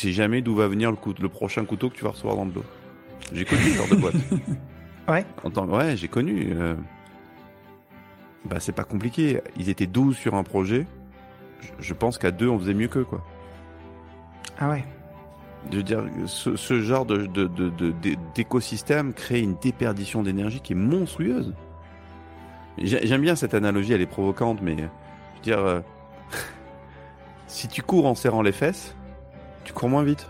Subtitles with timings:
[0.00, 2.44] sais jamais d'où va venir le, coup, le prochain couteau que tu vas recevoir dans
[2.44, 2.64] le dos.
[3.32, 4.14] J'ai connu ce genre de boîte.
[5.08, 5.24] Ouais.
[5.42, 5.66] En tant...
[5.66, 6.50] Ouais, j'ai connu.
[6.54, 6.74] euh,
[8.44, 9.40] Bah, c'est pas compliqué.
[9.56, 10.86] Ils étaient 12 sur un projet.
[11.60, 13.24] Je- Je pense qu'à deux, on faisait mieux qu'eux, quoi.
[14.60, 14.84] Ah ouais.
[15.72, 20.22] Je veux dire, ce, ce genre de, de, de, de- d'é- d'écosystème crée une déperdition
[20.22, 21.54] d'énergie qui est monstrueuse.
[22.78, 24.86] J'ai- J'aime bien cette analogie, elle est provocante, mais euh,
[25.32, 25.80] je veux dire, euh,
[27.48, 28.94] si tu cours en serrant les fesses,
[29.64, 30.28] tu cours moins vite.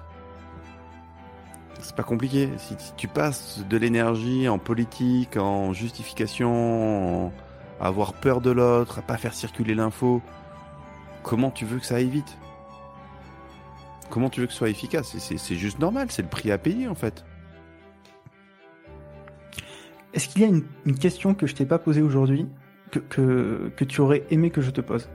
[1.81, 2.51] C'est pas compliqué.
[2.59, 7.33] Si, tu passes de l'énergie en politique, en justification, en-
[7.81, 10.21] avoir peur de l'autre, à pas faire circuler l'info,
[11.23, 12.37] comment tu veux que ça aille vite?
[14.11, 15.17] Comment tu veux que ce soit efficace?
[15.19, 17.25] C'est- juste normal, c'est le prix à payer en fait.
[20.13, 22.47] Est-ce qu'il y a une, question que je t'ai pas posée aujourd'hui
[22.91, 25.09] que tu aurais aimé que je te pose?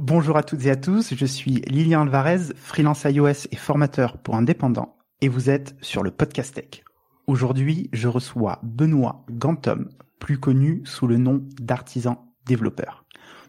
[0.00, 4.36] Bonjour à toutes et à tous, je suis Lilian Alvarez, freelance iOS et formateur pour
[4.36, 6.84] indépendants, et vous êtes sur le Podcast Tech.
[7.26, 9.88] Aujourd'hui, je reçois Benoît Gantom,
[10.20, 13.06] plus connu sous le nom d'artisan développeur.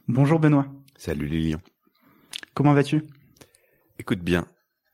[0.07, 0.65] Bonjour Benoît,
[0.97, 1.59] Salut Lilian.
[2.55, 3.03] comment vas-tu?
[3.99, 4.47] Écoute bien,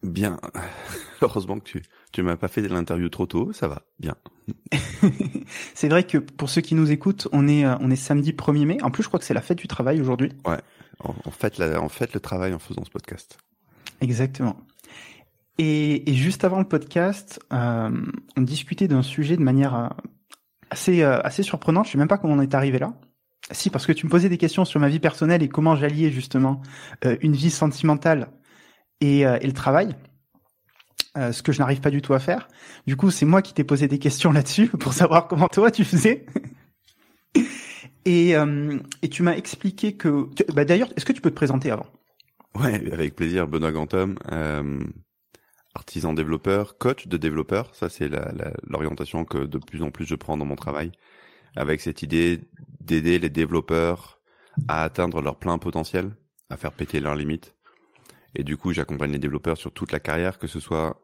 [0.04, 0.42] bien.
[1.22, 1.84] Heureusement que tu
[2.16, 4.16] tu m'as pas fait l'interview trop tôt, ça va, bien.
[5.74, 8.66] C'est vrai que pour ceux qui nous écoutent, on est, euh, on est samedi 1er
[8.66, 8.78] mai.
[8.84, 10.32] En plus, je crois que c'est la fête du travail aujourd'hui.
[11.00, 13.38] En, fait, le travail en faisant ce podcast.
[14.02, 14.58] Exactement.
[15.58, 17.90] Et, juste avant le podcast, euh,
[18.36, 19.88] on discutait d'un sujet de manière euh,
[20.70, 21.86] assez, euh, assez surprenante.
[21.86, 22.94] Je sais même pas comment on est arrivé là.
[23.52, 26.10] Si, parce que tu me posais des questions sur ma vie personnelle et comment j'alliais
[26.10, 26.64] justement
[27.22, 28.32] une vie sentimentale
[29.02, 29.96] et, le travail.
[31.16, 32.48] Ce que je n'arrive pas du tout à faire.
[32.88, 35.86] Du coup, c'est moi qui t'ai posé des questions là-dessus pour savoir comment toi tu
[35.86, 36.26] faisais.
[38.06, 40.28] Et, euh, et tu m'as expliqué que...
[40.54, 41.88] Bah, D'ailleurs, est-ce que tu peux te présenter avant?
[42.56, 43.48] Ouais, avec plaisir.
[43.48, 44.80] Benoît Gantom, euh,
[45.76, 47.76] artisan développeur, coach de développeur.
[47.76, 50.92] Ça, c'est la- la- l'orientation que de plus en plus je prends dans mon travail,
[51.56, 52.42] avec cette idée
[52.82, 54.22] d'aider les développeurs
[54.68, 56.16] à atteindre leur plein potentiel,
[56.50, 57.56] à faire péter leurs limites.
[58.36, 61.02] Et du coup, j'accompagne les développeurs sur toute la carrière, que ce soit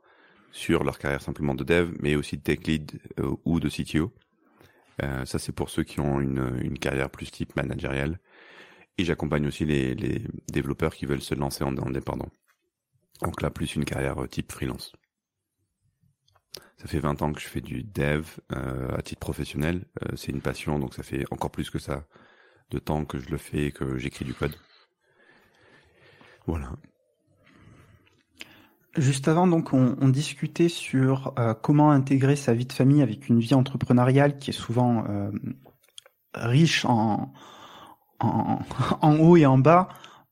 [0.51, 4.13] sur leur carrière simplement de dev, mais aussi de tech lead euh, ou de CTO.
[5.03, 8.19] Euh, ça, c'est pour ceux qui ont une, une carrière plus type managériale.
[8.97, 10.22] Et j'accompagne aussi les, les
[10.52, 12.29] développeurs qui veulent se lancer en indépendant.
[13.22, 14.94] Donc là, plus une carrière euh, type freelance.
[16.78, 19.85] Ça fait 20 ans que je fais du dev euh, à titre professionnel.
[20.03, 22.06] Euh, c'est une passion, donc ça fait encore plus que ça
[22.72, 24.56] de temps que je le fais et que j'écris du code.
[26.47, 26.72] Voilà.
[28.97, 33.29] Juste avant, donc, on, on discutait sur euh, comment intégrer sa vie de famille avec
[33.29, 35.31] une vie entrepreneuriale qui est souvent euh,
[36.34, 37.31] riche en,
[38.19, 38.59] en,
[39.02, 39.88] en haut et en bas,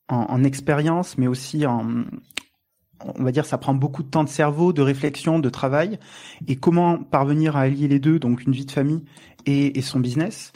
[0.10, 2.04] en, en expérience, mais aussi en,
[3.00, 6.00] on va dire, ça prend beaucoup de temps de cerveau, de réflexion, de travail,
[6.48, 9.06] et comment parvenir à allier les deux, donc une vie de famille
[9.46, 10.52] et, et son business.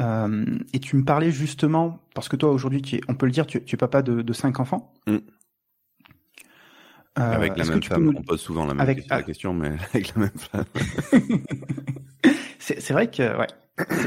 [0.00, 3.62] Euh, et tu me parlais justement, parce que toi aujourd'hui, on peut le dire, tu,
[3.62, 4.92] tu es papa de, de cinq enfants.
[5.06, 5.18] Mm.
[7.18, 8.04] Euh, avec la même femme.
[8.04, 9.22] nous- On pose souvent la même avec- question, la ah.
[9.22, 10.64] question, mais avec la même femme.
[12.58, 13.46] C'est vrai que ouais,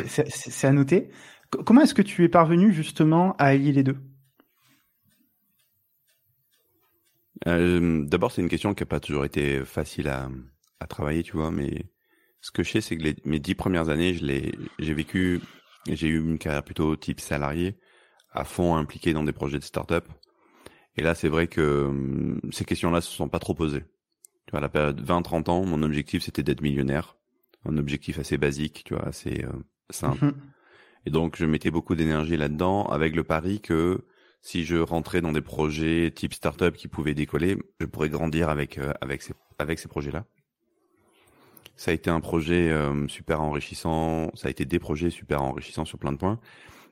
[0.07, 1.09] c'est- à noter.
[1.51, 3.97] Comment est-ce que tu es parvenu justement à allier les deux?
[7.47, 10.29] Euh, D'abord, c'est une question qui n'a pas toujours été facile à,
[10.79, 11.85] à travailler, tu vois, mais
[12.41, 15.39] ce que je sais, c'est que les, mes dix premières années, je l'ai, j'ai vécu,
[15.88, 17.78] j'ai eu une carrière plutôt type salarié,
[18.31, 20.07] à fond impliqué dans des projets de start-up.
[20.97, 23.85] Et là, c'est vrai que hum, ces questions-là se sont pas trop posées.
[24.46, 27.18] Tu vois, à la période 20-30 ans, mon objectif, c'était d'être millionnaire.
[27.66, 29.52] Un objectif assez basique, tu vois, assez euh,
[29.90, 30.25] simple.
[30.25, 30.34] Mhm.
[31.06, 34.06] Et donc, je mettais beaucoup d'énergie là-dedans, avec le pari que
[34.41, 38.78] si je rentrais dans des projets type startup qui pouvaient décoller, je pourrais grandir avec
[38.78, 40.25] euh, avec ces avec ces projets-là.
[41.75, 45.86] Ça a été un projet euh, super enrichissant, ça a été des projets super enrichissants
[45.86, 46.40] sur plein de points.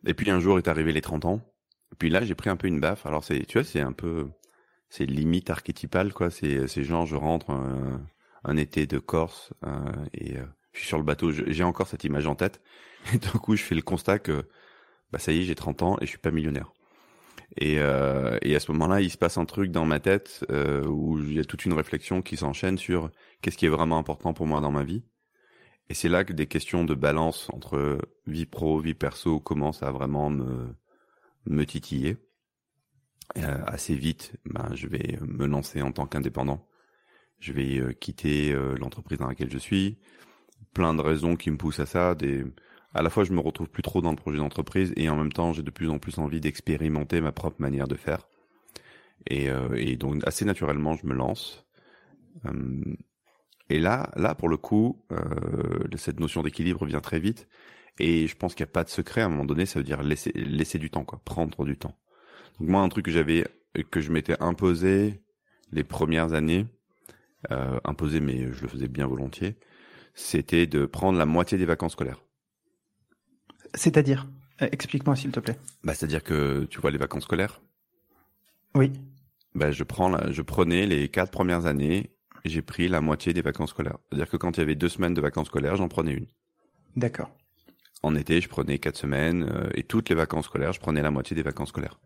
[0.05, 1.41] Et puis un jour est arrivé les 30 ans.
[1.99, 3.05] Puis là, j'ai pris un peu une baffe.
[3.05, 4.29] Alors c'est tu vois, c'est un peu
[4.89, 7.97] c'est limite archétypal quoi, c'est c'est genre je rentre euh,
[8.43, 9.69] un été de Corse euh,
[10.13, 12.61] et euh, je suis sur le bateau, j'ai encore cette image en tête.
[13.13, 14.47] Et d'un coup, je fais le constat que
[15.11, 16.73] bah ça y est, j'ai 30 ans et je suis pas millionnaire.
[17.57, 20.85] Et, euh, et à ce moment-là, il se passe un truc dans ma tête euh,
[20.87, 23.11] où il y a toute une réflexion qui s'enchaîne sur
[23.41, 25.03] qu'est-ce qui est vraiment important pour moi dans ma vie.
[25.89, 29.91] Et c'est là que des questions de balance entre vie pro, vie perso commencent à
[29.91, 30.75] vraiment me,
[31.45, 32.17] me titiller.
[33.37, 36.67] Euh, assez vite, ben, je vais me lancer en tant qu'indépendant.
[37.39, 39.97] Je vais euh, quitter euh, l'entreprise dans laquelle je suis.
[40.73, 42.15] Plein de raisons qui me poussent à ça.
[42.15, 42.45] Des,
[42.95, 45.31] à la fois je me retrouve plus trop dans le projet d'entreprise et en même
[45.31, 48.27] temps j'ai de plus en plus envie d'expérimenter ma propre manière de faire.
[49.27, 51.65] Et, euh, et donc assez naturellement je me lance.
[52.45, 52.95] Euh,
[53.69, 57.47] et là, là pour le coup, euh, cette notion d'équilibre vient très vite.
[57.99, 59.21] Et je pense qu'il n'y a pas de secret.
[59.21, 61.97] À un moment donné, ça veut dire laisser, laisser du temps, quoi, prendre du temps.
[62.59, 63.47] Donc moi, un truc que j'avais,
[63.91, 65.21] que je m'étais imposé
[65.71, 66.67] les premières années,
[67.51, 69.57] euh, imposé, mais je le faisais bien volontiers,
[70.13, 72.21] c'était de prendre la moitié des vacances scolaires.
[73.73, 74.27] C'est-à-dire?
[74.61, 75.57] Euh, Explique-moi s'il te plaît.
[75.83, 77.61] Bah, c'est-à-dire que tu vois les vacances scolaires?
[78.73, 78.91] Oui.
[79.53, 82.11] Bah, je prends, la, je prenais les quatre premières années,
[82.45, 83.97] j'ai pris la moitié des vacances scolaires.
[84.09, 86.27] C'est-à-dire que quand il y avait deux semaines de vacances scolaires, j'en prenais une.
[86.95, 87.35] D'accord.
[88.05, 91.09] En été, je prenais quatre semaines euh, et toutes les vacances scolaires, je prenais la
[91.09, 91.97] moitié des vacances scolaires.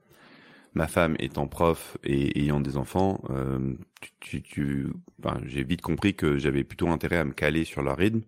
[0.74, 3.74] Ma femme étant prof et ayant des enfants, euh,
[4.22, 4.88] tu, tu,
[5.18, 8.22] ben, j'ai vite compris que j'avais plutôt intérêt à me caler sur leur rythme,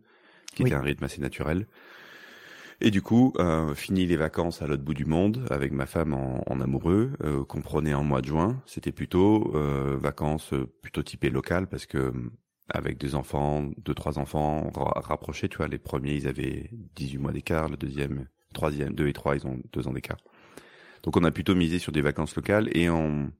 [0.53, 1.65] qui était un rythme assez naturel.
[2.81, 6.13] Et du coup, euh, fini les vacances à l'autre bout du monde avec ma femme
[6.13, 8.61] en, en amoureux, euh, qu'on prenait en mois de juin.
[8.65, 12.11] C'était plutôt euh, vacances plutôt typées locales parce que
[12.73, 17.31] avec des enfants, deux trois enfants rapprochés, tu vois, les premiers ils avaient 18 mois
[17.31, 20.17] d'écart, le deuxième, troisième, deux et trois ils ont deux ans d'écart.
[21.03, 23.31] Donc on a plutôt misé sur des vacances locales et on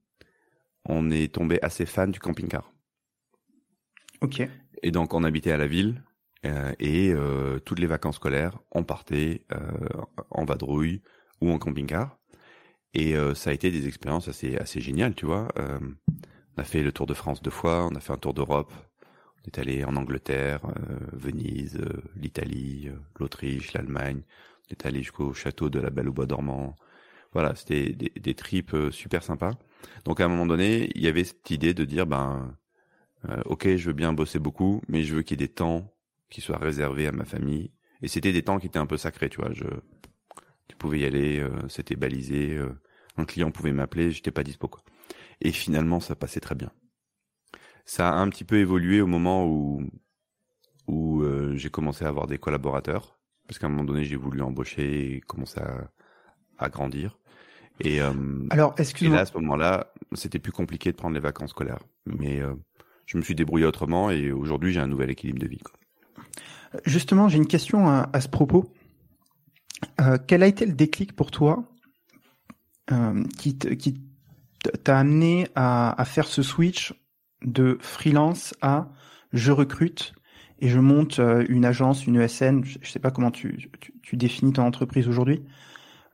[0.85, 2.71] on est tombé assez fan du camping-car.
[4.21, 4.47] Ok.
[4.83, 6.03] Et donc on habitait à la ville
[6.45, 9.87] euh, et euh, toutes les vacances scolaires, on partait euh,
[10.31, 11.01] en vadrouille
[11.39, 12.17] ou en camping-car.
[12.93, 15.47] Et ça a été des expériences assez assez géniales, tu vois.
[15.57, 18.73] On a fait le Tour de France deux fois, on a fait un tour d'Europe.
[19.57, 20.61] Allé en Angleterre,
[21.11, 21.79] Venise,
[22.15, 22.89] l'Italie,
[23.19, 24.21] l'Autriche, l'Allemagne.
[24.71, 26.75] On allé jusqu'au château de la Belle au Bois dormant.
[27.33, 29.57] Voilà, c'était des, des trips super sympas.
[30.05, 32.55] Donc à un moment donné, il y avait cette idée de dire ben
[33.29, 35.93] euh, ok, je veux bien bosser beaucoup, mais je veux qu'il y ait des temps
[36.29, 37.71] qui soit réservé à ma famille.
[38.01, 39.51] Et c'était des temps qui étaient un peu sacrés, tu vois.
[39.53, 39.65] Je,
[40.67, 42.55] tu pouvais y aller, euh, c'était balisé.
[42.55, 42.71] Euh,
[43.17, 44.81] un client pouvait m'appeler, j'étais pas dispo quoi.
[45.41, 46.71] Et finalement, ça passait très bien.
[47.85, 49.83] Ça a un petit peu évolué au moment où
[50.87, 53.17] où euh, j'ai commencé à avoir des collaborateurs,
[53.47, 55.89] parce qu'à un moment donné, j'ai voulu embaucher et commencer à,
[56.57, 57.17] à grandir.
[57.79, 58.11] Et euh,
[58.49, 59.19] alors, excuse-moi.
[59.19, 62.41] à ce moment-là, c'était plus compliqué de prendre les vacances scolaires, mais
[63.05, 65.59] je me suis débrouillé autrement et aujourd'hui, j'ai un nouvel équilibre de vie.
[65.59, 65.73] Quoi.
[66.85, 68.71] Justement, j'ai une question à, à ce propos.
[69.99, 71.63] Euh, quel a été le déclic pour toi
[72.91, 76.93] euh, qui t'a amené à, à, faire ce switch
[77.43, 78.87] de freelance à
[79.33, 80.13] je recrute
[80.59, 83.93] et je monte euh, une agence, une ESN, je, ne sais pas comment tu, tu,
[84.01, 85.41] tu définis ton entreprise aujourd'hui.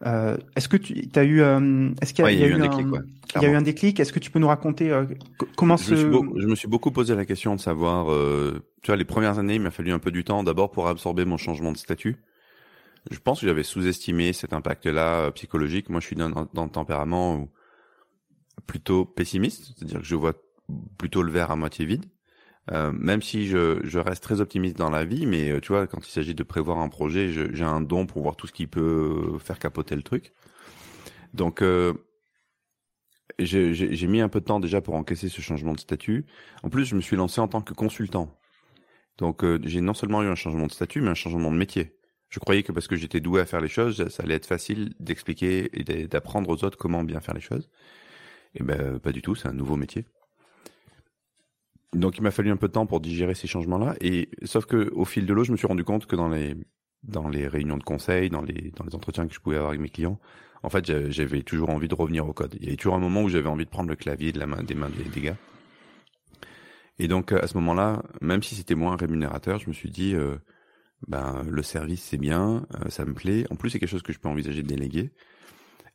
[0.05, 2.53] Euh, est-ce que tu as eu, euh, est-ce qu'il y, ouais, y, y, a eu
[2.53, 2.99] un déclic, ouais,
[3.35, 3.99] il y a eu un déclic?
[3.99, 5.05] Est-ce que tu peux nous raconter euh,
[5.55, 5.91] comment je ce...
[5.91, 8.95] Me suis beaucoup, je me suis beaucoup posé la question de savoir, euh, tu vois,
[8.95, 11.71] les premières années, il m'a fallu un peu du temps d'abord pour absorber mon changement
[11.71, 12.17] de statut.
[13.09, 15.89] Je pense que j'avais sous-estimé cet impact-là psychologique.
[15.89, 17.47] Moi, je suis dans, dans le tempérament
[18.67, 20.33] plutôt pessimiste, c'est-à-dire que je vois
[20.97, 22.05] plutôt le verre à moitié vide.
[22.71, 25.87] Euh, même si je, je, reste très optimiste dans la vie, mais euh, tu vois,
[25.87, 28.67] quand il s'agit de prévoir un projet, j'ai un don pour voir tout ce qui
[28.67, 30.33] peut faire capoter le truc.
[31.33, 31.93] Donc, euh,
[33.39, 36.25] j'ai mis un peu de temps déjà pour encaisser ce changement de statut.
[36.63, 38.35] En plus, je me suis lancé en tant que consultant.
[39.17, 41.95] Donc, euh, j'ai non seulement eu un changement de statut, mais un changement de métier.
[42.29, 44.93] Je croyais que parce que j'étais doué à faire les choses, ça allait être facile
[44.99, 47.69] d'expliquer et d'apprendre aux autres comment bien faire les choses.
[48.55, 50.05] Et ben, pas du tout, c'est un nouveau métier.
[51.97, 53.95] Donc il m'a fallu un peu de temps pour digérer ces changements-là.
[54.01, 56.55] Et sauf que au fil de l'eau, je me suis rendu compte que dans les
[57.03, 59.81] dans les réunions de conseil, dans les dans les entretiens que je pouvais avoir avec
[59.81, 60.19] mes clients,
[60.63, 62.55] en fait, j'avais toujours envie de revenir au code.
[62.59, 64.47] Il y avait toujours un moment où j'avais envie de prendre le clavier de la
[64.47, 65.37] main des mains des, des gars.
[66.99, 70.35] Et donc à ce moment-là, même si c'était moins rémunérateur, je me suis dit, euh,
[71.07, 73.45] ben le service c'est bien, euh, ça me plaît.
[73.51, 75.11] En plus, c'est quelque chose que je peux envisager de déléguer.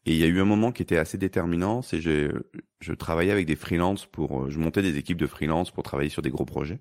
[0.04, 2.42] Et il y a eu un moment qui était assez déterminant, c'est je
[2.80, 6.22] je travaillais avec des freelances pour je montais des équipes de freelance pour travailler sur
[6.22, 6.80] des gros projets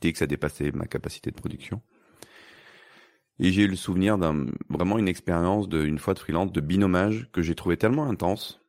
[0.00, 1.82] dès que ça dépassait ma capacité de production.
[3.38, 6.60] Et j'ai eu le souvenir d'un vraiment une expérience de une fois de freelance de
[6.60, 8.60] binomage que j'ai trouvé tellement intense,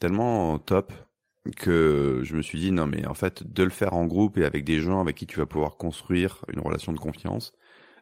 [0.00, 0.92] tellement top
[1.56, 4.44] que je me suis dit non mais en fait de le faire en groupe et
[4.44, 7.52] avec des gens avec qui tu vas pouvoir construire une relation de confiance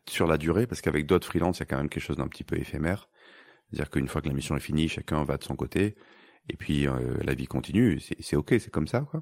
[0.09, 2.29] sur la durée parce qu'avec d'autres freelances il y a quand même quelque chose d'un
[2.29, 3.09] petit peu éphémère
[3.75, 5.97] c'est-à-dire qu'une fois que la mission est finie, chacun va de son côté,
[6.49, 8.01] et puis euh, la vie continue.
[8.21, 9.21] C'est ok, c'est comme ça, quoi.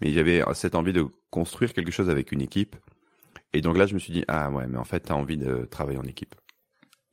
[0.00, 2.76] Mais j'avais cette envie de construire quelque chose avec une équipe.
[3.52, 5.38] Et donc là, je me suis dit, ah ouais, mais en fait, tu as envie
[5.38, 6.34] de travailler en équipe.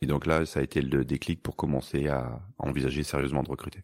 [0.01, 3.79] Et donc là, ça a été le déclic pour commencer à envisager sérieusement de recruter.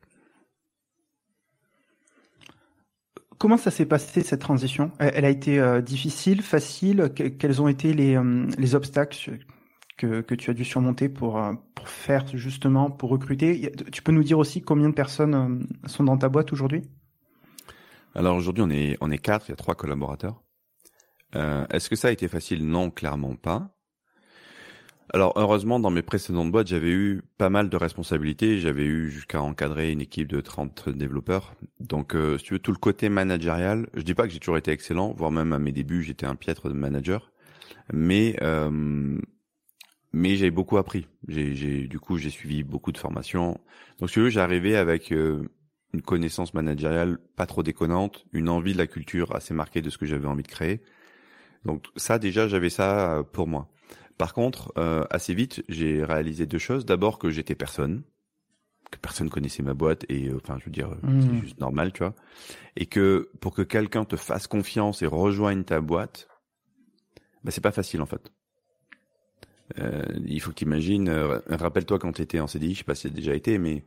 [3.38, 4.91] Comment ça s'est passé cette transition?
[5.00, 7.10] Elle a été euh, difficile, facile?
[7.13, 9.39] Quels ont été les, euh, les obstacles
[10.00, 11.41] que, que tu as dû surmonter pour,
[11.75, 13.72] pour faire justement, pour recruter.
[13.91, 16.84] Tu peux nous dire aussi combien de personnes sont dans ta boîte aujourd'hui?
[18.15, 20.41] Alors aujourd'hui, on est, on est quatre, il y a trois collaborateurs.
[21.36, 22.65] Euh, Est-ce que ça a été facile?
[22.65, 23.75] Non, clairement pas.
[25.12, 28.60] Alors heureusement, dans mes précédentes boîtes, j'avais eu pas mal de responsabilités.
[28.60, 31.56] J'avais eu jusqu'à encadrer une équipe de 30 développeurs.
[31.79, 34.58] Donc, euh, si tu veux, tout le côté managérial, je dis pas que j'ai toujours
[34.58, 37.32] été excellent, voire même à mes débuts, j'étais un piètre manager.
[37.91, 39.20] Mais euh,
[40.12, 41.08] mais j'ai beaucoup appris.
[41.28, 43.60] J'ai, du coup, j'ai suivi beaucoup de formations.
[44.00, 45.50] Donc, si arrivé avec euh,
[45.94, 49.98] une connaissance managériale pas trop déconnante, une envie de la culture assez marquée de ce
[49.98, 50.82] que j'avais envie de créer.
[51.66, 53.70] Donc ça, déjà, j'avais ça euh, pour moi.
[54.18, 56.86] Par contre, euh, assez vite, j'ai réalisé deux choses.
[56.86, 58.04] D'abord que j'étais personne,
[58.92, 61.22] que personne connaissait ma boîte et euh, enfin, je veux dire, mmh.
[61.22, 62.16] c'est juste normal, tu vois.
[62.75, 66.28] Et que pour que quelqu'un te fasse confiance et rejoigne ta boîte,
[67.44, 68.32] bah c'est pas facile en fait.
[69.78, 72.84] Euh, il faut que tu imagines, euh, rappelle-toi quand tu étais en CDI, je sais
[72.84, 73.84] pas si c'est déjà été, mais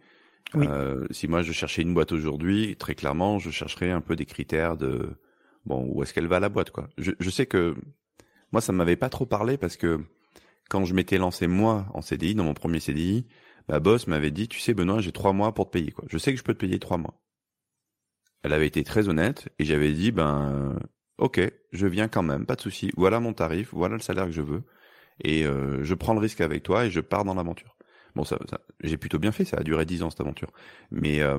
[0.55, 4.27] euh, si moi je cherchais une boîte aujourd'hui, très clairement, je chercherais un peu des
[4.27, 5.17] critères de
[5.65, 6.89] bon où est-ce qu'elle va la boîte quoi.
[6.99, 7.75] Je, je sais que
[8.53, 10.01] moi ça m'avait pas trop parlé parce que
[10.69, 13.27] quand je m'étais lancé moi en CDI, dans mon premier CDI,
[13.69, 16.05] ma boss m'avait dit, tu sais Benoît, j'ai trois mois pour te payer quoi.
[16.09, 17.21] Je sais que je peux te payer trois mois.
[18.43, 20.79] Elle avait été très honnête et j'avais dit ben
[21.19, 21.41] ok,
[21.73, 22.93] je viens quand même, pas de souci.
[22.97, 24.63] Voilà mon tarif, voilà le salaire que je veux
[25.23, 27.77] et euh, je prends le risque avec toi et je pars dans l'aventure.
[28.15, 30.51] Bon, ça, ça j'ai plutôt bien fait, ça a duré dix ans cette aventure.
[30.91, 31.39] Mais euh,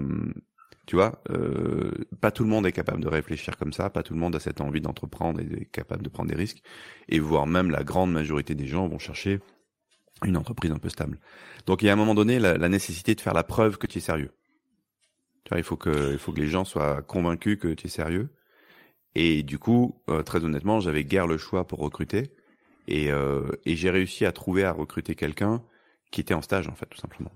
[0.88, 4.13] tu vois, euh, pas tout le monde est capable de réfléchir comme ça, pas tout
[4.13, 6.63] le monde a cette envie d'entreprendre et est capable de prendre des risques,
[7.10, 9.40] et voire même la grande majorité des gens vont chercher
[10.25, 11.20] une entreprise un peu stable.
[11.66, 13.88] Donc il y a un moment donné la, la nécessité de faire la preuve que
[13.88, 14.32] tu es sérieux.
[15.44, 17.90] Tu vois, il faut que, il faut que les gens soient convaincus que tu es
[17.90, 18.30] sérieux.
[19.16, 22.32] Et du coup, euh, très honnêtement, j'avais guère le choix pour recruter,
[22.88, 25.63] et, euh, et j'ai réussi à trouver à recruter quelqu'un
[26.12, 27.32] qui était en stage en fait, tout simplement.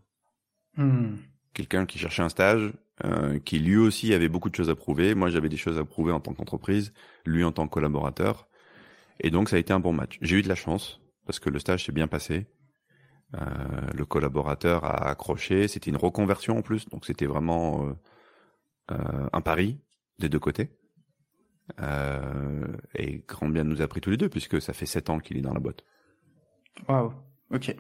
[0.75, 1.15] Hmm
[1.57, 2.71] quelqu'un qui cherchait un stage,
[3.03, 5.15] euh, qui lui aussi avait beaucoup de choses à prouver.
[5.15, 6.93] Moi, j'avais des choses à prouver en tant qu'entreprise,
[7.25, 8.47] lui en tant que collaborateur.
[9.19, 10.19] Et donc, ça a été un bon match.
[10.21, 12.45] J'ai eu de la chance parce que le stage s'est bien passé.
[13.33, 13.39] Euh,
[13.93, 15.67] le collaborateur a accroché.
[15.67, 17.93] C'était une reconversion en plus, donc c'était vraiment euh,
[18.91, 19.79] euh un pari
[20.19, 20.69] des deux côtés.
[21.81, 25.19] Euh, et grand bien nous a pris tous les deux puisque ça fait sept ans
[25.19, 25.83] qu'il est dans la boîte.
[26.87, 27.13] Waouh.
[27.53, 27.75] Ok.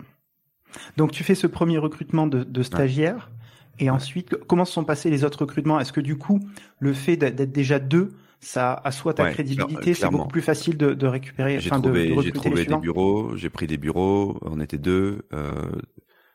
[0.97, 3.31] Donc tu fais ce premier recrutement de, de stagiaire.
[3.79, 5.79] Et ensuite, comment se sont passés les autres recrutements?
[5.79, 6.39] Est-ce que du coup,
[6.79, 11.07] le fait d'être déjà deux, ça assoit ta crédibilité C'est beaucoup plus facile de, de
[11.07, 11.59] récupérer.
[11.59, 15.27] J'ai trouvé, de, j'ai trouvé des bureaux, j'ai pris des bureaux, on était deux.
[15.31, 15.71] Euh,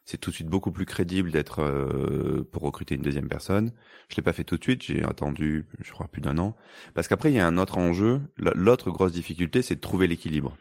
[0.05, 3.73] c'est tout de suite beaucoup plus crédible d'être euh, pour recruter une deuxième personne.
[4.09, 6.57] Je l'ai pas fait tout de suite, j'ai attendu, je crois, plus d'un an.
[6.95, 8.21] Parce qu'après, il y a un autre enjeu.
[8.37, 10.57] L'autre grosse difficulté, c'est de trouver l'équilibre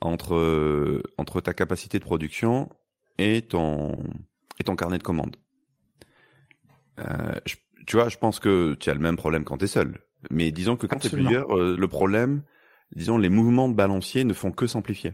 [0.00, 2.70] entre euh, entre ta capacité de production
[3.18, 4.02] et ton
[4.58, 5.36] et ton carnet de commandes.
[6.98, 7.34] Euh,
[7.86, 10.00] tu vois, je pense que tu as le même problème quand tu es seul.
[10.30, 12.42] Mais disons que quand tu es plusieurs, euh, le problème,
[12.94, 15.12] disons, les mouvements de balancier ne font que s'amplifier.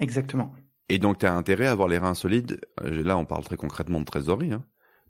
[0.00, 0.54] Exactement.
[0.88, 2.60] Et donc, tu as intérêt à avoir les reins solides.
[2.82, 4.64] Euh, là, on parle très concrètement de trésorerie, hein,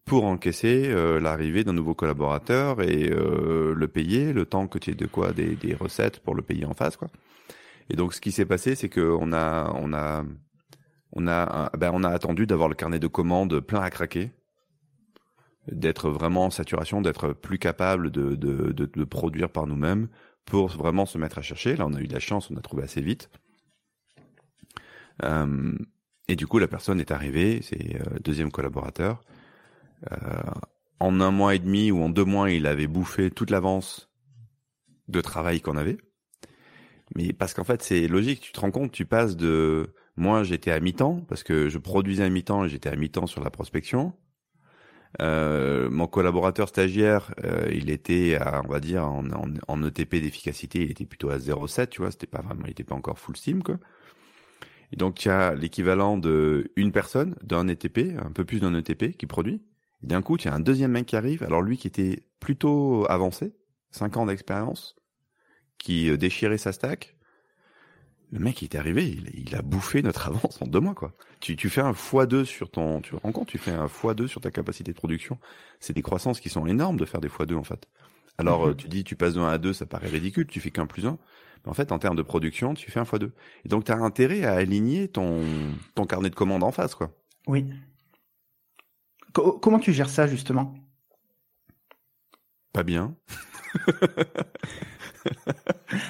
[0.04, 5.04] pour encaisser l'arrivée d'un nouveau collaborateur et le payer le temps que tu aies de
[5.04, 7.08] quoi des, des, recettes pour le payer en face, quoi.
[7.90, 10.25] Et donc, ce qui s'est passé, c'est que on a, on a,
[11.12, 14.30] on a, ben, on a attendu d'avoir le carnet de commandes plein à craquer
[15.73, 20.08] d'être vraiment en saturation, d'être plus capable de, de, de, de produire par nous-mêmes
[20.44, 21.76] pour vraiment se mettre à chercher.
[21.76, 23.30] Là, on a eu de la chance, on a trouvé assez vite.
[25.25, 25.73] Euh,
[26.29, 29.23] et du coup, la personne est arrivée, c'est euh, deuxième collaborateur.
[30.13, 30.17] Euh,
[31.01, 34.11] en un mois et demi ou en deux mois, il avait bouffé toute l'avance
[35.09, 35.99] de travail qu'on avait.
[37.17, 39.95] Mais parce qu'en fait, c'est logique, tu te rends compte, tu passes de...
[40.17, 43.43] Moi, j'étais à mi-temps, parce que je produisais à mi-temps et j'étais à mi-temps sur
[43.43, 44.13] la prospection.
[45.23, 49.25] Euh, mon collaborateur stagiaire, euh, il était, à, on va dire, en,
[49.69, 52.85] en, ETP d'efficacité, il était plutôt à 0,7, tu vois, c'était pas vraiment, il était
[52.85, 53.79] pas encore full steam, quoi.
[54.92, 58.75] Et donc, il y a l'équivalent de une personne d'un ETP, un peu plus d'un
[58.75, 59.62] ETP, qui produit.
[60.02, 63.04] D'un coup, il y a un deuxième mec qui arrive, alors lui qui était plutôt
[63.11, 63.54] avancé,
[63.90, 64.97] 5 ans d'expérience,
[65.78, 67.16] qui euh, déchirait sa stack,
[68.30, 71.14] le mec, il est arrivé, il, a bouffé notre avance en deux mois, quoi.
[71.40, 74.26] Tu, tu fais un x2 sur ton, tu te rends compte, tu fais un x2
[74.26, 75.38] sur ta capacité de production.
[75.80, 77.88] C'est des croissances qui sont énormes de faire des x2, en fait.
[78.37, 78.71] Alors, mhm.
[78.71, 80.87] euh, tu dis, tu passes de 1 à 2, ça paraît ridicule, tu fais qu'un
[80.87, 81.18] plus 1.
[81.65, 83.31] Mais en fait, en termes de production, tu fais un x2.
[83.65, 85.41] Et donc, tu as intérêt à aligner ton,
[85.95, 87.11] ton carnet de commandes en face, quoi.
[87.47, 87.67] Oui.
[89.33, 90.75] comment tu gères ça, justement?
[92.73, 93.15] Pas bien.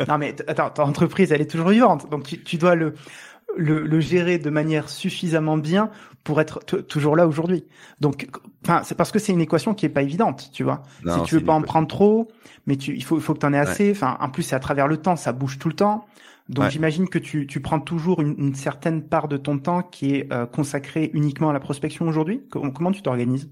[0.09, 2.95] non mais attends, ton entreprise elle est toujours vivante, donc tu, tu dois le
[3.57, 5.91] le, le, gérer de manière suffisamment bien
[6.25, 7.65] pour être toujours là aujourd'hui.
[8.01, 8.29] Donc,
[8.65, 10.83] enfin, c'est parce que c'est une équation qui est pas évidente, tu vois.
[11.01, 12.29] si tu veux pas en prendre trop,
[12.67, 13.91] mais tu, il faut, il faut que tu en aies assez.
[13.91, 16.07] Enfin, en plus, c'est à travers le temps, ça bouge tout le temps.
[16.49, 20.15] Donc, j'imagine que tu, tu prends toujours une, une, certaine part de ton temps qui
[20.15, 22.43] est euh, consacrée uniquement à la prospection aujourd'hui.
[22.51, 23.51] Comment, tu t'organises?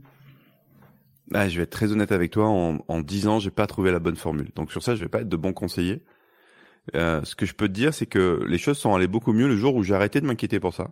[1.31, 2.49] Bah, je vais être très honnête avec toi.
[2.49, 4.51] En, en 10 ans, j'ai pas trouvé la bonne formule.
[4.55, 6.05] Donc sur ça, je vais pas être de bon conseiller.
[6.95, 9.49] Euh, ce que je peux te dire, c'est que les choses sont allées beaucoup mieux
[9.49, 10.91] le jour où j'ai arrêté de m'inquiéter pour ça.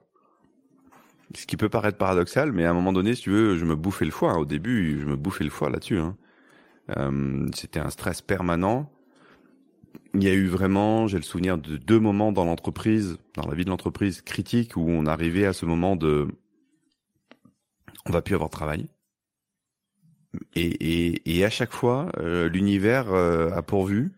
[1.37, 3.75] Ce qui peut paraître paradoxal, mais à un moment donné, si tu veux, je me
[3.77, 4.33] bouffais le foie.
[4.33, 4.39] Hein.
[4.39, 5.99] Au début, je me bouffais le foie là-dessus.
[5.99, 6.17] Hein.
[6.97, 8.91] Euh, C'était un stress permanent.
[10.15, 13.55] Il y a eu vraiment, j'ai le souvenir de deux moments dans l'entreprise, dans la
[13.55, 16.29] vie de l'entreprise critique, où on arrivait à ce moment de,
[18.07, 18.89] on va plus avoir de travail.
[20.55, 24.13] Et, et, et à chaque fois, euh, l'univers euh, a pourvu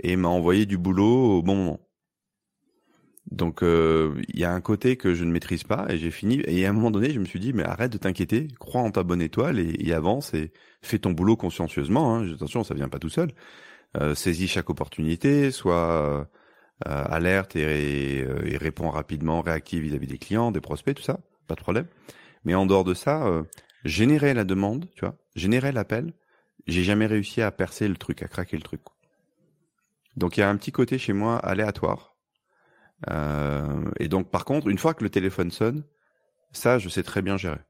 [0.00, 1.80] et m'a envoyé du boulot au bon moment.
[3.30, 6.42] Donc euh, il y a un côté que je ne maîtrise pas et j'ai fini.
[6.46, 8.90] Et à un moment donné, je me suis dit mais arrête de t'inquiéter, crois en
[8.90, 12.16] ta bonne étoile et, avance et fais ton boulot consciencieusement.
[12.16, 12.32] Hein.
[12.32, 13.30] Attention, ça vient pas tout seul.
[14.00, 16.28] Euh, saisis chaque opportunité, sois
[16.86, 21.54] euh, alerte et, et, réponds rapidement, réactif vis-à-vis des clients, des prospects, tout ça, pas
[21.54, 21.86] de problème.
[22.44, 23.44] Mais en dehors de ça,
[23.84, 26.14] générer la demande, tu vois, générer l'appel.
[26.66, 28.80] J'ai jamais réussi à percer le truc, à craquer le truc.
[30.16, 32.09] Donc il y a un petit côté chez moi aléatoire.
[33.08, 35.84] Euh, et donc par contre, une fois que le téléphone sonne,
[36.52, 37.60] ça je sais très bien gérer.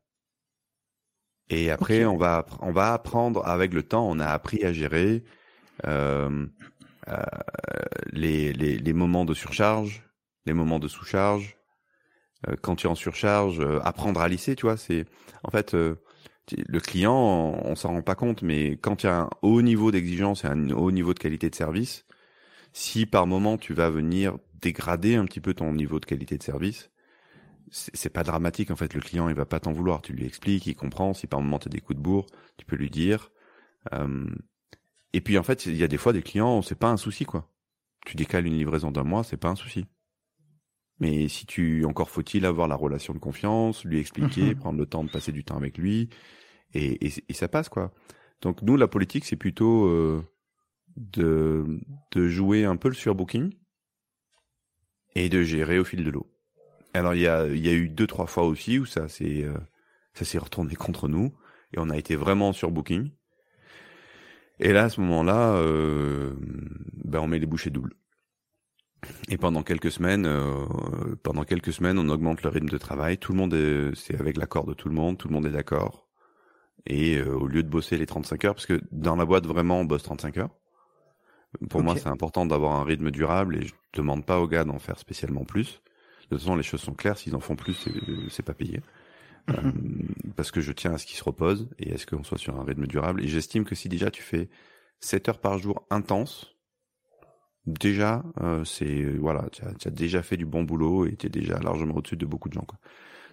[1.49, 4.09] Et après on va on va apprendre avec le temps.
[4.09, 5.25] On a appris à gérer
[5.87, 6.47] euh,
[7.09, 7.23] euh,
[8.13, 10.03] les, les, les moments de surcharge,
[10.47, 11.57] les moments de sous-charge.
[12.49, 15.05] Euh, quand tu es en surcharge, euh, apprendre à lisser, tu vois, c'est
[15.45, 19.21] en fait le client, on, on s'en rend pas compte, mais quand il y a
[19.21, 22.07] un haut niveau d'exigence et un haut niveau de qualité de service,
[22.73, 26.43] si par moment tu vas venir dégrader un petit peu ton niveau de qualité de
[26.43, 26.91] service,
[27.71, 28.95] c'est pas dramatique en fait.
[28.95, 30.03] Le client il va pas t'en vouloir.
[30.03, 31.15] Tu lui expliques, il comprend.
[31.15, 32.27] Si par moment tu as des coups de bourre,
[32.57, 33.31] tu peux lui dire.
[33.93, 34.29] Euh,
[35.13, 37.25] et puis en fait, il y a des fois des clients, c'est pas un souci
[37.25, 37.51] quoi.
[38.07, 39.87] Tu décales une livraison d'un mois, c'est pas un souci.
[40.99, 44.57] Mais si tu encore faut-il avoir la relation de confiance, lui expliquer, mhm.
[44.57, 46.11] prendre le temps de passer du temps avec lui,
[46.75, 47.93] et, et, ça passe quoi.
[48.43, 50.23] Donc nous la politique c'est plutôt euh,
[50.97, 51.81] de,
[52.13, 53.53] de jouer un peu le surbooking
[55.15, 56.27] et de gérer au fil de l'eau.
[56.95, 59.55] Alors il y a, y a eu deux trois fois aussi où ça s'est euh,
[60.15, 61.33] ça s'est retourné contre nous
[61.73, 63.11] et on a été vraiment en surbooking.
[64.59, 66.35] Et là à ce moment-là, euh,
[67.05, 67.95] ben on met les bouchées doubles.
[69.29, 70.67] Et pendant quelques semaines, euh,
[71.23, 73.17] pendant quelques semaines, on augmente le rythme de travail.
[73.17, 76.11] Tout le monde c'est avec l'accord de tout le monde, tout le monde est d'accord.
[76.87, 79.81] Et euh, au lieu de bosser les 35 heures, parce que dans la boîte vraiment
[79.81, 80.51] on bosse 35 heures,
[81.69, 84.79] pour moi, c'est important d'avoir un rythme durable et je demande pas aux gars d'en
[84.79, 85.83] faire spécialement plus.
[86.31, 87.19] De toute façon, les choses sont claires.
[87.19, 87.89] S'ils en font plus,
[88.31, 88.81] c'est pas payé.
[89.49, 89.57] Mhm.
[89.57, 89.73] Euh,
[90.37, 92.59] parce que je tiens à ce qu'ils se reposent et à ce qu'on soit sur
[92.59, 93.23] un rythme durable.
[93.23, 94.49] Et j'estime que si déjà tu fais
[95.01, 96.57] 7 heures par jour intense,
[97.67, 101.31] déjà, euh, c'est voilà, tu as, as, déjà fait du bon boulot et tu es
[101.31, 102.65] déjà largement au-dessus de beaucoup de gens.
[102.65, 102.79] Quoi.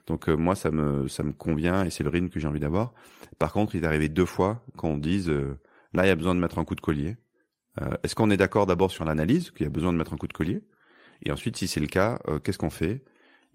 [0.07, 2.59] Donc euh, moi, ça me ça me convient et c'est le rythme que j'ai envie
[2.59, 2.93] d'avoir.
[3.37, 6.39] Par contre, il est arrivé deux fois qu'on dise là, il y a besoin de
[6.39, 7.17] mettre un coup de collier.
[7.81, 10.17] Euh, est-ce qu'on est, d'accord d'abord sur l'analyse, qu'il y a besoin de mettre un
[10.17, 10.63] coup de collier?
[11.23, 13.03] Et ensuite, si c'est le cas, euh, qu'est-ce qu'on fait?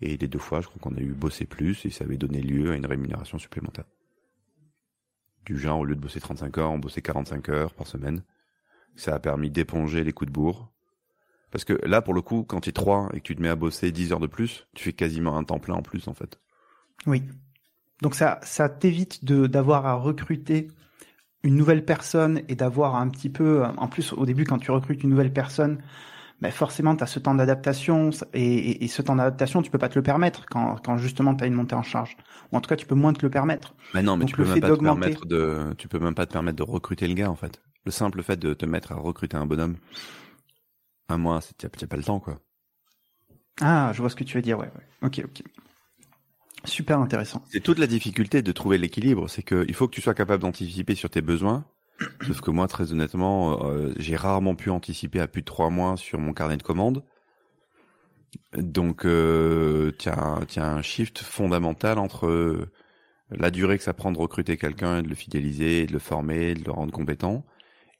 [0.00, 2.40] Et les deux fois, je crois qu'on a eu bossé plus et ça avait donné
[2.40, 3.84] lieu à une rémunération supplémentaire.
[5.44, 8.22] Du genre, au lieu de bosser 35 heures, on bossait 45 heures par semaine.
[8.96, 10.72] Ça a permis d'éponger les coups de bourre.
[11.50, 13.48] Parce que là, pour le coup, quand tu es 3 et que tu te mets
[13.48, 16.14] à bosser 10 heures de plus, tu fais quasiment un temps plein en plus, en
[16.14, 16.40] fait.
[17.06, 17.22] Oui.
[18.00, 20.68] Donc ça, ça t'évite d'avoir à recruter
[21.44, 25.02] une nouvelle personne et d'avoir un petit peu, en plus au début quand tu recrutes
[25.02, 25.78] une nouvelle personne,
[26.40, 29.88] ben forcément tu as ce temps d'adaptation et, et, ce temps d'adaptation tu peux pas
[29.88, 32.16] te le permettre quand, quand justement tu as une montée en charge.
[32.50, 33.74] Ou en tout cas tu peux moins te le permettre.
[33.94, 36.32] Mais non, mais tu peux même pas te permettre de, tu peux même pas te
[36.32, 37.60] permettre de recruter le gars en fait.
[37.84, 39.76] Le simple fait de te mettre à recruter un bonhomme,
[41.08, 42.38] un mois, tu n'as pas le temps quoi.
[43.60, 45.06] Ah, je vois ce que tu veux dire, ouais, ouais.
[45.06, 45.42] Ok, ok.
[46.64, 47.42] Super intéressant.
[47.50, 50.94] C'est toute la difficulté de trouver l'équilibre, c'est qu'il faut que tu sois capable d'anticiper
[50.94, 51.64] sur tes besoins.
[52.26, 55.96] Sauf que moi, très honnêtement, euh, j'ai rarement pu anticiper à plus de trois mois
[55.96, 57.04] sur mon carnet de commandes.
[58.56, 62.68] Donc, euh, tu as, un shift fondamental entre
[63.30, 66.64] la durée que ça prend de recruter quelqu'un, de le fidéliser, de le former, de
[66.64, 67.44] le rendre compétent,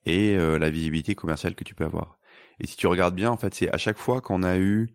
[0.07, 2.19] et euh, la visibilité commerciale que tu peux avoir.
[2.61, 4.91] Et si tu regardes bien, en fait, c'est à chaque fois qu'on a eu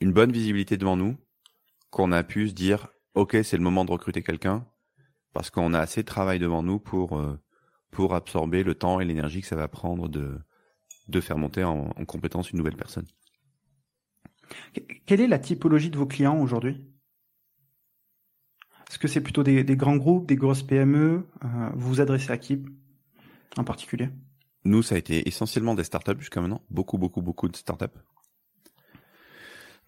[0.00, 1.16] une bonne visibilité devant nous,
[1.92, 4.66] qu'on a pu se dire, ok, c'est le moment de recruter quelqu'un,
[5.32, 7.38] parce qu'on a assez de travail devant nous pour euh,
[7.92, 10.38] pour absorber le temps et l'énergie que ça va prendre de
[11.08, 13.06] de faire monter en, compétence une nouvelle personne.
[15.06, 16.80] Quelle est la typologie de vos clients aujourd'hui?
[18.88, 22.38] Est-ce que c'est plutôt des, grands groupes, des grosses PME euh, Vous vous adressez à
[22.38, 22.64] qui
[23.56, 24.08] en particulier?
[24.64, 26.62] Nous, ça a été essentiellement des startups jusqu'à maintenant.
[26.70, 27.98] Beaucoup, beaucoup, beaucoup de startups.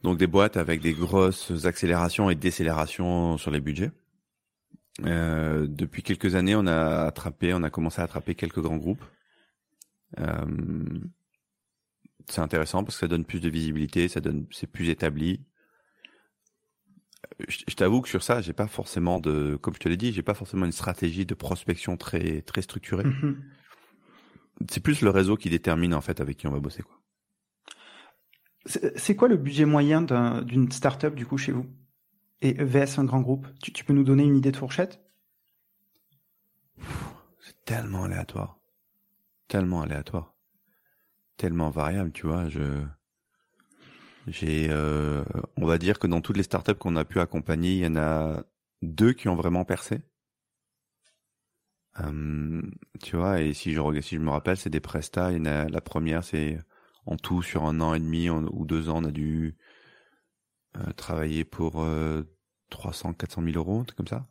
[0.05, 3.90] Donc des boîtes avec des grosses accélérations et décélérations sur les budgets.
[5.07, 9.03] Euh, depuis quelques années, on a attrapé, on a commencé à attraper quelques grands groupes.
[10.21, 10.45] Euh,
[12.29, 15.40] c'est intéressant parce que ça donne plus de visibilité, ça donne, c'est plus établi.
[17.49, 20.23] Je, t'avoue que sur ça, j'ai pas forcément de, comme je te l'ai dit, j'ai
[20.23, 23.05] pas forcément une stratégie de prospection très très structurée.
[23.05, 23.37] Mm-hmm.
[24.69, 27.01] C'est plus le réseau qui détermine en fait avec qui on va bosser quoi.
[28.66, 30.03] C'est quoi le budget moyen
[30.42, 31.66] d'une startup du coup chez vous?
[32.40, 35.00] Et VS un grand groupe tu, peux nous donner une idée de fourchette?
[37.40, 38.59] C'est tellement aléatoire.
[39.48, 40.35] Tellement aléatoire.
[41.37, 42.48] Tellement variable, tu vois.
[44.27, 45.22] J'ai euh,
[45.57, 47.96] on va dire que dans toutes les startups qu'on a pu accompagner, il y en
[47.96, 48.44] a
[48.83, 50.00] deux qui ont vraiment percé.
[52.00, 52.62] Euh,
[53.03, 53.81] tu vois, et si je
[54.18, 55.31] me rappelle, c'est des prestats.
[55.31, 56.59] La première, c'est
[57.07, 59.57] en tout, sur un an et demi ou deux ans, on a dû
[60.77, 62.23] euh, travailler pour euh,
[62.71, 64.27] 300, 400 000 euros, comme ça,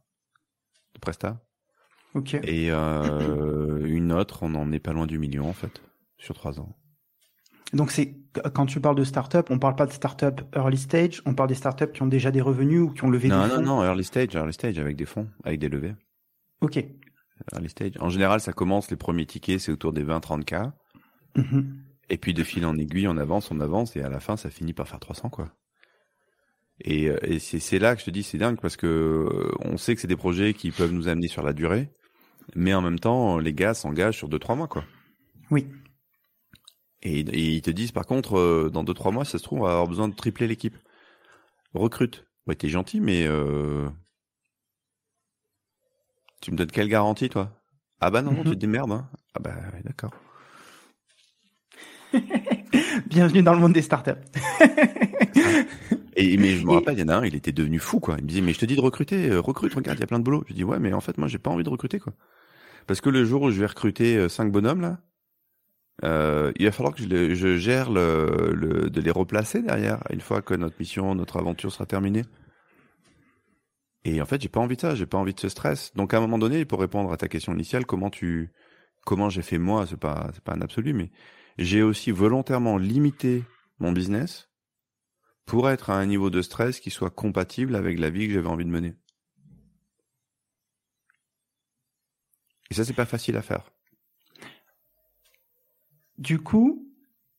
[0.93, 1.41] de Presta.
[2.15, 2.33] Ok.
[2.33, 5.81] Et euh, une autre, on en est pas loin du million en fait,
[6.17, 6.75] sur trois ans.
[7.71, 8.15] Donc c'est
[8.53, 11.55] quand tu parles de start-up, on parle pas de start-up early stage, on parle des
[11.55, 13.61] start-up qui ont déjà des revenus ou qui ont levé non, des fonds.
[13.61, 15.95] Non, non, non, early stage, early stage avec des fonds, avec des levées.
[16.61, 16.77] Ok.
[17.51, 17.93] Early stage.
[17.99, 20.55] En général, ça commence les premiers tickets, c'est autour des 20-30 k.
[21.35, 24.37] Mm et puis de fil en aiguille, on avance, on avance, et à la fin,
[24.37, 25.53] ça finit par faire 300 quoi.
[26.81, 29.77] Et, euh, et c'est là que je te dis, c'est dingue parce que euh, on
[29.77, 31.89] sait que c'est des projets qui peuvent nous amener sur la durée,
[32.55, 34.83] mais en même temps, les gars s'engagent sur 2-3 mois quoi.
[35.51, 35.67] Oui.
[37.03, 39.71] Et, ils te disent par contre, euh, dans 2-3 mois, ça se trouve, on va
[39.71, 40.77] avoir besoin de tripler l'équipe.
[41.73, 42.25] Recrute.
[42.47, 43.87] Ouais, t'es gentil, mais euh...
[46.41, 47.51] tu me donnes quelle garantie toi?
[48.01, 48.91] Ah bah non, non, tu te démerdes.
[48.91, 49.09] Hein.
[49.33, 50.11] Ah bah d'accord.
[53.07, 54.11] Bienvenue dans le monde des startups.
[56.15, 58.15] Et mais je me rappelle, il y en a un, il était devenu fou quoi.
[58.19, 60.07] Il me disait mais je te dis de recruter, euh, recrute, regarde, il y a
[60.07, 60.43] plein de boulot.
[60.47, 62.13] Je dis ouais, mais en fait moi j'ai pas envie de recruter quoi.
[62.87, 64.99] Parce que le jour où je vais recruter euh, cinq bonhommes là,
[66.03, 70.21] euh, il va falloir que je, je gère le, le, de les replacer derrière une
[70.21, 72.23] fois que notre mission, notre aventure sera terminée.
[74.05, 75.93] Et en fait, j'ai pas envie de ça, j'ai pas envie de ce stress.
[75.95, 78.51] Donc à un moment donné, pour répondre à ta question initiale, comment tu,
[79.05, 81.09] comment j'ai fait moi, c'est pas, c'est pas un absolu, mais
[81.57, 83.43] j'ai aussi volontairement limité
[83.79, 84.49] mon business
[85.45, 88.47] pour être à un niveau de stress qui soit compatible avec la vie que j'avais
[88.47, 88.95] envie de mener.
[92.71, 93.71] Et ça, c'est pas facile à faire.
[96.17, 96.91] Du coup,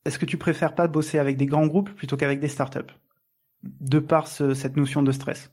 [0.05, 2.93] est-ce que tu préfères pas bosser avec des grands groupes plutôt qu'avec des startups?
[3.63, 5.51] De par cette notion de stress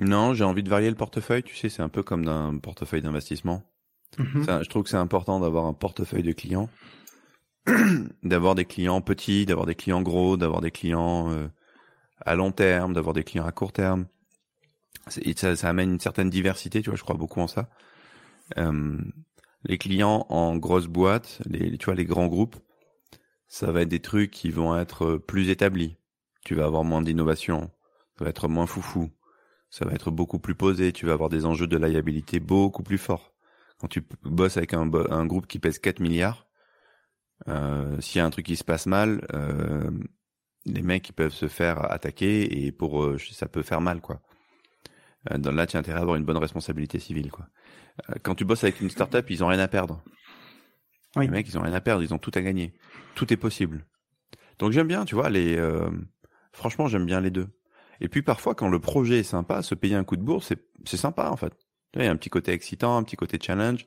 [0.00, 1.44] Non, j'ai envie de varier le portefeuille.
[1.44, 3.62] Tu sais, c'est un peu comme d'un portefeuille d'investissement.
[4.18, 4.62] Mhm.
[4.62, 6.70] je trouve que c'est important d'avoir un portefeuille de clients,
[8.22, 11.48] d'avoir des clients petits, d'avoir des clients gros, d'avoir des clients euh,
[12.20, 14.06] à long terme, d'avoir des clients à court terme.
[15.08, 17.68] Ça, ça, amène une certaine diversité, tu vois, je crois beaucoup en ça.
[18.56, 18.98] Euh,
[19.64, 22.56] les clients en grosses boîtes, les, tu vois, les grands groupes,
[23.48, 25.96] ça va être des trucs qui vont être plus établis.
[26.44, 27.70] Tu vas avoir moins d'innovation,
[28.18, 29.10] ça va être moins foufou,
[29.70, 32.98] ça va être beaucoup plus posé, tu vas avoir des enjeux de liabilité beaucoup plus
[32.98, 33.35] forts
[33.78, 36.46] quand tu bosses avec un, un groupe qui pèse 4 milliards,
[37.48, 39.90] euh, s'il y a un truc qui se passe mal, euh,
[40.64, 44.20] les mecs ils peuvent se faire attaquer et pour eux, ça peut faire mal quoi.
[45.30, 47.46] Euh, dans là, tu as intérêt à avoir une bonne responsabilité civile quoi.
[48.10, 50.02] Euh, quand tu bosses avec une startup, ils ont rien à perdre.
[51.16, 51.24] Oui.
[51.24, 52.74] Les mecs, ils ont rien à perdre, ils ont tout à gagner.
[53.14, 53.86] Tout est possible.
[54.58, 55.56] Donc j'aime bien, tu vois, les.
[55.56, 55.90] Euh,
[56.52, 57.48] franchement, j'aime bien les deux.
[58.00, 60.52] Et puis parfois, quand le projet est sympa, se payer un coup de bourse,
[60.84, 61.54] c'est sympa en fait.
[61.96, 63.86] Il y a un petit côté excitant, un petit côté challenge.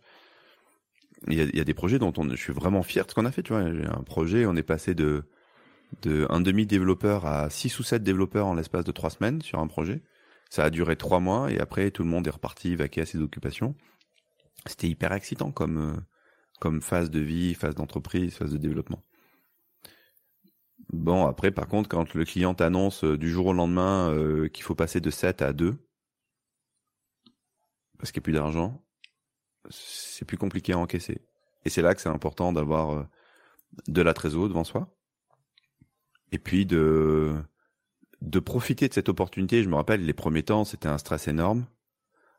[1.27, 3.31] Il y a, des projets dont on, je suis vraiment fier de ce qu'on a
[3.31, 3.43] fait.
[3.43, 5.23] Tu vois, un projet, on est passé de
[6.01, 9.59] de un demi développeur à six ou sept développeurs en l'espace de trois semaines sur
[9.59, 10.01] un projet.
[10.49, 13.19] Ça a duré trois mois et après tout le monde est reparti vaquer à ses
[13.19, 13.75] occupations.
[14.65, 15.99] C'était hyper excitant comme euh,
[16.59, 19.03] comme phase de vie, phase d'entreprise, phase de développement.
[20.91, 24.63] Bon, après, par contre, quand le client t'annonce euh, du jour au lendemain euh, qu'il
[24.63, 25.77] faut passer de 7 à 2,
[27.99, 28.83] parce qu'il n'y a plus d'argent,
[29.69, 31.21] c'est plus compliqué à encaisser.
[31.65, 33.03] Et c'est là que c'est important d'avoir euh,
[33.87, 34.89] de la trésor devant soi.
[36.31, 37.35] Et puis de
[38.21, 39.63] de profiter de cette opportunité.
[39.63, 41.65] Je me rappelle, les premiers temps, c'était un stress énorme.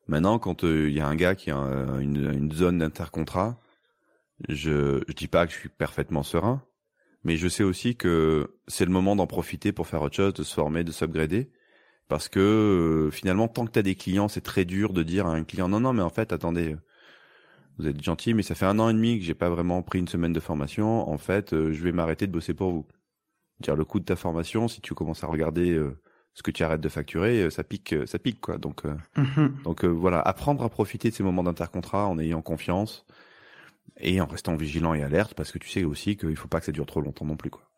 [0.08, 1.56] Maintenant, quand euh, il y a un gars qui a
[2.00, 3.58] une, zone d'intercontrat,
[4.48, 6.62] je je dis pas que je suis parfaitement serein,
[7.24, 10.42] mais je sais aussi que c'est le moment d'en profiter pour faire autre chose, de
[10.42, 11.50] se former, de s'upgrader.
[12.10, 15.26] Parce que euh, finalement, tant que tu as des clients, c'est très dur de dire
[15.28, 16.76] à un client non, non, mais en fait, attendez,
[17.78, 20.00] vous êtes gentil, mais ça fait un an et demi que j'ai pas vraiment pris
[20.00, 21.08] une semaine de formation.
[21.08, 22.86] En fait, euh, je vais m'arrêter de bosser pour vous.
[23.60, 26.00] Dire le coût de ta formation, si tu commences à regarder euh,
[26.34, 28.58] ce que tu arrêtes de facturer, ça pique, ça pique quoi.
[28.58, 28.82] Donc,
[29.16, 29.58] Mhm.
[29.62, 33.06] donc voilà, apprendre à profiter de ces moments d'intercontrat en ayant confiance
[33.98, 36.66] et en restant vigilant et alerte, parce que tu sais aussi qu'il faut pas que
[36.66, 37.69] ça dure trop longtemps non plus quoi.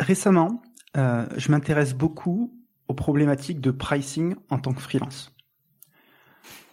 [0.00, 0.62] Récemment,
[0.96, 2.52] euh, je m'intéresse beaucoup
[2.88, 5.32] aux problématiques de pricing en tant que freelance.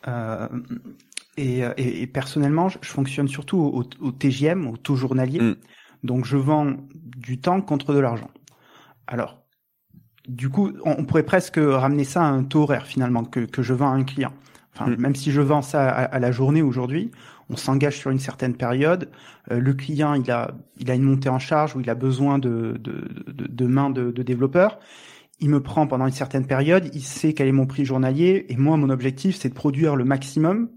[0.08, 0.48] Euh,
[1.38, 5.40] et, et, et, personnellement, je, fonctionne surtout au, au, TGM, au taux journalier.
[5.40, 5.56] Mm.
[6.04, 8.32] Donc, je vends du temps contre de l'argent.
[9.08, 9.44] Alors,
[10.28, 13.62] du coup, on, on, pourrait presque ramener ça à un taux horaire finalement que, que
[13.62, 14.34] je vends à un client.
[14.74, 14.96] Enfin, Mm.
[14.96, 17.12] même si je vends ça à, à la journée aujourd'hui,
[17.52, 19.10] on s'engage sur une certaine période.
[19.52, 22.40] Euh, le client, il a, il a une montée en charge où il a besoin
[22.40, 24.80] de, de, de, mains de, de développeurs.
[25.40, 26.90] Il me prend pendant une certaine période.
[26.94, 28.46] Il sait quel est mon prix journalier.
[28.50, 30.70] Et moi, mon objectif, c'est de produire le maximum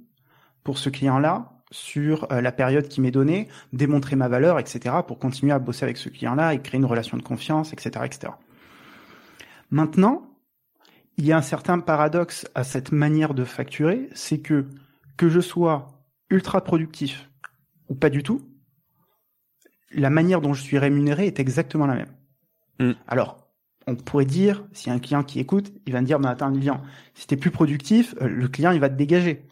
[0.64, 5.18] pour ce client-là sur euh, la période qui m'est donnée, démontrer ma valeur, etc., pour
[5.18, 8.32] continuer à bosser avec ce client-là et créer une relation de confiance, etc., etc.
[9.70, 10.30] Maintenant,
[11.16, 14.66] il y a un certain paradoxe à cette manière de facturer, c'est que
[15.16, 15.93] que je sois
[16.34, 17.30] ultra productif
[17.88, 18.42] ou pas du tout,
[19.92, 22.12] la manière dont je suis rémunéré est exactement la même.
[22.80, 22.92] Mm.
[23.06, 23.38] Alors,
[23.86, 26.30] on pourrait dire, s'il y a un client qui écoute, il va me dire, bah,
[26.30, 26.82] attends, Lilian,
[27.14, 29.46] si t'es plus productif, euh, le client, il va te dégager.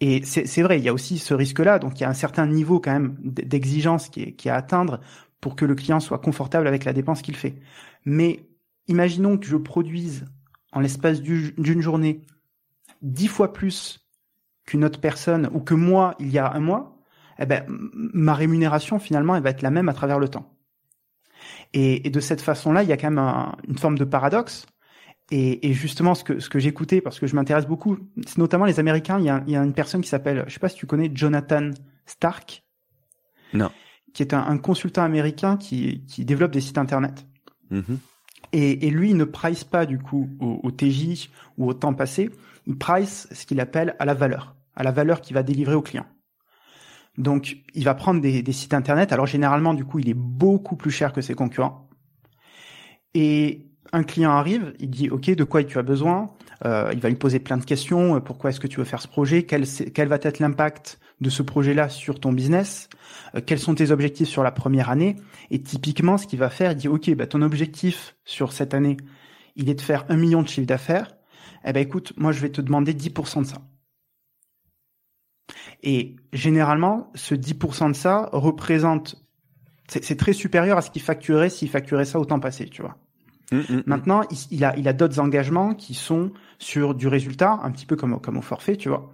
[0.00, 2.46] Et c'est vrai, il y a aussi ce risque-là, donc il y a un certain
[2.46, 5.00] niveau quand même d'exigence qui est, qui est à atteindre
[5.40, 7.54] pour que le client soit confortable avec la dépense qu'il fait.
[8.04, 8.46] Mais
[8.88, 10.26] imaginons que je produise
[10.72, 12.20] en l'espace d'une journée
[13.00, 14.05] dix fois plus
[14.66, 16.98] qu'une autre personne ou que moi il y a un mois,
[17.38, 20.56] eh ben, ma rémunération finalement elle va être la même à travers le temps.
[21.72, 24.66] Et, et de cette façon-là, il y a quand même un, une forme de paradoxe.
[25.30, 28.64] Et, et, justement, ce que, ce que j'écoutais, parce que je m'intéresse beaucoup, c'est notamment
[28.64, 30.68] les Américains, il y a, il y a une personne qui s'appelle, je sais pas
[30.68, 31.70] si tu connais Jonathan
[32.06, 32.64] Stark.
[33.52, 33.70] Non.
[34.14, 37.26] Qui est un, un consultant américain qui, qui développe des sites internet.
[37.70, 37.96] Mm -hmm.
[38.52, 41.94] Et, et, lui, il ne price pas du coup au, au, TJ ou au temps
[41.94, 42.30] passé.
[42.66, 45.82] Il price ce qu'il appelle à la valeur, à la valeur qu'il va délivrer au
[45.82, 46.06] client.
[47.18, 49.12] Donc, il va prendre des, sites internet.
[49.12, 51.88] Alors généralement, du coup, il est beaucoup plus cher que ses concurrents.
[53.14, 56.34] Et un client arrive, il dit OK, de quoi tu as besoin?
[56.64, 58.20] Euh, Il va lui poser plein de questions.
[58.20, 59.44] Pourquoi est-ce que tu veux faire ce projet?
[59.44, 62.90] Quel, quel va être l'impact de ce projet-là sur ton business?
[63.34, 65.16] Euh, Quels sont tes objectifs sur la première année?
[65.50, 68.98] Et typiquement, ce qu'il va faire, il dit OK, bah, ton objectif sur cette année,
[69.54, 71.16] il est de faire un million de chiffre d'affaires.
[71.64, 73.62] Eh ben écoute, moi je vais te demander 10% de ça.
[75.82, 79.24] Et généralement, ce 10% de ça représente,
[79.88, 82.96] c'est très supérieur à ce qu'il facturait s'il facturait ça au temps passé, tu vois.
[83.52, 87.60] Mmh, mmh, Maintenant, il, il, a, il a d'autres engagements qui sont sur du résultat,
[87.62, 89.12] un petit peu comme, comme au forfait, tu vois.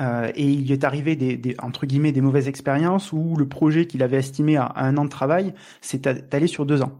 [0.00, 3.48] Euh, et il lui est arrivé des, des, entre guillemets des mauvaises expériences où le
[3.48, 6.92] projet qu'il avait estimé à, à, un an de travail s'est allé sur deux ans.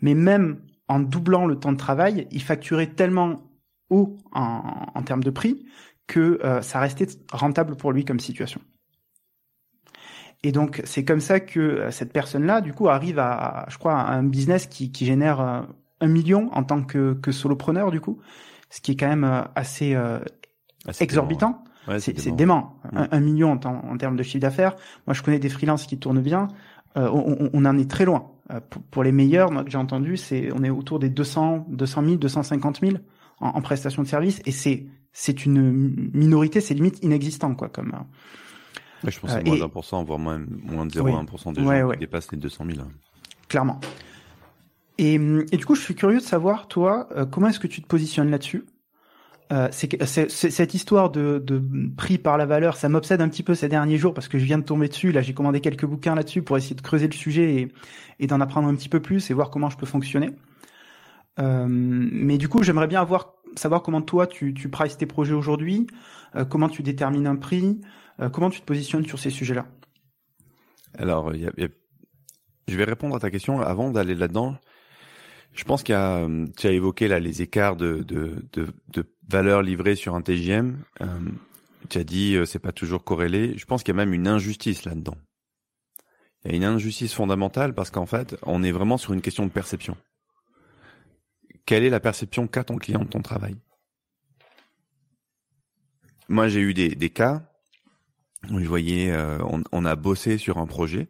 [0.00, 3.42] Mais même en doublant le temps de travail, il facturait tellement
[3.90, 4.62] haut en,
[4.94, 5.64] en termes de prix
[6.06, 8.60] que euh, ça restait rentable pour lui comme situation.
[10.44, 13.94] Et donc c'est comme ça que euh, cette personne-là, du coup, arrive à, je crois,
[13.94, 15.60] à un business qui, qui génère euh,
[16.00, 18.20] un million en tant que, que solopreneur, du coup,
[18.70, 19.94] ce qui est quand même euh, assez,
[20.86, 21.62] assez exorbitant.
[21.88, 22.36] Ouais, c'est dément.
[22.36, 22.80] dément.
[22.92, 24.76] Un, un, million en, termes de chiffre d'affaires.
[25.06, 26.46] Moi, je connais des freelances qui tournent bien.
[26.94, 28.30] On, on, en est très loin.
[28.70, 32.04] Pour, pour les meilleurs, moi, que j'ai entendu, c'est on est autour des 200, 200
[32.04, 32.96] 000, 250 000
[33.40, 37.92] en, en prestation de service, et c'est c'est une minorité, c'est limite inexistant, quoi, comme.
[39.04, 41.52] Ouais, je pense que c'est moins d'un pour cent, voire moins, moins de 0,1% oui.
[41.54, 42.86] des gens ouais, qui dépassent les 200 000.
[43.48, 43.80] Clairement.
[44.98, 47.82] Et, et, du coup, je suis curieux de savoir, toi, euh, comment est-ce que tu
[47.82, 48.64] te positionnes là-dessus?
[49.52, 51.62] Euh, c'est cette histoire de, de,
[51.94, 54.44] prix par la valeur, ça m'obsède un petit peu ces derniers jours parce que je
[54.44, 55.12] viens de tomber dessus.
[55.12, 57.72] Là, j'ai commandé quelques bouquins là-dessus pour essayer de creuser le sujet et,
[58.18, 60.30] et d'en apprendre un petit peu plus et voir comment je peux fonctionner.
[61.38, 65.34] Euh, mais du coup, j'aimerais bien avoir savoir comment toi tu, tu prices tes projets
[65.34, 65.86] aujourd'hui,
[66.34, 67.80] euh, comment tu détermines un prix,
[68.20, 69.66] euh, comment tu te positionnes sur ces sujets-là.
[70.98, 74.56] Alors, je vais répondre à ta question avant d'aller là-dedans.
[75.54, 79.04] Je pense qu'il y a, tu as évoqué là les écarts de, de, de, de
[79.28, 80.78] valeur livrée sur un TGM.
[81.00, 81.06] Euh,
[81.88, 83.56] tu as dit c'est pas toujours corrélé.
[83.56, 85.16] Je pense qu'il y a même une injustice là-dedans.
[86.44, 89.46] Il y a une injustice fondamentale parce qu'en fait, on est vraiment sur une question
[89.46, 89.96] de perception
[91.66, 93.56] quelle est la perception qu'a ton client de ton travail?
[96.28, 97.42] Moi, j'ai eu des, des cas
[98.50, 101.08] je voyais, euh, on, on, a bossé sur un projet.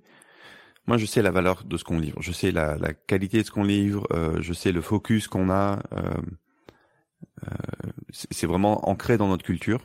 [0.87, 3.47] Moi, je sais la valeur de ce qu'on livre, je sais la, la, qualité de
[3.47, 5.83] ce qu'on livre, euh, je sais le focus qu'on a.
[5.93, 6.21] Euh,
[8.11, 9.81] c'est vraiment ancré dans notre culture.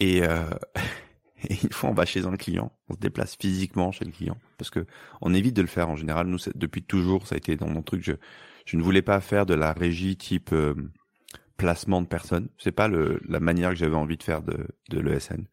[0.00, 0.18] Et,
[1.48, 4.38] et une fois, on va chez un client, on se déplace physiquement chez le client,
[4.58, 4.86] parce que
[5.20, 6.26] on évite de le faire en général.
[6.26, 8.02] Nous, depuis toujours, ça a été dans mon truc.
[8.02, 8.12] Je,
[8.66, 10.54] je ne voulais pas faire de la régie type
[11.56, 12.48] placement de personnes.
[12.58, 15.46] C'est pas la manière que j'avais envie de faire de, de l'ESN.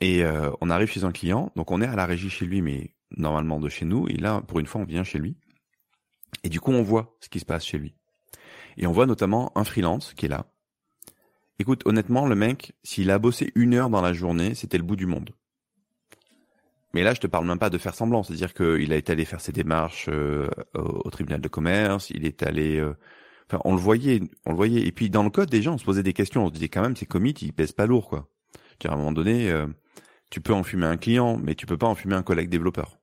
[0.00, 2.62] Et euh, on arrive chez un client, donc on est à la régie chez lui,
[2.62, 4.08] mais normalement de chez nous.
[4.08, 5.36] Et là, pour une fois, on vient chez lui.
[6.44, 7.94] Et du coup, on voit ce qui se passe chez lui.
[8.76, 10.46] Et on voit notamment un freelance qui est là.
[11.58, 14.94] Écoute, honnêtement, le mec, s'il a bossé une heure dans la journée, c'était le bout
[14.94, 15.30] du monde.
[16.94, 19.24] Mais là, je te parle même pas de faire semblant, c'est-à-dire qu'il a été allé
[19.24, 22.96] faire ses démarches euh, au, tribunal de commerce, il est allé, euh,
[23.46, 24.86] enfin, on le voyait, on le voyait.
[24.86, 26.82] Et puis dans le code, déjà, on se posait des questions, on se disait quand
[26.82, 28.28] même, ces commits, ils pèsent pas lourd, quoi.
[28.84, 29.66] À un moment donné, euh,
[30.30, 32.98] tu peux enfumer un client, mais tu peux pas enfumer un collègue développeur.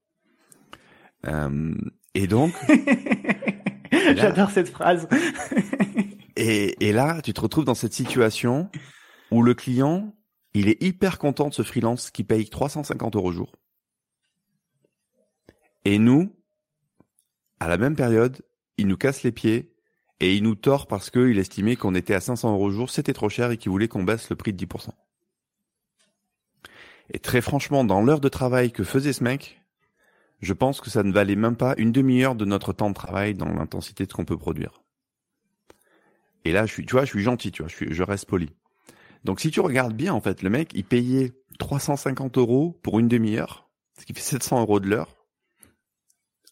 [1.28, 1.76] Euh,
[2.14, 2.54] et donc,
[3.92, 5.08] j'adore cette phrase.
[6.38, 8.70] et, et là, tu te retrouves dans cette situation
[9.32, 10.16] où le client,
[10.54, 13.52] il est hyper content de ce freelance qui paye 350 euros au jour.
[15.86, 16.36] Et nous,
[17.60, 18.42] à la même période,
[18.78, 19.72] il nous casse les pieds
[20.20, 23.14] et il nous tord parce qu'il estimait qu'on était à 500 euros au jour, c'était
[23.14, 24.90] trop cher et qu'il voulait qu'on baisse le prix de 10%.
[27.14, 29.62] Et très franchement, dans l'heure de travail que faisait ce mec,
[30.42, 33.36] je pense que ça ne valait même pas une demi-heure de notre temps de travail
[33.36, 34.84] dans l'intensité de ce qu'on peut produire.
[36.46, 38.50] Et là, je suis, tu vois, je suis gentil, tu vois, je, je reste poli.
[39.24, 43.08] Donc si tu regardes bien, en fait, le mec, il payait 350 euros pour une
[43.08, 43.70] demi-heure,
[44.00, 45.15] ce qui fait 700 euros de l'heure.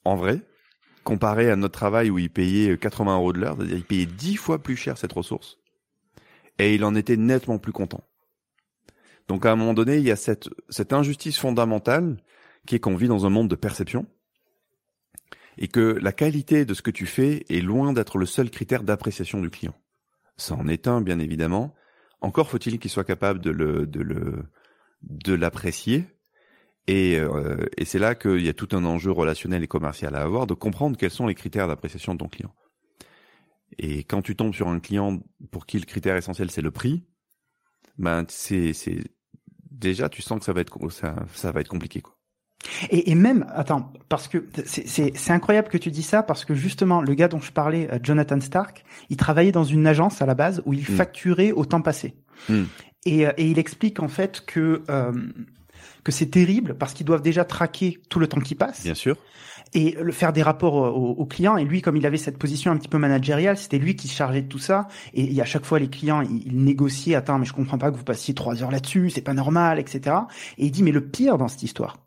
[0.05, 0.41] En vrai,
[1.03, 4.35] comparé à notre travail où il payait 80 euros de l'heure, c'est-à-dire il payait 10
[4.37, 5.59] fois plus cher cette ressource.
[6.59, 8.03] Et il en était nettement plus content.
[9.27, 10.49] Donc à un moment donné, il y a cette,
[10.91, 12.17] injustice fondamentale
[12.65, 14.05] qui est qu'on vit dans un monde de perception
[15.57, 18.83] et que la qualité de ce que tu fais est loin d'être le seul critère
[18.83, 19.75] d'appréciation du client.
[20.35, 21.75] Ça en est un, bien évidemment.
[22.21, 24.45] Encore faut-il qu'il soit capable de le, de le,
[25.03, 26.05] de l'apprécier.
[26.88, 30.22] Et, euh, et c'est là qu'il y a tout un enjeu relationnel et commercial à
[30.22, 32.54] avoir, de comprendre quels sont les critères d'appréciation de ton client.
[33.78, 35.19] Et quand tu tombes sur un client
[35.52, 37.06] pour qui le critère essentiel c'est le prix,
[37.98, 39.00] ben c'est c'est
[39.72, 42.15] déjà tu sens que ça va être ça, ça va être compliqué quoi.
[42.89, 47.02] Et, et même, attends, parce que c'est incroyable que tu dis ça, parce que justement,
[47.02, 50.34] le gars dont je parlais, euh, Jonathan Stark, il travaillait dans une agence à la
[50.34, 50.96] base où il hmm.
[50.96, 52.15] facturait au temps passé.
[52.50, 52.63] Mm.
[53.06, 55.12] Et, euh, et, il explique en fait que euh,
[56.03, 58.83] que c'est terrible parce qu'ils doivent déjà traquer tout le temps qui passe.
[58.83, 59.17] Bien sûr
[59.73, 61.57] et le faire des rapports aux, clients.
[61.57, 64.15] Et lui, comme il avait cette position un petit peu managériale, c'était lui qui se
[64.15, 64.87] chargeait de tout ça.
[65.13, 67.15] Et, à chaque fois, les clients, ils, négociaient.
[67.15, 70.15] Attends, mais je comprends pas que vous passiez trois heures là-dessus, c'est pas normal, etc.
[70.57, 71.97] Et il dit, mais le pire dans cette histoire,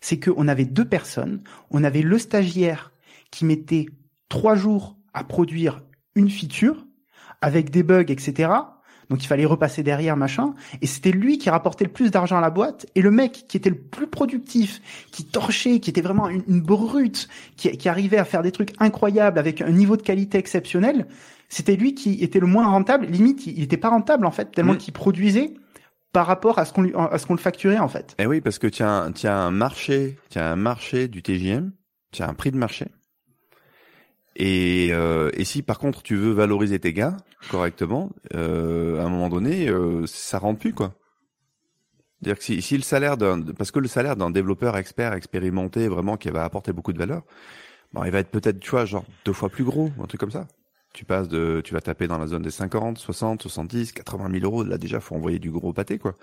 [0.00, 1.42] c'est qu'on avait deux personnes.
[1.70, 2.92] On avait le stagiaire
[3.30, 3.86] qui mettait
[4.28, 5.80] trois jours à produire
[6.14, 6.86] une feature
[7.40, 8.50] avec des bugs, etc.
[9.10, 10.54] Donc il fallait repasser derrière, machin.
[10.82, 12.86] Et c'était lui qui rapportait le plus d'argent à la boîte.
[12.94, 14.80] Et le mec qui était le plus productif,
[15.12, 19.38] qui torchait, qui était vraiment une, brute, qui, qui, arrivait à faire des trucs incroyables
[19.38, 21.06] avec un niveau de qualité exceptionnel,
[21.48, 23.06] c'était lui qui était le moins rentable.
[23.06, 25.54] Limite, il n'était pas rentable en fait, tellement qu'il produisait
[26.12, 28.14] par rapport à ce qu'on lui, à ce qu'on le facturait en fait.
[28.18, 31.08] Eh oui, parce que tu as un, tu as un marché, tu as un marché
[31.08, 31.72] du TGM,
[32.12, 32.86] tu as un prix de marché.
[34.38, 37.16] Et, euh, et si par contre tu veux valoriser tes gars
[37.50, 40.94] correctement, euh, à un moment donné, euh, ça rentre plus quoi.
[42.20, 45.88] C'est-à-dire que si, si le salaire d'un, parce que le salaire d'un développeur expert, expérimenté,
[45.88, 47.22] vraiment qui va apporter beaucoup de valeur,
[47.92, 50.30] bon, il va être peut-être, tu vois, genre deux fois plus gros, un truc comme
[50.30, 50.46] ça.
[50.92, 54.44] Tu passes de, tu vas taper dans la zone des 50, 60, 70, 80 000
[54.44, 54.64] euros.
[54.64, 56.14] Là déjà, faut envoyer du gros pâté quoi.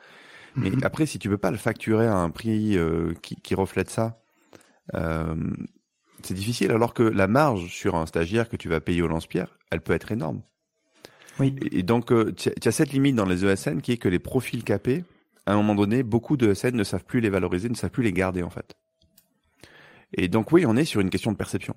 [0.55, 0.83] Mais mhm.
[0.83, 4.19] après, si tu veux pas le facturer à un prix euh, qui, qui reflète ça,
[4.93, 5.35] euh,
[6.23, 9.57] c'est difficile alors que la marge sur un stagiaire que tu vas payer au lance-pierre,
[9.71, 10.41] elle peut être énorme.
[11.39, 11.55] Oui.
[11.71, 14.63] Et, donc, euh, tu as cette limite dans les ESN qui est que les profils
[14.63, 15.03] capés,
[15.45, 18.03] à un moment donné, beaucoup de ESN ne savent plus les valoriser, ne savent plus
[18.03, 18.75] les garder en fait.
[20.15, 21.75] Et donc oui, on est sur une question de perception.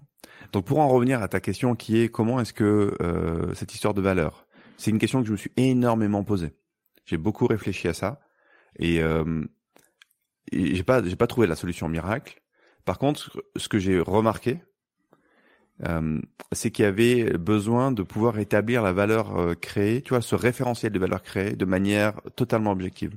[0.52, 3.94] Donc pour en revenir à ta question qui est comment est-ce que euh, cette histoire
[3.94, 6.52] de valeur, c'est une question que je me suis énormément posée.
[7.06, 8.20] J'ai beaucoup réfléchi à ça
[8.78, 9.42] et, euh,
[10.52, 12.42] et j'ai pas j'ai pas trouvé la solution miracle.
[12.86, 14.60] Par contre, ce que j'ai remarqué,
[15.86, 16.20] euh,
[16.52, 20.36] c'est qu'il y avait besoin de pouvoir établir la valeur euh, créée, tu vois, ce
[20.36, 23.12] référentiel de valeur créée de manière totalement objective.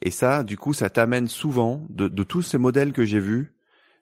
[0.00, 3.52] Et ça, du coup, ça t'amène souvent de, tous ces modèles que j'ai vus,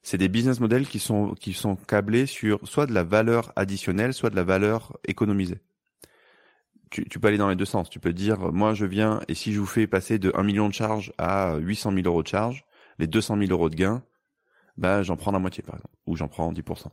[0.03, 4.15] c'est des business models qui sont qui sont câblés sur soit de la valeur additionnelle,
[4.15, 5.59] soit de la valeur économisée.
[6.91, 7.91] tu, tu, peux aller dans les deux sens.
[7.91, 10.69] Tu peux dire, moi je viens et si je vous fais passer de 1 million
[10.69, 12.65] de charges à 800 000 euros de charges,
[12.99, 14.03] les 200 000 euros de gains,
[14.77, 16.89] bah j'en prends la moitié par exemple, ou j'en prends 10%.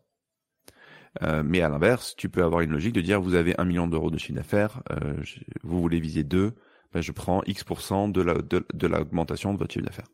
[1.22, 3.88] Euh, mais à l'inverse, tu peux avoir une logique de dire, vous avez 1 million
[3.88, 5.22] d'euros de chiffre d'affaires, euh,
[5.64, 6.54] vous voulez viser 2,
[6.92, 10.08] bah, je prends X% de la de, de l'augmentation de votre chiffre d'affaires.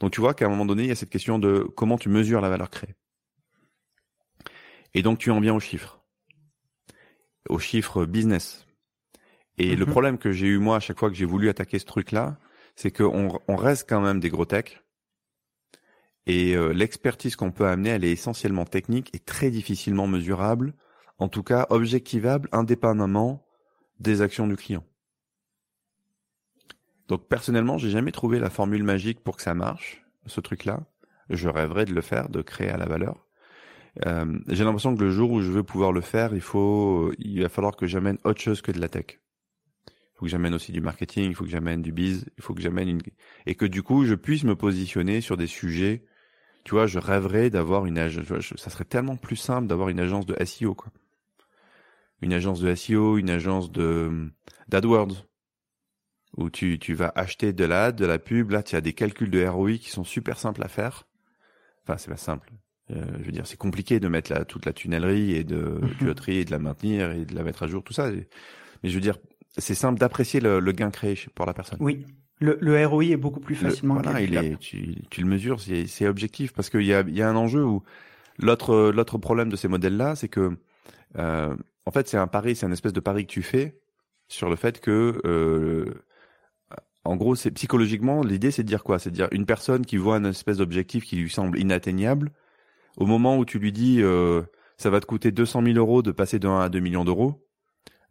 [0.00, 2.08] Donc tu vois qu'à un moment donné, il y a cette question de comment tu
[2.08, 2.94] mesures la valeur créée.
[4.94, 6.00] Et donc tu en viens aux chiffres,
[7.48, 8.66] aux chiffres business.
[9.58, 9.90] Et le mhm.
[9.90, 12.38] problème que j'ai eu moi à chaque fois que j'ai voulu attaquer ce truc-là,
[12.76, 14.80] c'est qu'on on reste quand même des gros techs.
[16.28, 20.74] Et euh, l'expertise qu'on peut amener, elle est essentiellement technique et très difficilement mesurable,
[21.18, 23.44] en tout cas objectivable indépendamment
[23.98, 24.84] des actions du client.
[27.08, 30.86] Donc personnellement, j'ai jamais trouvé la formule magique pour que ça marche, ce truc-là.
[31.30, 33.26] Je rêverais de le faire, de créer à la valeur.
[34.06, 37.40] Euh, j'ai l'impression que le jour où je veux pouvoir le faire, il faut, il
[37.42, 39.18] va falloir que j'amène autre chose que de la tech.
[39.86, 42.52] Il faut que j'amène aussi du marketing, il faut que j'amène du biz, il faut
[42.52, 43.00] que j'amène une
[43.46, 46.04] et que du coup je puisse me positionner sur des sujets.
[46.68, 48.26] Tu vois, je rêverais d'avoir une agence.
[48.56, 50.92] Ça serait tellement plus simple d'avoir une agence de SEO quoi.
[52.20, 54.30] Une agence de SEO, une agence de
[54.68, 55.26] d'AdWords
[56.36, 58.50] où tu, tu vas acheter de la de la pub.
[58.50, 61.08] Là, tu as des calculs de ROI qui sont super simples à faire.
[61.84, 62.52] Enfin, c'est pas simple.
[62.90, 65.94] Euh, je veux dire, c'est compliqué de mettre la, toute la tunnellerie et de mhm.
[65.96, 68.10] tuyauterie et de la maintenir et de la mettre à jour, tout ça.
[68.10, 69.16] Mais je veux dire,
[69.56, 71.78] c'est simple d'apprécier le, le, gain créé pour la personne.
[71.80, 72.04] Oui.
[72.40, 75.60] Le, le ROI est beaucoup plus facilement le, voilà, il est, tu, tu le mesures,
[75.60, 77.82] c'est objectif parce qu'il y a, y a un enjeu où
[78.38, 80.56] l'autre l'autre problème de ces modèles-là, c'est que
[81.16, 83.80] euh, en fait c'est un pari, c'est un espèce de pari que tu fais
[84.28, 85.86] sur le fait que euh,
[87.08, 88.98] en gros, c'est psychologiquement l'idée, c'est de dire quoi?
[88.98, 92.32] C'est de dire une personne qui voit un espèce d'objectif qui lui semble inatteignable.
[92.98, 94.42] Au moment où tu lui dis, euh,
[94.76, 97.46] ça va te coûter 200 000 euros de passer de 1 à 2 millions d'euros,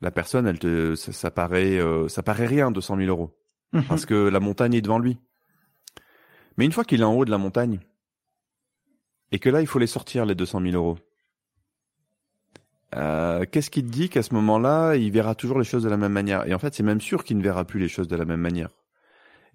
[0.01, 3.37] la personne, elle te, ça, paraît, euh, ça paraît rien, 200 000 euros,
[3.73, 3.83] mhm.
[3.83, 5.17] parce que la montagne est devant lui.
[6.57, 7.79] Mais une fois qu'il est en haut de la montagne,
[9.31, 10.97] et que là, il faut les sortir les 200 000 euros.
[12.95, 15.97] Euh, qu'est-ce qui te dit qu'à ce moment-là, il verra toujours les choses de la
[15.97, 16.47] même manière?
[16.47, 18.39] Et en fait, c'est même sûr qu'il ne verra plus les choses de la même
[18.39, 18.69] manière.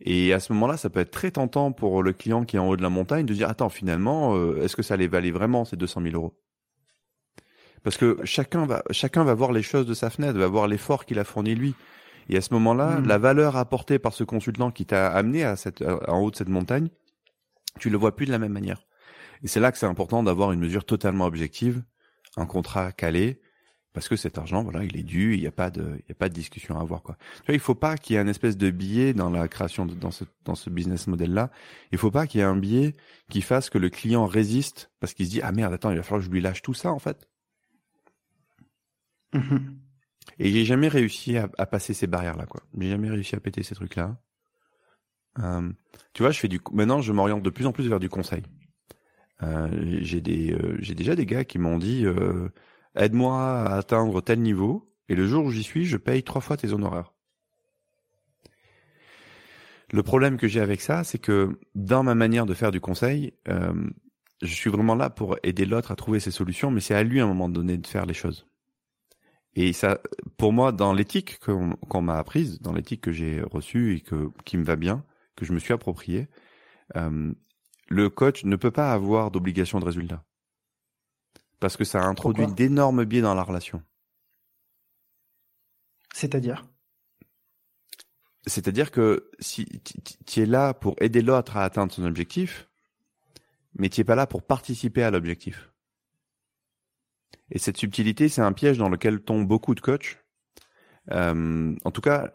[0.01, 2.69] Et à ce moment-là, ça peut être très tentant pour le client qui est en
[2.69, 5.65] haut de la montagne de dire attends finalement, euh, est-ce que ça les valait vraiment
[5.65, 6.37] ces 200 000 euros?
[7.83, 11.05] Parce que chacun va chacun va voir les choses de sa fenêtre, va voir l'effort
[11.05, 11.75] qu'il a fourni lui.
[12.29, 13.07] Et à ce moment-là, hmm.
[13.07, 16.49] la valeur apportée par ce consultant qui t'a amené à cette en haut de cette
[16.49, 16.89] montagne,
[17.79, 18.87] tu le vois plus de la même manière.
[19.43, 21.83] Et c'est là que c'est important d'avoir une mesure totalement objective,
[22.37, 23.41] un contrat calé,
[23.93, 26.13] parce que cet argent, voilà, il est dû, il n'y a pas de, il y
[26.13, 27.17] a pas de discussion à avoir, quoi.
[27.41, 29.85] Tu vois, il faut pas qu'il y ait un espèce de biais dans la création
[29.85, 31.51] de, dans ce, dans ce business model-là.
[31.91, 32.95] Il faut pas qu'il y ait un biais
[33.29, 36.03] qui fasse que le client résiste parce qu'il se dit, ah merde, attends, il va
[36.03, 37.29] falloir que je lui lâche tout ça, en fait.
[39.35, 39.61] Mm-hmm.
[40.39, 42.63] Et j'ai jamais réussi à, passer ces barrières-là, quoi.
[42.79, 44.17] J'ai jamais réussi à péter ces trucs-là.
[45.39, 45.71] Euh,
[46.13, 48.43] tu vois, je fais du, maintenant, je m'oriente de plus en plus vers du conseil.
[49.43, 49.69] Euh,
[50.03, 52.05] j'ai des, euh, j'ai déjà des gars qui m'ont dit,
[52.95, 56.57] aide-moi à atteindre tel niveau, et le jour où j'y suis, je paye trois fois
[56.57, 57.13] tes honoraires.
[59.93, 63.35] Le problème que j'ai avec ça, c'est que dans ma manière de faire du conseil,
[63.47, 67.21] je suis vraiment là pour aider l'autre à trouver ses solutions, mais c'est à lui
[67.21, 68.47] à un moment donné de faire les choses.
[69.55, 70.01] Et ça,
[70.39, 74.57] pour moi, dans l'éthique qu'on m'a apprise, dans l'éthique que j'ai reçue et que qui
[74.57, 75.05] me va bien,
[75.37, 76.29] que je me suis approprié,
[76.97, 77.33] euh,
[77.89, 80.25] le coach ne peut pas avoir d'obligation de résultat
[81.63, 83.85] parce que ça introduit d'énormes biais dans la relation.
[86.13, 86.67] C'est-à-dire?
[88.49, 89.81] C'est-à-dire que si
[90.27, 92.69] tu es là pour aider l'autre à atteindre son objectif,
[93.75, 95.72] mais tu n'es pas là pour participer à l'objectif.
[97.53, 100.19] Et cette subtilité, c'est un piège dans lequel tombent beaucoup de coachs.
[101.11, 102.31] Euh, en tout cas,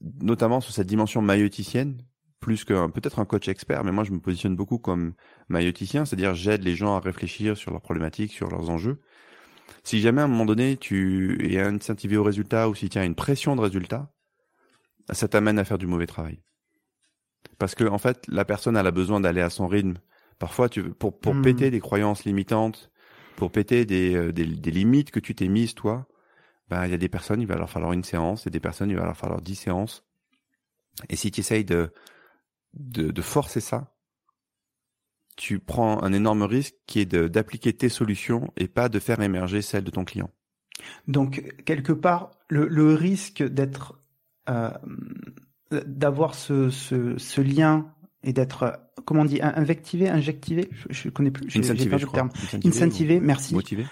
[0.00, 2.02] notamment sur cette dimension maïoticienne,
[2.40, 5.14] plus que peut-être un coach expert, mais moi je me positionne beaucoup comme
[5.48, 9.00] maïoticien, c'est-à-dire j'aide les gens à réfléchir sur leurs problématiques, sur leurs enjeux.
[9.84, 13.04] Si jamais à un moment donné tu es incentivé au résultat ou si tu as
[13.04, 14.12] une pression de résultat,
[15.10, 16.42] ça t'amène à faire du mauvais travail.
[17.58, 19.94] Parce que en fait, la personne elle a besoin d'aller à son rythme.
[20.38, 21.42] Parfois, tu pour pour hmm.
[21.42, 22.90] péter des croyances limitantes,
[23.36, 26.06] pour péter des, euh, des, des limites que tu t'es mises toi,
[26.68, 28.90] ben il y a des personnes il va leur falloir une séance et des personnes
[28.90, 30.04] il va leur falloir dix séances.
[31.08, 31.92] Et si tu essayes de
[32.76, 33.92] de, forcer ça,
[35.36, 39.62] tu prends un énorme risque qui est d'appliquer tes solutions et pas de faire émerger
[39.62, 40.30] celles de ton client.
[41.08, 43.98] Donc quelque part, le, risque d'être,
[44.48, 44.70] euh,
[45.70, 47.94] d'avoir ce, ce, lien
[48.26, 52.30] et d'être, comment on dit, invectivé, injectivé, je, ne connais plus, j'ai perdu le terme.
[52.64, 53.54] Incentivé, merci.
[53.54, 53.86] Motivé.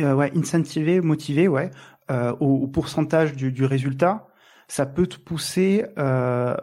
[0.00, 1.70] Euh, ouais, incentivé, motivé, ouais.
[2.10, 4.26] euh, au, pourcentage du, du, résultat,
[4.66, 6.56] ça peut te pousser euh,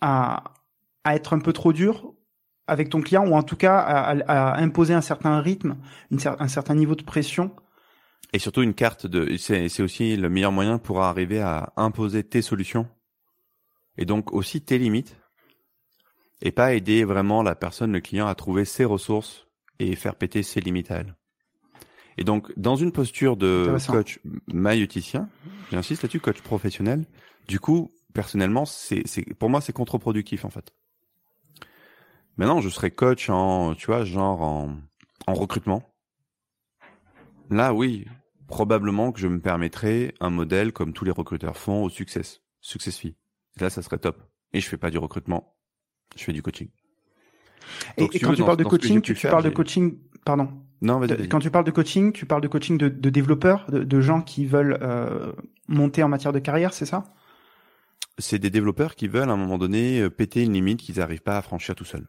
[0.00, 0.44] à,
[1.04, 2.14] à être un peu trop dur
[2.68, 5.76] avec ton client ou en tout cas à, à imposer un certain rythme,
[6.10, 7.50] une, un certain niveau de pression.
[8.32, 12.42] Et surtout une carte de, c'est aussi le meilleur moyen pour arriver à imposer tes
[12.42, 12.86] solutions
[13.96, 15.16] et donc aussi tes limites
[16.40, 19.46] et pas aider vraiment la personne, le client à trouver ses ressources
[19.78, 21.16] et faire péter ses limites à elle.
[22.16, 24.18] Et donc, dans une posture de coach
[24.48, 25.28] maïoticien,
[25.70, 27.06] j'insiste là-dessus, coach professionnel,
[27.46, 29.04] du coup, personnellement, c'est,
[29.38, 30.74] pour moi, c'est contre-productif, en fait.
[32.36, 34.76] Maintenant, je serais coach en, tu vois, genre en,
[35.26, 35.82] en recrutement.
[37.50, 38.06] Là, oui,
[38.48, 42.98] probablement que je me permettrais un modèle comme tous les recruteurs font au success, success
[42.98, 43.16] fee.
[43.60, 44.22] Là, ça serait top.
[44.52, 45.56] Et je fais pas du recrutement,
[46.16, 46.68] je fais du coaching.
[47.96, 50.48] et, quand tu parles de coaching, tu, parles de coaching, pardon.
[50.80, 54.00] Non, Quand tu parles de coaching, tu parles de coaching de, de développeurs, de, de,
[54.00, 55.32] gens qui veulent euh,
[55.66, 57.04] monter en matière de carrière, c'est ça?
[58.18, 61.22] C'est des développeurs qui veulent à un moment donné euh, péter une limite qu'ils n'arrivent
[61.22, 62.06] pas à franchir tout seuls.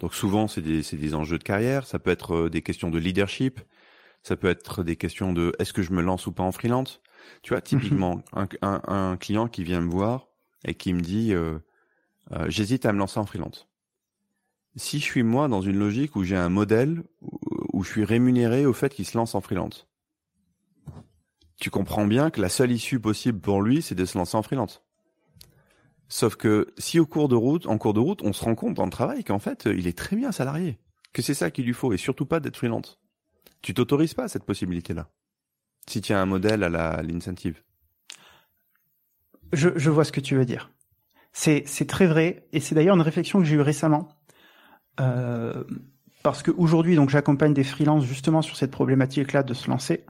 [0.00, 2.98] Donc souvent, c'est des, des enjeux de carrière, ça peut être euh, des questions de
[2.98, 3.60] leadership,
[4.22, 7.00] ça peut être des questions de est-ce que je me lance ou pas en freelance?
[7.42, 10.28] Tu vois, typiquement, un, un, un, client qui vient me voir
[10.64, 11.58] et qui me dit euh,
[12.32, 13.68] euh, j'hésite à me lancer en freelance.
[14.76, 17.04] Si je suis moi dans une logique où j'ai un modèle
[17.72, 19.86] où je suis rémunéré au fait qu'il se lance en freelance,
[21.56, 24.42] tu comprends bien que la seule issue possible pour lui, c'est de se lancer en
[24.42, 24.82] freelance.
[26.08, 28.74] Sauf que si au cours de route, en cours de route, on se rend compte
[28.74, 30.78] dans le travail qu'en fait, il est très bien salarié,
[31.12, 33.00] que c'est ça qu'il lui faut, et surtout pas d'être freelance.
[33.62, 35.08] Tu t'autorises pas cette possibilité-là.
[35.88, 37.62] Si tu as un modèle à l'incentive.
[39.52, 40.70] Je, je vois ce que tu veux dire.
[41.36, 44.08] C'est très vrai, et c'est d'ailleurs une réflexion que j'ai eue récemment.
[45.00, 45.64] Euh,
[46.22, 50.06] parce qu'aujourd'hui, donc, j'accompagne des freelances justement sur cette problématique-là de se lancer.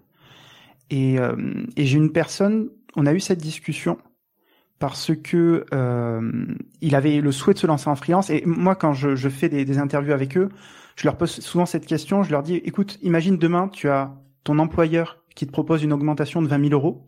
[0.91, 1.35] Et, euh,
[1.77, 3.99] et j'ai une personne, on a eu cette discussion
[4.79, 6.47] parce que euh,
[6.83, 8.29] il avait le souhait de se lancer en freelance.
[8.29, 10.51] Et moi, quand je, fais des, des, interviews avec eux,
[10.97, 12.23] je leur pose souvent cette question.
[12.23, 14.15] Je leur dis écoute, imagine demain, tu as
[14.45, 17.07] ton employeur qui te propose une augmentation de 20 000 euros.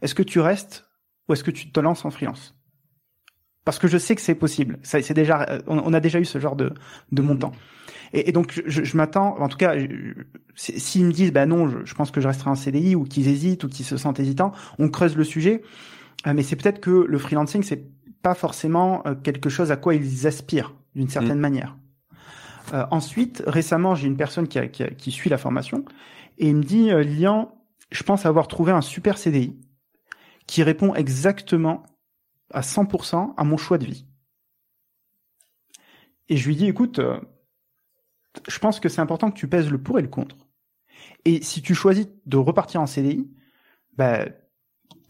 [0.00, 0.88] Est-ce que tu restes
[1.28, 2.57] ou est-ce que tu te lances en freelance?
[3.68, 4.78] Parce que je sais que c'est possible.
[4.82, 6.72] C'est déjà, on, a déjà eu ce genre de,
[7.12, 7.52] de montant.
[8.14, 9.74] Et, et donc, je, je m'attends, en tout cas,
[10.54, 13.28] s'ils me disent, bah non, je, je, pense que je resterai en CDI, ou qu'ils
[13.28, 15.60] hésitent, ou qu'ils se sentent hésitants, on creuse le sujet.
[16.26, 17.84] Euh, mais c'est peut-être que le freelancing, c'est
[18.22, 21.42] pas forcément euh, quelque chose à quoi ils aspirent, d'une certaine mmh.
[21.42, 21.76] manière.
[22.72, 25.84] Euh, ensuite, récemment, j'ai une personne qui, a, qui, a, qui, suit la formation,
[26.38, 27.54] et il me dit, euh, Lian,
[27.90, 29.58] je pense avoir trouvé un super CDI
[30.46, 31.82] qui répond exactement
[32.50, 34.06] à 100% à mon choix de vie.
[36.28, 37.18] Et je lui dis, écoute, euh,
[38.48, 40.36] je pense que c'est important que tu pèses le pour et le contre.
[41.24, 43.30] Et si tu choisis de repartir en CDI,
[43.96, 44.26] bah,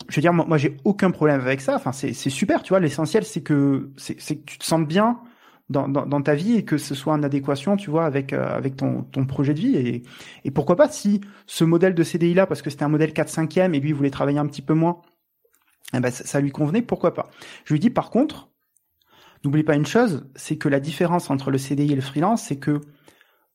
[0.08, 1.76] je veux dire, moi, j'ai aucun problème avec ça.
[1.76, 2.80] Enfin, c'est super, tu vois.
[2.80, 5.20] L'essentiel, c'est que c'est que tu te sens bien
[5.68, 8.48] dans, dans, dans, ta vie et que ce soit en adéquation, tu vois, avec euh,
[8.56, 9.76] avec ton, ton projet de vie.
[9.76, 10.02] Et,
[10.44, 13.74] et pourquoi pas si ce modèle de CDI là, parce que c'était un modèle 4-5e
[13.74, 15.02] et lui il voulait travailler un petit peu moins,
[15.94, 17.30] eh ben, ça, lui convenait, pourquoi pas.
[17.64, 18.50] Je lui dis par contre,
[19.44, 22.58] n'oublie pas une chose, c'est que la différence entre le CDI et le freelance, c'est
[22.58, 22.80] que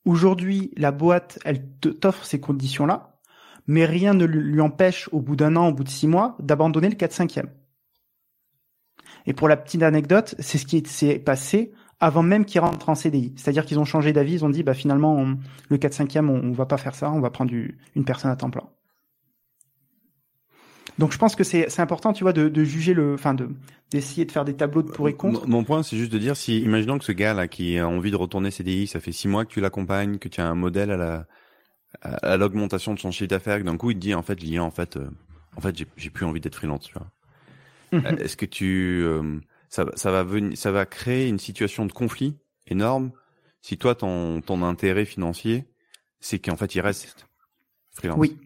[0.05, 3.19] aujourd'hui, la boîte, elle t'offre ces conditions-là,
[3.67, 6.89] mais rien ne lui empêche, au bout d'un an, au bout de six mois, d'abandonner
[6.89, 7.47] le 4-5e.
[9.25, 12.95] Et pour la petite anecdote, c'est ce qui s'est passé avant même qu'ils rentrent en
[12.95, 13.33] CDI.
[13.37, 15.25] C'est-à-dire qu'ils ont changé d'avis, ils ont dit, bah finalement,
[15.69, 18.49] le 4-5e, on, on va pas faire ça, on va prendre une personne à temps
[18.49, 18.67] plein.
[20.99, 23.49] Donc je pense que c'est important, tu vois, de, de juger le, enfin de
[23.91, 25.47] d'essayer de faire des tableaux de pour et contre.
[25.47, 28.11] Mon point, c'est juste de dire si, imaginons que ce gars là qui a envie
[28.11, 30.91] de retourner CDI, ça fait six mois que tu l'accompagnes, que tu as un modèle
[30.91, 31.27] à la
[32.01, 34.71] à, l'augmentation de son chiffre d'affaires, d'un coup il te dit en fait, Lien, en
[34.71, 35.09] fait, euh,
[35.55, 37.07] en fait, j'ai plus envie d'être freelance, tu vois.
[37.91, 38.17] Mhm.
[38.19, 39.39] Est-ce que tu, euh,
[39.69, 42.35] ça, ça va venir, ça va créer une situation de conflit
[42.67, 43.11] énorme
[43.61, 45.65] si toi ton ton intérêt financier,
[46.19, 47.27] c'est qu'en fait il reste
[47.91, 48.17] freelance?
[48.19, 48.37] Oui.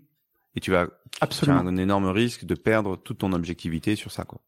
[0.58, 0.88] Et tu vas
[1.22, 1.62] Absolument.
[1.62, 4.41] Tu as un énorme risque de perdre toute ton objectivité sur ça, quoi.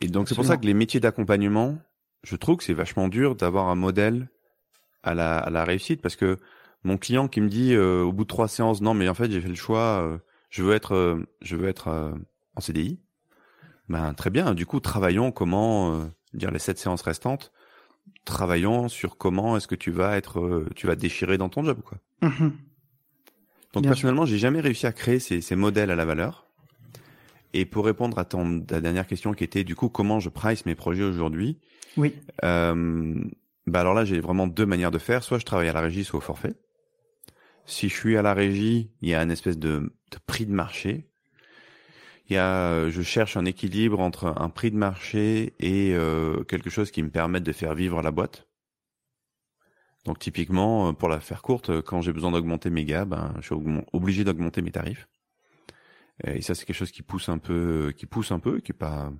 [0.00, 1.78] Et donc c'est pour ça que les métiers d'accompagnement,
[2.22, 4.30] je trouve que c'est vachement dur d'avoir un modèle
[5.02, 6.38] à la, à la réussite parce que
[6.82, 9.30] mon client qui me dit euh, au bout de trois séances, non mais en fait
[9.30, 10.16] j'ai fait le choix, euh,
[10.48, 12.14] je veux être, euh, je veux être
[12.56, 13.00] en CDI.
[13.90, 14.54] Ben très bien.
[14.54, 17.52] Du coup travaillons comment dire les sept séances restantes.
[18.24, 21.98] Travaillons sur comment est-ce que tu vas être, tu vas déchirer dans ton job quoi.
[22.22, 22.48] Mmh
[23.72, 26.46] donc personnellement, j'ai jamais réussi à créer ces, ces, modèles à la valeur.
[27.54, 30.64] Et pour répondre à ton ta dernière question qui était du coup comment je price
[30.66, 31.58] mes projets aujourd'hui.
[31.96, 32.14] Oui.
[32.44, 33.14] Euh,
[33.66, 35.22] bah alors là, j'ai vraiment deux manières de faire.
[35.22, 36.54] Soit je travaille à la régie, soit au forfait.
[37.64, 40.52] Si je suis à la régie, il y a une espèce de, de prix de
[40.52, 41.08] marché.
[42.28, 46.70] Il y a, je cherche un équilibre entre un prix de marché et euh, quelque
[46.70, 48.46] chose qui me permette de faire vivre la boîte.
[50.04, 53.54] Donc typiquement, pour la faire courte, quand j'ai besoin d'augmenter mes gars, ben, je suis
[53.92, 55.08] obligé d'augmenter mes tarifs.
[56.24, 58.74] Et ça, c'est quelque chose qui pousse un peu, qui pousse un peu, qui est
[58.74, 59.12] pas,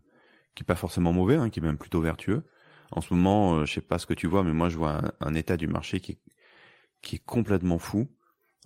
[0.55, 2.45] qui est pas forcément mauvais, hein, qui est même plutôt vertueux.
[2.91, 5.01] En ce moment, euh, je sais pas ce que tu vois, mais moi, je vois
[5.21, 6.19] un, état du marché qui est,
[7.03, 8.09] qui est complètement fou.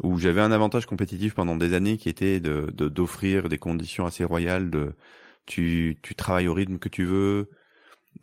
[0.02, 4.24] Où j'avais un avantage compétitif pendant des années qui était de d'offrir des conditions assez
[4.24, 4.94] royales de
[5.46, 7.48] tu tu travailles au rythme que tu veux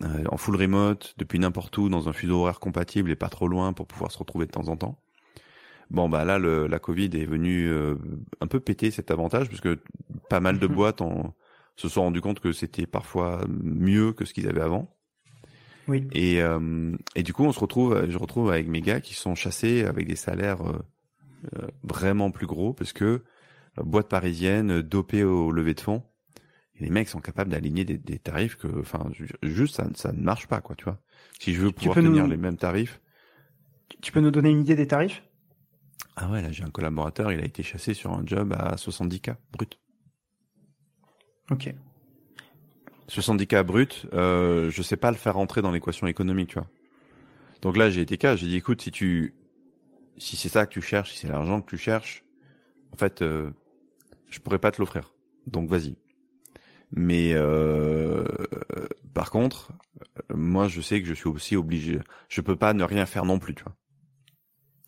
[0.04, 3.48] euh, en full remote depuis n'importe où dans un fuseau horaire compatible et pas trop
[3.48, 5.00] loin pour pouvoir se retrouver de temps en temps.
[5.92, 7.96] Bon bah là le, la Covid est venue euh,
[8.42, 9.80] un peu péter cet avantage parce que
[10.30, 10.74] pas mal de mhm.
[10.74, 11.36] boîtes en,
[11.76, 14.96] se sont rendu compte que c'était parfois mieux que ce qu'ils avaient avant.
[15.88, 16.08] Oui.
[16.14, 19.36] Et, euh, et du coup, on se retrouve, je retrouve avec mes gars qui sont
[19.36, 20.80] chassés avec des salaires euh,
[21.56, 23.24] euh vraiment plus gros parce que
[23.78, 26.04] boîte parisienne, dopée au lever de fonds,
[26.80, 29.10] les mecs sont capables d'aligner des, des, tarifs que, enfin,
[29.44, 31.00] juste ça, ça ne marche pas, quoi, tu vois.
[31.40, 33.00] Si je veux pouvoir tenir les mêmes tarifs.
[34.02, 35.24] Tu peux nous donner une idée des tarifs?
[36.16, 39.36] Ah ouais, là j'ai un collaborateur, il a été chassé sur un job à 70K
[39.52, 39.80] brut.
[41.50, 41.74] Ok.
[43.10, 46.68] 70K brut, euh, je sais pas le faire rentrer dans l'équation économique, tu vois.
[47.62, 49.34] Donc là, j'ai été cas, j'ai dit, écoute, si tu,
[50.18, 52.24] si c'est ça que tu cherches, si c'est l'argent que tu cherches,
[52.92, 53.52] en fait, euh,
[54.30, 55.14] je pourrais pas te l'offrir.
[55.48, 55.96] Donc vas-y.
[56.96, 58.24] Mais euh,
[59.14, 59.72] par contre,
[60.34, 62.00] moi, je sais que je suis aussi obligé.
[62.30, 63.76] Je peux pas ne rien faire non plus, tu vois.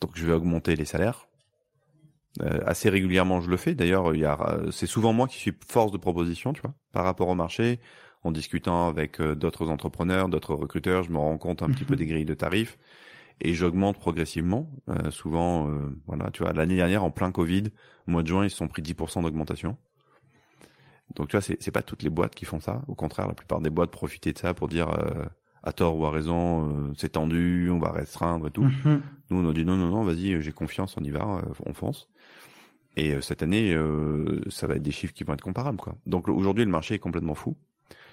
[0.02, 1.28] Donc je vais augmenter les salaires.
[2.42, 3.74] Euh, assez régulièrement, je le fais.
[3.74, 7.06] D'ailleurs, il y a, c'est souvent moi qui suis force de proposition, tu vois, par
[7.06, 7.80] rapport au marché.
[8.24, 11.94] En discutant avec euh, d'autres entrepreneurs, d'autres recruteurs, je me rends compte un petit peu
[11.94, 12.00] mhm.
[12.00, 12.78] des grilles de tarifs
[13.42, 14.70] et j'augmente progressivement.
[14.90, 15.70] Euh, souvent,
[16.08, 17.64] voilà, tu vois, l'année dernière, en plein Covid,
[18.08, 19.78] au mois de juin, ils se sont pris 10% d'augmentation.
[21.16, 22.82] Donc, tu vois, c'est, c'est pas toutes les boîtes qui font ça.
[22.88, 24.90] Au contraire, la plupart des boîtes profitent de ça pour dire
[25.64, 28.64] à tort ou à raison, c'est tendu, on va restreindre et tout.
[28.64, 29.02] Mhm.
[29.30, 32.10] Nous, on a dit non, non, non, vas-y, j'ai confiance, on y va, on fonce.
[32.98, 35.98] Et euh, cette année, euh, ça va être des chiffres qui vont être comparables, quoi.
[36.06, 37.58] Donc aujourd'hui, le marché est complètement fou.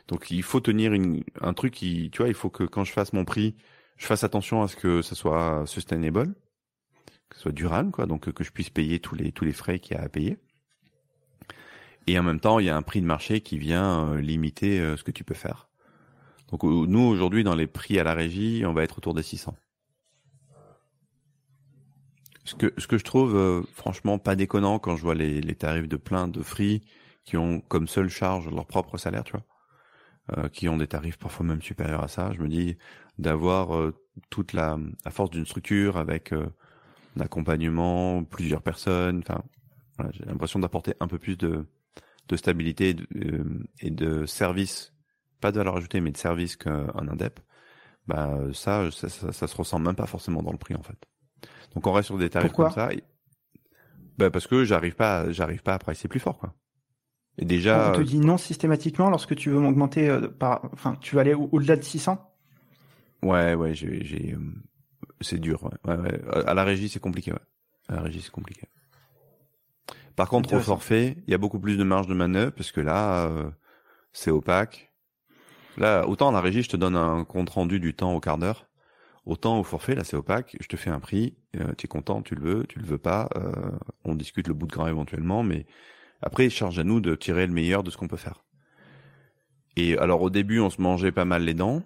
[0.08, 2.92] Donc il faut tenir une, un truc qui, tu vois, il faut que quand je
[2.92, 3.54] fasse mon prix,
[3.96, 6.34] je fasse attention à ce que ça soit sustainable,
[7.28, 8.06] que ce soit durable, quoi.
[8.06, 10.38] Donc que je puisse payer tous les tous les frais qu'il y a à payer.
[12.06, 14.78] Et en même temps, il y a un prix de marché qui vient euh, limiter
[14.96, 15.68] ce que tu peux faire.
[16.50, 19.54] Donc nous aujourd'hui, dans les prix à la régie, on va être autour des 600.
[22.44, 25.54] Ce que, ce que je trouve euh, franchement pas déconnant quand je vois les, les
[25.54, 26.82] tarifs de plein de free
[27.24, 29.44] qui ont comme seule charge leur propre salaire, tu vois,
[30.36, 32.32] euh, qui ont des tarifs parfois même supérieurs à ça.
[32.32, 32.76] Je me dis
[33.18, 33.94] d'avoir euh,
[34.28, 36.46] toute la, la force d'une structure avec euh,
[37.16, 39.18] un accompagnement, plusieurs personnes.
[39.18, 39.42] Enfin,
[39.96, 41.66] voilà, j'ai l'impression d'apporter un peu plus de,
[42.28, 44.92] de stabilité et de, et de service,
[45.40, 47.40] pas de valeur ajoutée, mais de service qu'un indep.
[48.06, 50.98] Bah ça, ça, ça, ça se ressent même pas forcément dans le prix en fait.
[51.74, 52.90] Donc on reste sur des tarifs comme ça.
[54.18, 56.54] Bah parce que j'arrive pas, j'arrive pas à pricer plus fort quoi.
[57.38, 57.90] Et déjà.
[57.90, 61.34] On te dit non systématiquement lorsque tu veux m'augmenter euh, par, enfin, tu veux aller
[61.34, 62.18] au-delà de 600.
[63.22, 64.38] Ouais, ouais, j'ai, j'ai, euh,
[65.20, 65.70] c'est dur.
[65.84, 65.96] Ouais.
[65.96, 67.32] Ouais, À la régie, c'est compliqué.
[67.32, 67.38] Ouais.
[67.88, 68.68] À la régie, c'est compliqué.
[70.16, 72.80] Par contre, au forfait, il y a beaucoup plus de marge de manœuvre parce que
[72.80, 73.50] là, euh,
[74.12, 74.92] c'est opaque.
[75.78, 78.38] Là, autant à la régie, je te donne un compte rendu du temps au quart
[78.38, 78.66] d'heure.
[79.24, 82.22] Autant au forfait, là c'est opaque, je te fais un prix, euh, tu es content,
[82.22, 83.52] tu le veux, tu le veux pas, euh,
[84.04, 85.64] on discute le bout de grain éventuellement, mais
[86.22, 88.42] après, charge à nous de tirer le meilleur de ce qu'on peut faire.
[89.76, 91.82] Et alors au début, on se mangeait pas mal les dents.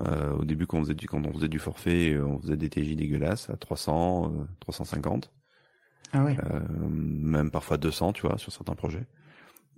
[0.00, 2.70] Euh, au début, quand on faisait du, quand on faisait du forfait, on faisait des
[2.70, 5.30] TJ dégueulasses à 300, 350.
[6.12, 6.36] Ah oui.
[6.90, 9.06] même parfois 200, tu vois, sur certains projets.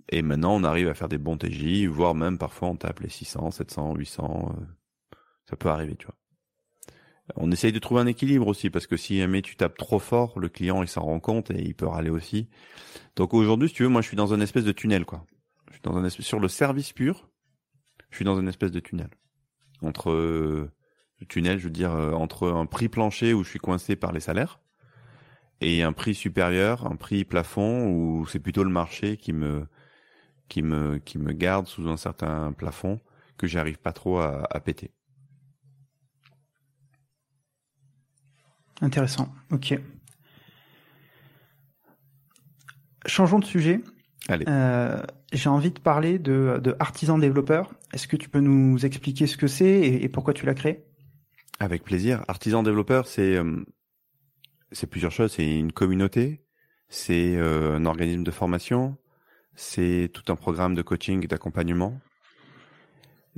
[0.09, 3.09] Et maintenant, on arrive à faire des bons TJ, voire même parfois on tape les
[3.09, 4.55] 600, 700, 800.
[5.45, 6.15] ça peut arriver, tu vois.
[7.35, 10.37] On essaye de trouver un équilibre aussi parce que si jamais tu tapes trop fort,
[10.39, 12.49] le client il s'en rend compte et il peut râler aussi.
[13.15, 15.25] Donc aujourd'hui, si tu veux, moi je suis dans un espèce de tunnel quoi.
[15.67, 17.29] Je suis dans un espèce sur le service pur.
[18.09, 19.09] Je suis dans une espèce de tunnel
[19.81, 20.71] entre euh,
[21.27, 24.19] tunnel, je veux dire euh, entre un prix plancher où je suis coincé par les
[24.19, 24.59] salaires
[25.61, 29.67] et un prix supérieur, un prix plafond où c'est plutôt le marché qui me
[30.49, 32.99] qui me qui me garde sous un certain plafond
[33.37, 34.91] que j'arrive pas trop à, à péter.
[38.81, 39.33] Intéressant.
[39.51, 39.79] Ok.
[43.05, 43.81] Changeons de sujet.
[44.27, 44.45] Allez.
[44.47, 45.01] Euh,
[45.31, 47.73] j'ai envie de parler de, de artisan développeur.
[47.93, 50.85] Est-ce que tu peux nous expliquer ce que c'est et, pourquoi tu l'as créé?
[51.59, 52.23] Avec plaisir.
[52.27, 53.63] Artisan développeur, c'est euh,
[54.73, 55.33] c'est plusieurs choses.
[55.33, 56.45] C'est une communauté,
[56.89, 58.97] c'est euh, un organisme de formation,
[59.55, 61.99] c'est tout un programme de coaching et d'accompagnement.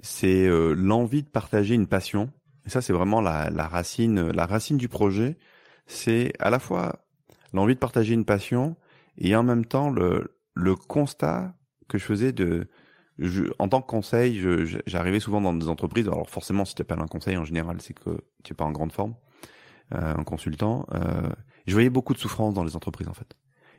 [0.01, 2.31] C'est euh, l'envie de partager une passion.
[2.65, 5.37] Et ça, c'est vraiment la, la racine, la racine du projet.
[5.85, 7.05] C'est à la fois
[7.53, 8.75] l'envie de partager une passion
[9.17, 11.55] et en même temps le, le constat
[11.87, 12.67] que je faisais de,
[13.59, 14.41] en tant que conseil,
[14.85, 16.07] j'arrivais souvent dans des entreprises.
[16.07, 18.71] Alors forcément, si tu appelles un conseil en général, c'est que tu es pas en
[18.71, 19.15] grande forme,
[19.91, 20.85] un consultant.
[20.93, 21.29] Euh,
[21.67, 23.35] je voyais beaucoup de souffrance dans les entreprises en fait,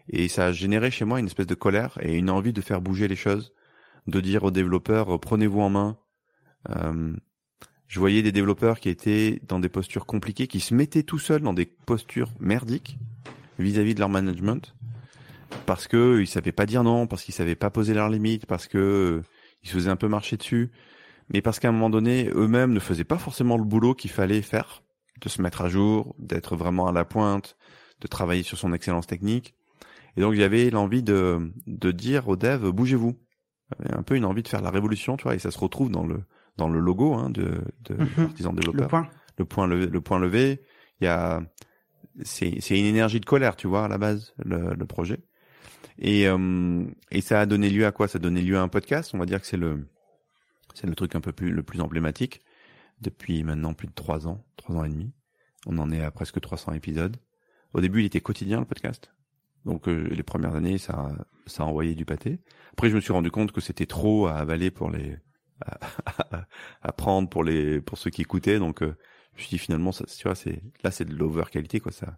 [0.09, 2.81] et ça a généré chez moi une espèce de colère et une envie de faire
[2.81, 3.53] bouger les choses,
[4.07, 5.99] de dire aux développeurs prenez-vous en main.
[6.71, 7.13] Euh,
[7.87, 11.43] je voyais des développeurs qui étaient dans des postures compliquées, qui se mettaient tout seuls
[11.43, 12.99] dans des postures merdiques
[13.59, 14.75] vis-à-vis de leur management,
[15.67, 18.67] parce que ils savaient pas dire non, parce qu'ils savaient pas poser leurs limites, parce
[18.67, 19.23] que
[19.63, 20.71] ils se faisaient un peu marcher dessus,
[21.33, 24.43] mais parce qu'à un moment donné, eux-mêmes ne faisaient pas forcément le boulot qu'il fallait
[24.43, 24.83] faire,
[25.21, 27.57] de se mettre à jour, d'être vraiment à la pointe,
[28.01, 29.55] de travailler sur son excellence technique.
[30.17, 33.19] Et donc, j'avais l'envie de, de dire aux devs, bougez-vous.
[33.91, 36.07] Un peu une envie de faire la révolution, tu vois, et ça se retrouve dans
[36.07, 36.23] le,
[36.57, 38.55] dans le logo hein, de, de mmh.
[38.55, 38.83] développeur.
[38.83, 39.09] Le point.
[39.39, 39.87] Le point levé.
[39.89, 40.61] Le point levé.
[41.01, 41.43] Il y a,
[42.23, 45.19] c'est, c'est une énergie de colère, tu vois, à la base, le, le projet.
[45.99, 48.07] Et, euh, et ça a donné lieu à quoi?
[48.07, 49.11] Ça a donné lieu à un podcast.
[49.15, 49.89] On va dire que c'est le,
[50.75, 52.41] c'est le truc un peu plus, le plus emblématique
[53.01, 55.13] depuis maintenant plus de trois ans, trois ans et demi.
[55.67, 57.17] On en est à presque 300 épisodes.
[57.73, 59.13] Au début, il était quotidien le podcast.
[59.65, 61.09] Donc euh, les premières années, ça,
[61.47, 62.39] ça a envoyé du pâté.
[62.73, 65.19] Après, je me suis rendu compte que c'était trop à avaler pour les,
[66.83, 68.59] à, prendre pour les, pour ceux qui écoutaient.
[68.59, 68.97] Donc euh,
[69.35, 71.93] je me suis dit finalement, ça, tu vois, c'est là, c'est de l'over qualité quoi.
[71.93, 72.17] Ça,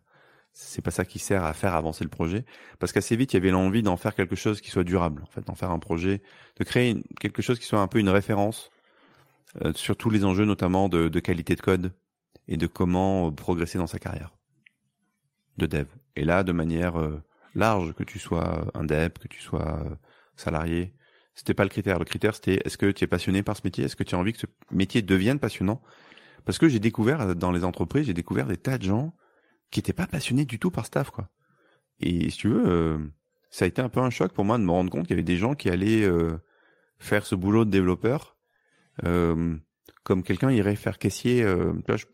[0.52, 2.44] c'est pas ça qui sert à faire avancer le projet.
[2.78, 5.22] Parce qu'assez vite, il y avait l'envie d'en faire quelque chose qui soit durable.
[5.22, 6.22] En fait, d'en faire un projet,
[6.56, 8.70] de créer quelque chose qui soit un peu une référence
[9.64, 11.92] euh, sur tous les enjeux, notamment de, qualité de code
[12.46, 14.38] et de comment progresser dans sa carrière
[15.56, 15.86] de dev.
[16.16, 17.22] Et là, de manière euh,
[17.54, 19.94] large, que tu sois un dev, que tu sois euh,
[20.36, 20.94] salarié,
[21.34, 21.98] c'était pas le critère.
[21.98, 23.84] Le critère, c'était est-ce que tu es passionné par ce métier?
[23.84, 25.82] Est-ce que tu as envie que ce métier devienne passionnant?
[26.44, 29.14] Parce que j'ai découvert euh, dans les entreprises, j'ai découvert des tas de gens
[29.70, 31.28] qui étaient pas passionnés du tout par staff, quoi.
[32.00, 33.10] Et si tu veux,
[33.50, 35.14] ça a été un peu un choc pour moi de me rendre compte qu'il y
[35.14, 36.08] avait des gens qui allaient
[37.00, 38.37] faire ce boulot de développeur
[39.02, 41.46] comme quelqu'un irait faire caissier.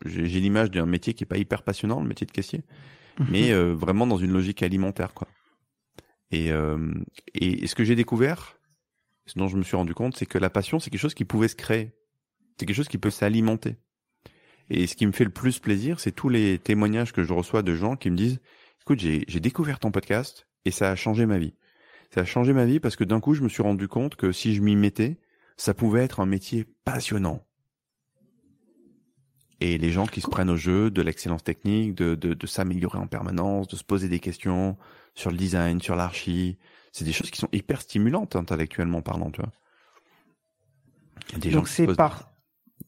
[0.05, 2.63] j'ai l'image d'un métier qui est pas hyper passionnant, le métier de caissier.
[3.19, 3.27] Mhm.
[3.29, 5.27] mais euh, vraiment dans une logique alimentaire, quoi.
[6.31, 6.93] Et, euh,
[7.33, 8.57] et, ce que j'ai découvert,
[9.25, 11.23] ce dont je me suis rendu compte, c'est que la passion, c'est quelque chose qui
[11.23, 11.91] pouvait se créer.
[12.57, 13.77] C'est quelque chose qui peut s'alimenter.
[14.69, 17.61] Et ce qui me fait le plus plaisir, c'est tous les témoignages que je reçois
[17.61, 18.39] de gens qui me disent,
[18.81, 21.53] écoute, j'ai découvert ton podcast et ça a changé ma vie.
[22.13, 24.31] Ça a changé ma vie parce que d'un coup, je me suis rendu compte que
[24.31, 25.19] si je m'y mettais,
[25.57, 27.45] ça pouvait être un métier passionnant
[29.61, 32.99] et les gens qui se prennent au jeu de l'excellence technique, de, de, de s'améliorer
[32.99, 34.77] en permanence, de se poser des questions
[35.13, 36.57] sur le design, sur l'archi.
[36.91, 39.51] C'est des choses qui sont hyper stimulantes intellectuellement parlant, tu vois.
[41.37, 42.33] des Donc c'est par...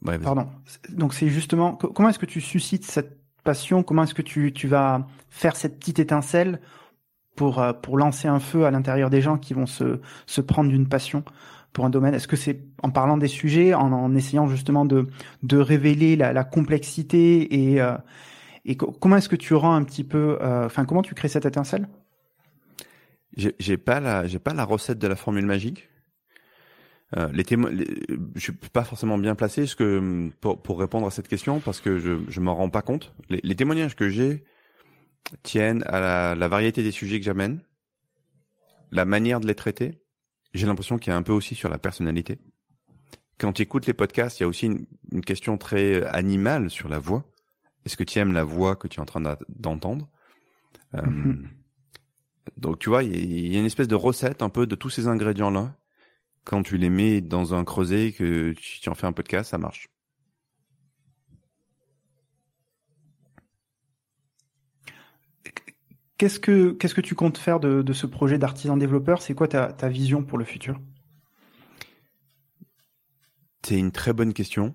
[0.03, 0.49] Pardon.
[0.89, 1.75] Donc c'est justement...
[1.75, 3.81] Comment est-ce que tu suscites cette passion?
[3.81, 6.59] Comment est-ce que tu, tu vas faire cette petite étincelle
[7.35, 10.69] pour, euh, pour lancer un feu à l'intérieur des gens qui vont se, se prendre
[10.69, 11.23] d'une passion?
[11.73, 15.07] Pour un domaine Est-ce que c'est en parlant des sujets, en, essayant justement de,
[15.43, 17.97] de révéler la, complexité et, euh,
[18.65, 21.45] et comment est-ce que tu rends un petit peu, euh, enfin comment tu crées cette
[21.45, 21.87] étincelle?
[23.35, 25.89] J'ai pas la, j'ai pas la recette de la formule magique.
[27.15, 27.71] Euh, les témoins,
[28.35, 32.17] je suis pas forcément bien placé que pour, répondre à cette question parce que je
[32.27, 33.13] je m'en rends pas compte.
[33.29, 34.43] Les, témoignages que j'ai
[35.43, 37.61] tiennent à la variété des sujets que j'amène,
[38.91, 40.01] la manière de les traiter
[40.53, 42.39] j'ai l'impression qu'il y a un peu aussi sur la personnalité.
[43.37, 46.99] Quand tu écoutes les podcasts, il y a aussi une, question très animale sur la
[46.99, 47.23] voix.
[47.85, 50.09] Est-ce que tu aimes la voix que tu es en train d'entendre?
[50.95, 51.35] Euh.
[52.57, 55.07] Donc tu vois, il y, a une espèce de recette un peu de tous ces
[55.07, 55.75] ingrédients-là.
[56.45, 59.89] Quand tu les mets dans un creuset, que tu en fais un podcast, ça marche.
[66.17, 69.21] Qu'est-ce que qu'est-ce que tu comptes faire de, de ce projet d'artisan développeur?
[69.21, 70.79] C'est quoi ta, ta vision pour le futur?
[73.63, 74.73] C'est une très bonne question.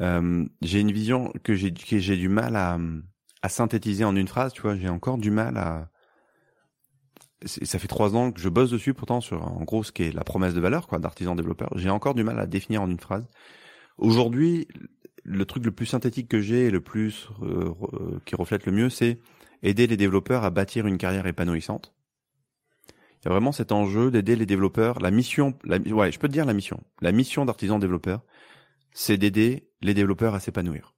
[0.00, 2.78] Euh, j'ai une vision que j'ai que j'ai du mal à,
[3.42, 4.52] à synthétiser en une phrase.
[4.52, 5.88] Tu vois, j'ai encore du mal à.
[7.44, 10.12] Ça fait trois ans que je bosse dessus, pourtant sur en gros ce qui est
[10.12, 11.70] la promesse de valeur quoi d'artisan développeur.
[11.76, 13.28] J'ai encore du mal à définir en une phrase.
[13.98, 14.66] Aujourd'hui,
[15.22, 17.72] le truc le plus synthétique que j'ai et le plus euh,
[18.24, 19.20] qui reflète le mieux, c'est
[19.62, 21.94] aider les développeurs à bâtir une carrière épanouissante.
[23.20, 25.00] Il y a vraiment cet enjeu d'aider les développeurs.
[25.00, 26.82] La mission, la, ouais, je peux te dire la mission.
[27.00, 28.22] La mission d'artisan développeur,
[28.92, 30.94] c'est d'aider les développeurs à s'épanouir,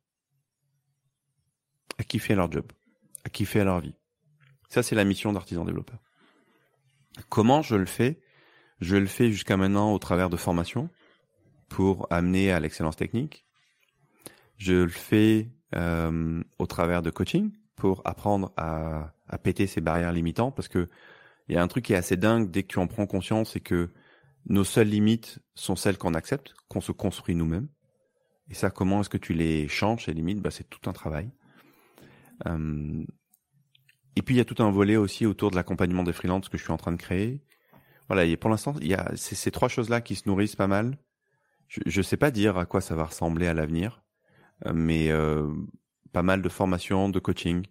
[1.98, 2.70] à kiffer leur job.
[3.24, 3.94] à kiffer leur vie.
[4.68, 5.98] Ça, c'est la mission d'artisan développeur.
[7.28, 8.20] Comment je le fais?
[8.80, 10.88] Je le fais jusqu'à maintenant au travers de formations
[11.68, 13.44] pour amener à l'excellence technique.
[14.56, 20.12] Je le fais euh, au travers de coaching pour apprendre à, à péter ces barrières
[20.12, 20.88] limitantes parce que
[21.48, 23.52] il y a un truc qui est assez dingue dès que tu en prends conscience,
[23.52, 23.90] c'est que
[24.46, 27.68] nos seules limites sont celles qu'on accepte, qu'on se construit nous-mêmes.
[28.50, 30.40] Et ça, comment est-ce que tu les changes, ces limites?
[30.40, 31.30] Bah, C'est tout un travail.
[32.46, 33.04] Euh,
[34.16, 36.58] et puis, il y a tout un volet aussi autour de l'accompagnement des freelances que
[36.58, 37.42] je suis en train de créer.
[38.08, 40.98] Voilà, et pour l'instant, il y a ces trois choses-là qui se nourrissent pas mal.
[41.68, 44.02] Je ne sais pas dire à quoi ça va ressembler à l'avenir,
[44.64, 45.46] euh, mais euh,
[46.12, 47.64] pas mal de formation, de coaching,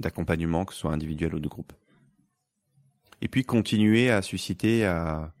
[0.00, 1.72] d'accompagnement, que ce soit individuel ou de groupe.
[3.20, 5.32] Et puis continuer à susciter, à,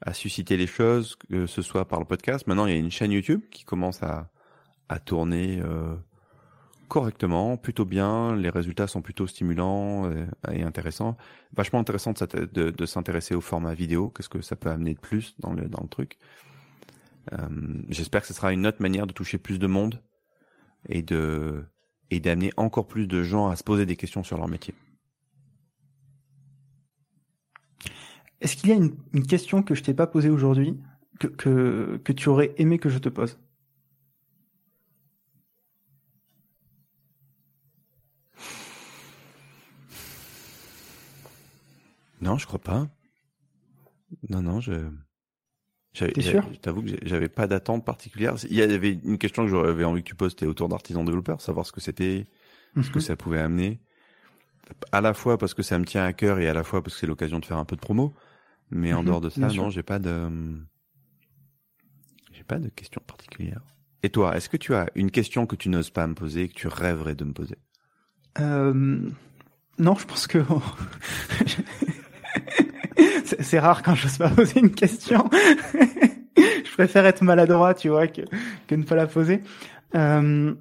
[0.00, 2.46] à susciter les choses, que ce soit par le podcast.
[2.46, 4.30] Maintenant, il y a une chaîne YouTube qui commence à,
[4.88, 5.94] à tourner euh,
[6.88, 8.34] correctement, plutôt bien.
[8.34, 11.18] Les résultats sont plutôt stimulants et, et intéressants.
[11.54, 14.08] Vachement intéressant de s'intéresser au format vidéo.
[14.08, 16.18] Qu'est-ce que ça peut amener de plus dans le, dans le truc.
[17.34, 20.02] Euh, J'espère que ce sera une autre manière de toucher plus de monde
[20.88, 21.64] et de
[22.10, 24.74] et d'amener encore plus de gens à se poser des questions sur leur métier.
[28.40, 30.78] Est-ce qu'il y a une, une, question que je t'ai pas posée aujourd'hui
[31.18, 33.38] que, que, que tu aurais aimé que je te pose?
[42.20, 42.88] Non, je crois pas.
[44.28, 44.90] Non, non, je.
[46.06, 46.46] T'es sûr?
[46.52, 48.34] Je t'avoue que j'avais pas d'attente particulière.
[48.50, 51.40] Il y avait une question que j'avais envie que tu poses, c'était autour d'artisans développeurs,
[51.40, 52.26] savoir ce que c'était,
[52.74, 52.84] mm -hmm.
[52.84, 53.04] ce que mhm.
[53.04, 53.80] ça pouvait amener.
[54.92, 56.94] À la fois parce que ça me tient à cœur et à la fois parce
[56.94, 58.14] que c'est l'occasion de faire un peu de promo.
[58.70, 60.14] Mais en mm -hmm, dehors de ça, non, j'ai pas de,
[62.32, 63.62] j'ai pas de question particulière.
[64.02, 66.54] Et toi, est-ce que tu as une question que tu n'oses pas me poser, que
[66.54, 67.56] tu rêverais de me poser?
[68.38, 69.10] Euh...
[69.78, 70.38] Non, je pense que
[73.40, 75.28] c'est rare quand j'ose pas poser une question.
[76.36, 78.22] je préfère être maladroit, tu vois, que,
[78.66, 79.42] que ne pas la poser.
[79.94, 80.54] Euh,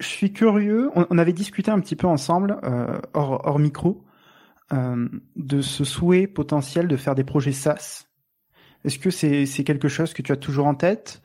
[0.00, 0.90] je suis curieux.
[0.94, 4.04] On, avait discuté un petit peu ensemble, euh, hors, micro,
[4.72, 8.04] euh, de ce souhait potentiel de faire des projets SaaS.
[8.84, 11.22] Est-ce que c'est quelque chose que tu as toujours en tête?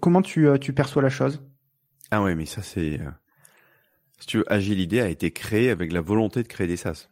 [0.00, 1.40] Comment tu, perçois la chose?
[2.10, 3.00] Ah ouais, mais ça c'est...
[4.18, 7.08] Si tu veux, Agilité a été créé avec la volonté de créer des SaaS.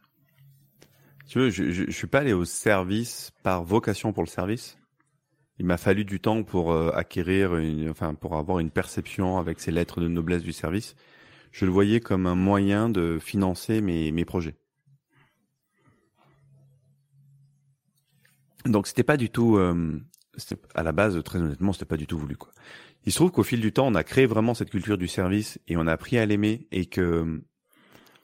[1.27, 4.77] Tu veux, je, je, je, suis pas allé au service par vocation pour le service.
[5.59, 9.59] Il m'a fallu du temps pour euh, acquérir, une, enfin pour avoir une perception avec
[9.59, 10.95] ces lettres de noblesse du service.
[11.51, 14.55] Je le voyais comme un moyen de financer mes, mes projets.
[18.65, 19.99] Donc c'était pas du tout, euh,
[20.75, 22.51] à la base très honnêtement, c'était pas du tout voulu quoi.
[23.05, 25.59] Il se trouve qu'au fil du temps, on a créé vraiment cette culture du service
[25.67, 27.41] et on a appris à l'aimer et que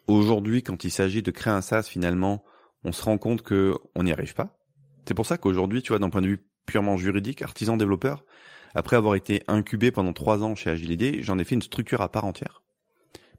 [0.07, 2.43] aujourd'hui, quand il s'agit de créer un SaaS, finalement,
[2.83, 4.57] on se rend compte que on n'y arrive pas.
[5.05, 8.23] C'est pour ça qu'aujourd'hui, tu vois, d'un point de vue purement juridique, artisan développeur,
[8.75, 12.09] après avoir été incubé pendant trois ans chez Agilité, j'en ai fait une structure à
[12.09, 12.63] part entière.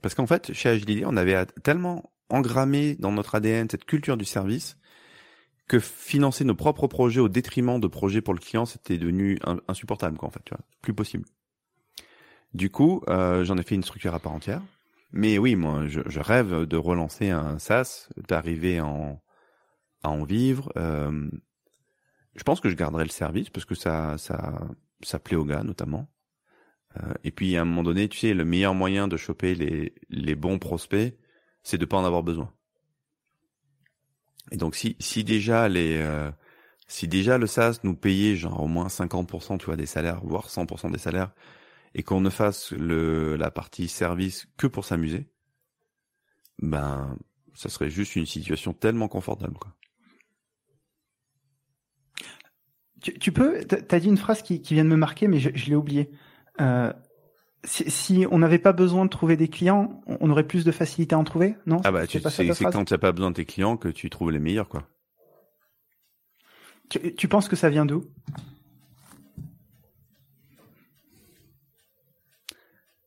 [0.02, 4.24] Parce qu'en fait, chez Agilité, on avait tellement engrammé dans notre ADN cette culture du
[4.24, 4.76] service
[5.66, 10.18] que financer nos propres projets au détriment de projets pour le client, c'était devenu insupportable,
[10.18, 11.24] quoi, en fait, tu vois, plus possible.
[12.52, 14.60] Du coup, euh, j'en ai fait une structure à part entière.
[15.10, 19.20] Mais oui, moi, je, je rêve de relancer un SaaS, d'arriver en,
[20.04, 20.72] à en vivre.
[20.76, 21.28] Euh,
[22.36, 24.60] je pense que je garderai le service parce que ça, ça,
[25.02, 26.08] ça plaît aux gars notamment.
[26.96, 29.94] Euh, et puis à un moment donné, tu sais, le meilleur moyen de choper les,
[30.10, 31.16] les bons prospects,
[31.62, 32.52] c'est de pas en avoir besoin.
[34.52, 36.30] Et donc si, si déjà les, euh,
[36.86, 40.48] si déjà le SaaS nous payait genre au moins 50% tu vois des salaires, voire
[40.48, 41.32] 100% des salaires,
[41.94, 45.28] et qu'on ne fasse le la partie service que pour s'amuser,
[46.60, 47.16] ben
[47.54, 49.74] ça serait juste une situation tellement confortable quoi.
[53.04, 55.50] Tu, tu peux, t'as dit une phrase qui, qui, vient de me marquer, mais je,
[55.52, 56.10] je l'ai oublié.
[56.62, 56.90] Euh,
[57.62, 61.14] si, si, on n'avait pas besoin de trouver des clients, on aurait plus de facilité
[61.14, 61.82] à en trouver, non?
[61.84, 64.38] Ah bah, c'est quand tu n'as pas besoin de tes clients que tu trouves les
[64.38, 64.88] meilleurs, quoi.
[66.88, 68.06] Tu, tu penses que ça vient d'où?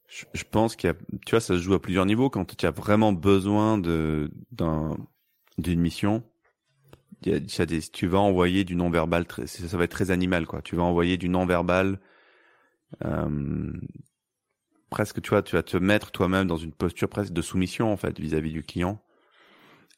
[0.08, 0.96] Je, je, pense qu'il y a,
[1.26, 2.30] tu vois, ça se joue à plusieurs niveaux.
[2.30, 4.96] Quand tu as vraiment besoin de d'un
[5.58, 6.24] d'une mission,
[7.22, 10.62] tu vas envoyer du non-verbal, ça va être très animal, quoi.
[10.62, 12.00] Tu vas envoyer du non-verbal,
[13.04, 13.74] euh,
[14.90, 17.98] presque, tu vois, tu vas te mettre toi-même dans une posture presque de soumission, en
[17.98, 19.02] fait, vis-à-vis du client.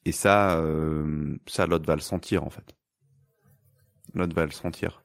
[0.05, 2.75] Et ça, euh, ça, l'autre va le sentir, en fait.
[4.13, 5.03] L'autre va le sentir.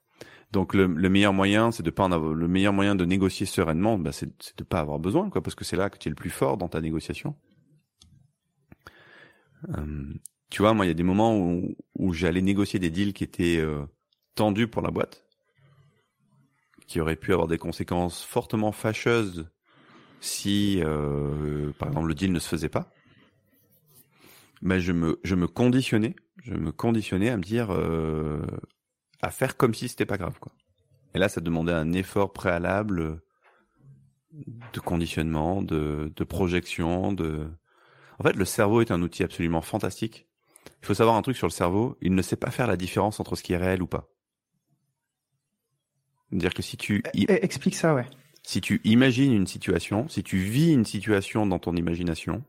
[0.53, 3.45] Donc le, le meilleur moyen, c'est de pas en avoir, le meilleur moyen de négocier
[3.45, 6.11] sereinement, bah, c'est de pas avoir besoin, quoi, parce que c'est là que tu es
[6.11, 7.35] le plus fort dans ta négociation.
[9.71, 10.15] Euh,
[10.51, 13.25] tu vois, moi, il y a des moments où, où j'allais négocier des deals qui
[13.25, 13.85] étaient euh,
[14.35, 15.25] tendus pour la boîte,
[16.87, 19.49] qui auraient pu avoir des conséquences fortement fâcheuses
[20.21, 22.91] si, euh, par exemple, le deal ne se faisait pas.
[24.63, 28.43] Mais je me, je me conditionnais, je me conditionnais à me dire, euh,
[29.21, 30.53] à faire comme si c'était pas grave, quoi.
[31.15, 33.21] Et là, ça demandait un effort préalable
[34.73, 37.47] de conditionnement, de, de projection, de.
[38.19, 40.27] En fait, le cerveau est un outil absolument fantastique.
[40.85, 43.19] Il faut savoir un truc sur le cerveau, il ne sait pas faire la différence
[43.19, 44.07] entre ce qui est réel ou pas.
[46.29, 48.05] C'est-à-dire que si tu eh, eh, explique ça, ouais.
[48.43, 52.45] Si tu imagines une situation, si tu vis une situation dans ton imagination,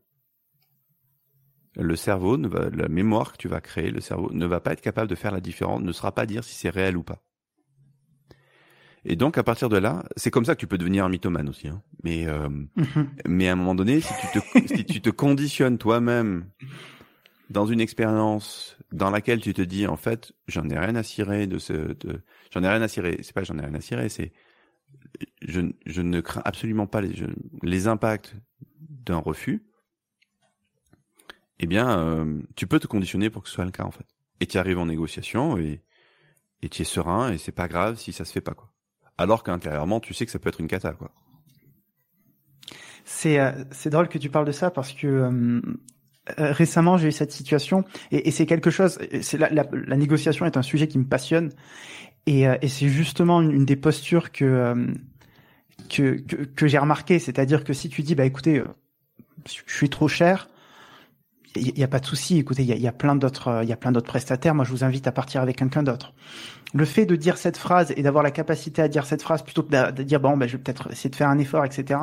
[1.77, 4.73] le cerveau, ne va, la mémoire que tu vas créer, le cerveau ne va pas
[4.73, 7.23] être capable de faire la différence, ne sera pas dire si c'est réel ou pas.
[9.05, 11.47] Et donc à partir de là, c'est comme ça que tu peux devenir un mythomane
[11.47, 11.69] aussi.
[11.69, 11.81] Hein.
[12.03, 13.07] Mais euh, mm-hmm.
[13.29, 16.49] mais à un moment donné, si tu te si tu te conditionnes toi-même
[17.49, 21.47] dans une expérience dans laquelle tu te dis en fait j'en ai rien à cirer
[21.47, 22.21] de ce de,
[22.51, 24.33] j'en ai rien à cirer c'est pas j'en ai rien à cirer c'est
[25.41, 27.13] je, je ne crains absolument pas les,
[27.61, 28.35] les impacts
[28.79, 29.63] d'un refus
[31.59, 34.05] eh bien, euh, tu peux te conditionner pour que ce soit le cas en fait.
[34.39, 35.81] Et tu arrives en négociation et
[36.61, 38.71] et tu es serein et c'est pas grave si ça se fait pas quoi.
[39.17, 41.11] Alors qu'intérieurement, tu sais que ça peut être une cata quoi.
[43.05, 45.61] C'est euh, c'est drôle que tu parles de ça parce que euh,
[46.37, 48.97] récemment j'ai eu cette situation et, et c'est quelque chose.
[49.21, 51.51] C'est la, la, la, négociation est un sujet qui me passionne
[52.25, 54.93] et, et c'est justement une, des postures que
[55.89, 58.63] que, que, que j'ai remarqué, c'est-à-dire que si tu dis bah écoutez,
[59.45, 60.49] je suis trop cher,
[61.55, 62.37] il n'y a pas de souci.
[62.37, 64.55] Écoutez, il y a, y a, plein d'autres, il y a plein d'autres prestataires.
[64.55, 66.13] Moi, je vous invite à partir avec quelqu'un d'autre.
[66.73, 69.63] Le fait de dire cette phrase et d'avoir la capacité à dire cette phrase plutôt
[69.63, 71.99] que de dire bon, ben, je vais peut-être essayer de faire un effort, etc.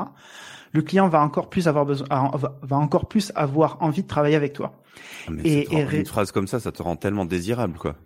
[0.73, 4.53] Le client va encore plus avoir besoin, va encore plus avoir envie de travailler avec
[4.55, 4.81] toi.
[5.27, 7.97] Ah, mais et, et une phrase comme ça, ça te rend tellement désirable, quoi.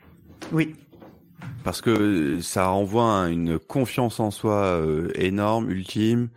[0.52, 0.74] Oui.
[1.64, 6.28] Parce que ça renvoie une confiance en soi euh, énorme, ultime,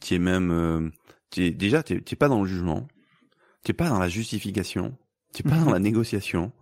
[0.00, 0.90] qui est même, euh,
[1.30, 2.86] qui est, déjà, tu n'es pas dans le jugement
[3.64, 4.96] tu pas dans la justification,
[5.34, 6.52] tu pas dans la négociation.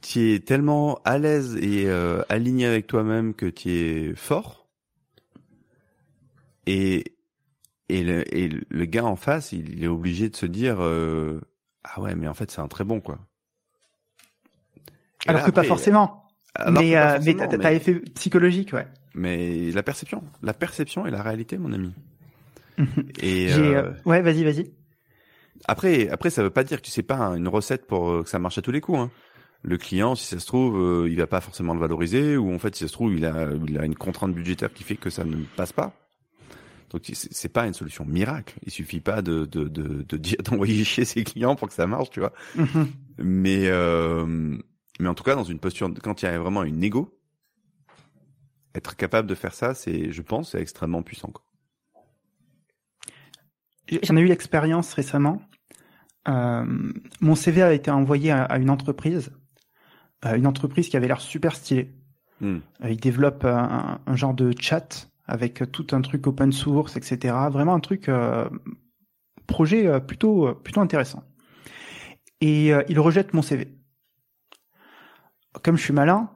[0.00, 4.68] Tu es tellement à l'aise et euh, aligné avec toi-même que tu es fort.
[6.66, 7.04] Et
[7.92, 11.40] et le, et le gars en face, il est obligé de se dire euh,
[11.84, 13.18] ah ouais, mais en fait c'est un très bon quoi.
[15.26, 16.26] Alors que pas forcément.
[16.70, 18.86] mais euh, mais t'as effet psychologique, ouais.
[19.14, 21.92] Mais la perception, la perception et la réalité, mon ami.
[23.20, 23.92] et euh...
[24.06, 24.72] ouais, vas-y, vas-y.
[25.68, 28.30] Après, après, ça veut pas dire que tu sais pas une recette pour euh, que
[28.30, 28.98] ça marche à tous les coups.
[28.98, 29.10] Hein.
[29.62, 32.58] Le client, si ça se trouve, euh, il va pas forcément le valoriser, ou en
[32.58, 35.10] fait, si ça se trouve, il a, il a une contrainte budgétaire qui fait que
[35.10, 35.92] ça ne passe pas.
[36.92, 38.58] Donc c'est pas une solution miracle.
[38.64, 41.86] Il suffit pas de de de, de dire d'envoyer chez ses clients pour que ça
[41.86, 42.32] marche, tu vois.
[42.56, 42.86] Mm-hmm.
[43.18, 44.58] Mais euh,
[45.00, 47.18] mais en tout cas, dans une posture, quand il y a vraiment une égo,
[48.74, 51.28] être capable de faire ça, c'est, je pense, c'est extrêmement puissant.
[51.28, 51.44] Quoi.
[54.02, 55.42] J'en ai eu l'expérience récemment.
[56.28, 56.64] Euh,
[57.20, 59.32] mon CV a été envoyé à, une entreprise,
[60.22, 61.92] à une entreprise qui avait l'air super stylée.
[62.40, 62.58] Hmm.
[62.82, 67.34] Euh, ils développent un, un, genre de chat avec tout un truc open source, etc.
[67.50, 68.48] Vraiment un truc euh,
[69.46, 71.24] projet euh, plutôt plutôt intéressant.
[72.40, 73.78] Et euh, ils rejettent mon CV.
[75.62, 76.30] Comme je suis malin,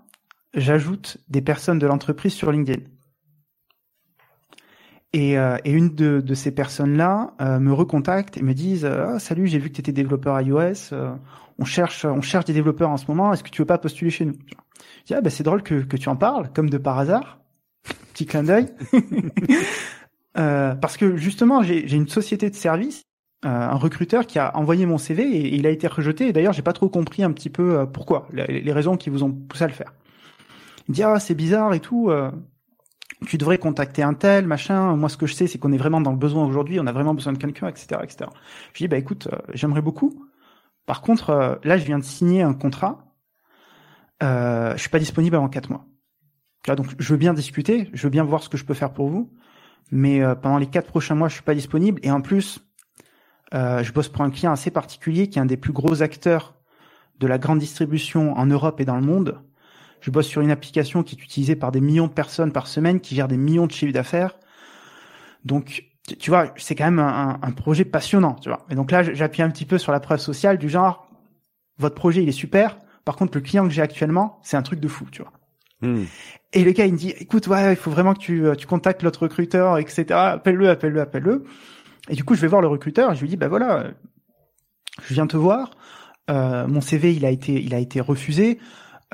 [0.54, 2.82] j'ajoute des personnes de l'entreprise sur LinkedIn.
[5.12, 9.18] Et, euh, et, une de, de ces personnes-là euh, me recontacte et me disent ah,
[9.18, 11.14] salut j'ai vu que tu étais développeur iOS euh,
[11.58, 14.10] on cherche on cherche des développeurs en ce moment est-ce que tu veux pas postuler
[14.10, 14.34] chez nous?
[14.34, 17.38] Je dis ah bah c'est drôle que, que tu en parles comme de par hasard
[18.16, 18.68] petit clin d'œil
[20.34, 23.02] parce que justement j'ai une société de service
[23.42, 26.62] un recruteur qui a envoyé mon CV et, il a été rejeté et d'ailleurs j'ai
[26.62, 29.66] pas trop compris un petit peu pourquoi les, les, raisons qui vous ont poussé à
[29.66, 29.92] le faire
[30.88, 32.10] il me dit ah c'est bizarre et tout
[33.24, 34.96] tu devrais contacter un tel, machin.
[34.96, 36.78] Moi, ce que je sais, c'est qu'on est vraiment dans le besoin aujourd'hui.
[36.80, 38.30] On a vraiment besoin de quelqu'un, etc., etc.
[38.74, 40.26] Je dis, bah écoute, euh, j'aimerais beaucoup.
[40.84, 43.14] Par contre, euh, là, je viens de signer un contrat.
[44.22, 45.86] Euh, je suis pas disponible avant quatre mois.
[46.74, 49.08] Donc, je veux bien discuter, je veux bien voir ce que je peux faire pour
[49.08, 49.30] vous,
[49.92, 52.00] mais euh, pendant les quatre prochains mois, je suis pas disponible.
[52.02, 52.60] Et en plus,
[53.52, 56.56] je bosse pour un client assez particulier qui est un des plus gros acteurs
[57.20, 59.40] de la grande distribution en Europe et dans le monde.
[60.00, 63.00] Je bosse sur une application qui est utilisée par des millions de personnes par semaine,
[63.00, 64.36] qui gère des millions de chiffres d'affaires.
[65.44, 65.84] Donc,
[66.18, 68.64] tu vois, c'est quand même un, un, projet passionnant, tu vois.
[68.70, 71.08] Et donc là, j'appuie un petit peu sur la preuve sociale du genre,
[71.78, 72.78] votre projet, il est super.
[73.04, 75.32] Par contre, le client que j'ai actuellement, c'est un truc de fou, tu vois.
[75.82, 76.04] Hmm.
[76.56, 79.02] Et le gars, il me dit, écoute, ouais, il faut vraiment que tu, tu contactes
[79.02, 80.06] l'autre recruteur, etc.
[80.12, 81.44] Appelle-le, appelle-le, appelle-le.
[82.08, 83.90] Et du coup, je vais voir le recruteur je lui dis, bah voilà,
[85.06, 85.70] je viens te voir.
[86.30, 88.58] Euh, mon CV, il a été, il a été refusé.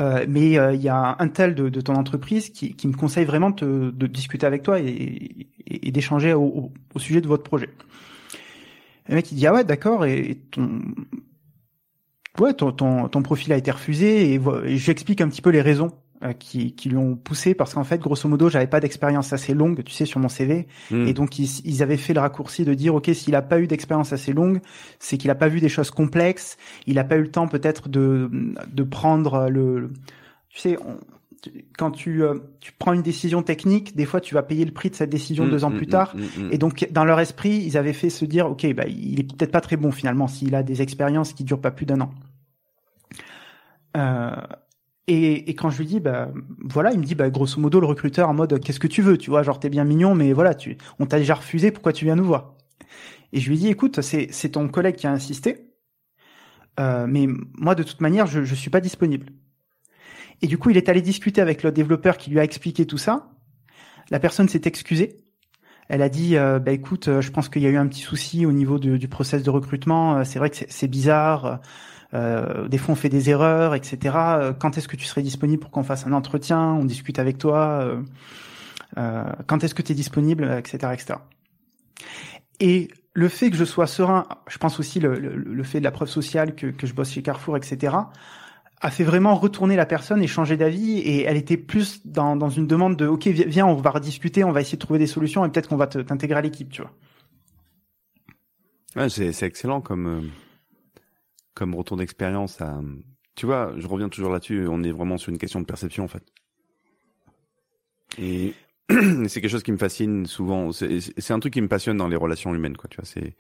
[0.01, 2.95] Euh, mais euh, il y a un tel de, de ton entreprise qui, qui, me
[2.95, 7.43] conseille vraiment de, de discuter avec toi et, et, d'échanger au, au, sujet de votre
[7.43, 7.69] projet.
[9.09, 10.81] Le mec il dit ah ouais d'accord et, ton
[12.39, 15.61] ouais ton, ton, ton profil a été refusé et, et j'explique un petit peu les
[15.61, 16.02] raisons euh,
[16.39, 19.83] qui, qui lui ont poussé parce qu'en fait, grosso modo, j'avais pas d'expérience assez longue,
[19.85, 21.07] tu sais, sur mon CV, hmm.
[21.07, 23.67] et donc ils, ils, avaient fait le raccourci de dire, ok, s'il a pas eu
[23.67, 24.61] d'expérience assez longue,
[24.99, 26.57] c'est qu'il a pas vu des choses complexes,
[26.87, 28.31] il a pas eu le temps peut-être de
[28.73, 29.91] de prendre le,
[30.49, 30.77] tu sais,
[31.77, 34.91] quand tu, euh, tu prends une décision technique, des fois tu vas payer le prix
[34.91, 36.15] de cette décision hmm, deux ans hmm, plus tard.
[36.51, 39.51] et donc dans leur esprit, ils avaient fait se dire, ok, bah il est peut-être
[39.51, 42.11] pas très bon finalement s'il a des expériences qui durent pas plus d'un an.
[43.97, 44.35] Euh,
[45.09, 46.31] et, et, quand je lui dis, bah
[46.61, 49.19] voilà, il me dit, bah grosso modo, le recruteur en mode, qu'est-ce que tu veux,
[49.19, 52.05] tu vois, genre t'es bien mignon, mais voilà, tu, on t'a déjà refusé, pourquoi tu
[52.05, 52.55] viens nous voir?
[53.33, 55.73] Et je lui dis, écoute, c'est c'est ton collègue qui a insisté,
[56.81, 59.27] euh, mais moi de toute manière, je je suis pas disponible.
[60.43, 62.99] Et du coup, il est allé discuter avec le développeur qui lui a expliqué tout
[62.99, 63.31] ça.
[64.11, 65.23] La personne s'est excusée.
[65.89, 68.01] Elle a dit, euh, bah écoute, euh, je pense qu'il y a eu un petit
[68.01, 70.19] souci au niveau du process de recrutement.
[70.19, 71.61] Euh, c'est vrai que c'est bizarre.
[72.15, 73.99] Euh, des fois, on fait des erreurs, etc.
[74.17, 77.39] Euh, quand est-ce que tu serais disponible pour qu'on fasse un entretien On discute avec
[77.39, 77.97] toi.
[78.99, 81.15] Euh, quand est-ce que tu es disponible, etc., etc.
[82.61, 85.91] Et le fait que je sois serein, je pense aussi le, le, fait de la
[85.91, 87.97] preuve sociale que, que je bosse chez Carrefour, etc.,
[88.85, 90.99] a fait vraiment retourner la personne et changer d'avis.
[90.99, 94.53] Et elle était plus dans, dans une demande de OK, viens, on va rediscuter, on
[94.53, 96.91] va essayer de trouver des solutions et peut-être qu'on va t'intégrer à l'équipe, tu vois.
[98.95, 100.31] Ouais, c'est excellent comme
[101.55, 102.81] comme retour d'expérience à,
[103.35, 106.09] tu vois, je reviens toujours là-dessus, on est vraiment sur une question de perception en
[106.09, 106.25] fait.
[108.19, 108.55] Et
[108.91, 110.71] c'est quelque chose qui me fascine souvent.
[110.73, 112.89] C'est un truc qui me passionne dans les relations humaines, quoi.
[112.91, 113.37] Tu vois, c'est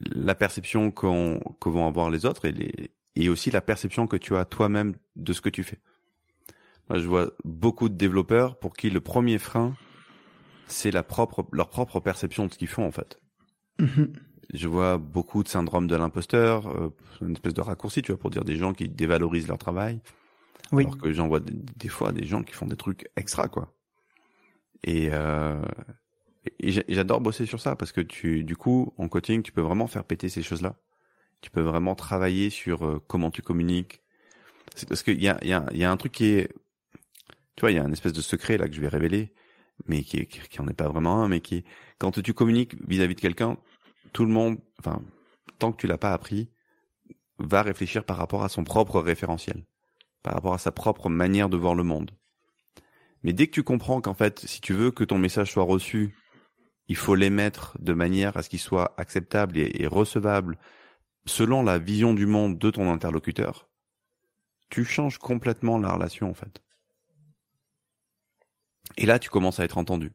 [0.00, 4.16] la perception qu'on que vont avoir les autres et les et aussi la perception que
[4.16, 5.78] tu as toi-même de ce que tu fais.
[6.88, 9.74] Moi, je vois beaucoup de développeurs pour qui le premier frein,
[10.66, 13.20] c'est la propre leur propre perception de ce qu'ils font en fait.
[13.78, 14.12] Mm-hmm
[14.52, 16.90] je vois beaucoup de syndrome de l'imposteur, euh,
[17.20, 20.00] une espèce de raccourci, tu vois, pour dire des gens qui dévalorisent leur travail.
[20.72, 20.84] Oui.
[20.84, 23.72] Alors que j'en vois des, fois des gens qui font des trucs extra, quoi.
[24.84, 25.62] Et, euh,
[26.60, 29.86] et j'adore bosser sur ça parce que tu, du coup, en coaching, tu peux vraiment
[29.86, 30.76] faire péter ces choses-là.
[31.40, 34.02] Tu peux vraiment travailler sur euh, comment tu communiques.
[34.74, 36.52] C'est parce qu'il y a, y, a, y a un truc qui est,
[37.56, 39.32] tu vois, il y a un espèce de secret là que je vais révéler,
[39.86, 41.64] mais qui, qui, qui en est pas vraiment un, mais qui,
[41.98, 43.56] quand tu communiques vis-à-vis -vis de quelqu'un,
[44.16, 45.02] tout le monde, enfin,
[45.58, 46.48] tant que tu l'as pas appris,
[47.38, 49.62] va réfléchir par rapport à son propre référentiel,
[50.22, 52.12] par rapport à sa propre manière de voir le monde.
[53.22, 56.16] Mais dès que tu comprends qu'en fait, si tu veux que ton message soit reçu,
[56.88, 60.56] il faut l'émettre de manière à ce qu'il soit acceptable et, recevable
[61.26, 63.68] selon la vision du monde de ton interlocuteur,
[64.70, 66.62] tu changes complètement la relation en fait.
[68.96, 70.14] Et là, tu commences à être entendu.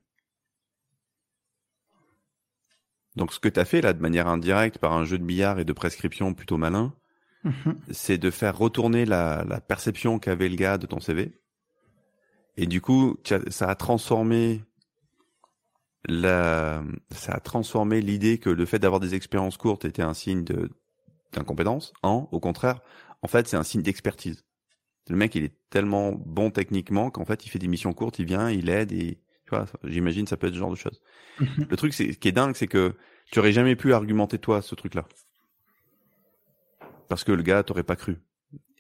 [3.16, 5.59] Donc ce que tu as fait là de manière indirecte par un jeu de billard
[5.59, 6.93] et de prescription plutôt malin,
[7.43, 7.80] mhm.
[7.91, 11.34] c'est de faire retourner la, la perception qu'avait le gars de ton CV.
[12.57, 13.18] Et du coup,
[13.49, 14.62] ça a transformé
[16.05, 20.43] la, ça a transformé l'idée que le fait d'avoir des expériences courtes était un signe
[21.32, 21.93] d'incompétence.
[22.03, 22.82] En, au contraire,
[23.22, 24.43] en fait, c'est un signe d'expertise.
[25.09, 28.25] Le mec, il est tellement bon techniquement qu'en fait, il fait des missions courtes, il
[28.25, 29.20] vient, il aide et
[29.83, 31.01] j'imagine ça peut être ce genre de choses.
[31.39, 31.67] Mhm.
[31.69, 32.95] Le truc, c'est, ce qui est dingue, c'est que
[33.32, 35.05] tu aurais jamais pu argumenter toi ce truc-là.
[37.07, 38.17] Parce que le gars t'aurait pas cru.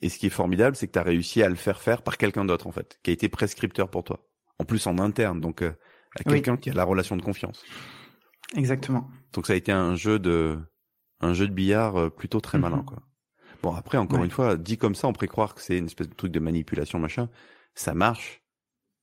[0.01, 2.17] Et ce qui est formidable, c'est que tu as réussi à le faire faire par
[2.17, 4.27] quelqu'un d'autre, en fait, qui a été prescripteur pour toi.
[4.57, 5.73] En plus, en interne, donc euh,
[6.19, 7.63] à quelqu'un qui a la relation de confiance.
[8.55, 9.09] Exactement.
[9.33, 10.59] Donc ça a été un jeu de,
[11.19, 12.85] un jeu de billard euh, plutôt très malin, mhm.
[12.85, 13.03] quoi.
[13.61, 16.09] Bon, après, encore une fois, dit comme ça, on pourrait croire que c'est une espèce
[16.09, 17.29] de truc de manipulation, machin.
[17.75, 18.41] Ça marche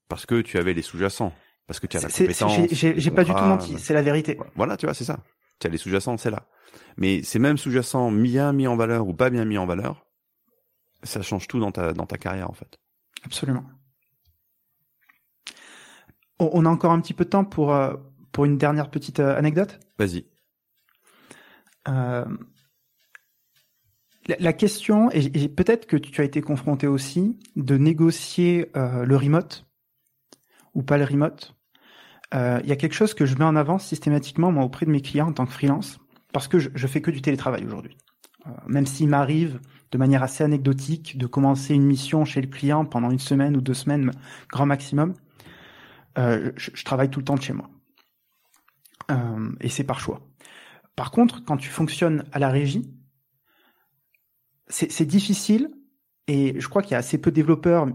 [0.08, 1.32] parce que tu avais les sous-jacents
[1.68, 2.72] parce que tu as la compétence.
[2.72, 4.38] J'ai pas du tout menti, c'est la vérité.
[4.56, 5.20] Voilà, tu vois, c'est ça.
[5.60, 6.48] Tu as les sous-jacents, c'est là.
[6.96, 10.06] Mais ces mêmes sous-jacents bien mis en valeur ou pas bien mis en valeur,
[11.02, 12.78] ça change tout dans ta dans ta carrière en fait.
[13.24, 13.64] Absolument.
[16.40, 17.94] On, a encore un petit peu de temps pour euh,
[18.32, 19.78] pour une dernière petite euh, anecdote?
[19.98, 20.24] Vas-y.
[21.88, 22.24] Euh,
[24.38, 29.66] la, question, et, peut-être que tu as été confronté aussi, de négocier le remote
[30.74, 31.57] ou pas le remote?
[31.57, 31.57] euh,
[32.32, 35.00] il y a quelque chose que je mets en avant systématiquement moi auprès de mes
[35.00, 35.98] clients en tant que freelance,
[36.32, 37.96] parce que je, je fais que du télétravail aujourd'hui.
[38.48, 39.60] Euh, même s'il m'arrive
[39.90, 43.60] de manière assez anecdotique, de commencer une mission chez le client pendant une semaine ou
[43.60, 44.10] deux semaines,
[44.50, 45.14] grand maximum.
[46.18, 47.70] Euh, je, travaille tout le temps de chez moi.
[49.10, 50.20] Euh, et c'est par choix.
[50.96, 52.90] Par contre, quand tu fonctionnes à la régie,
[54.70, 55.70] c'est difficile
[56.26, 57.86] et je crois qu'il y a assez peu de développeurs,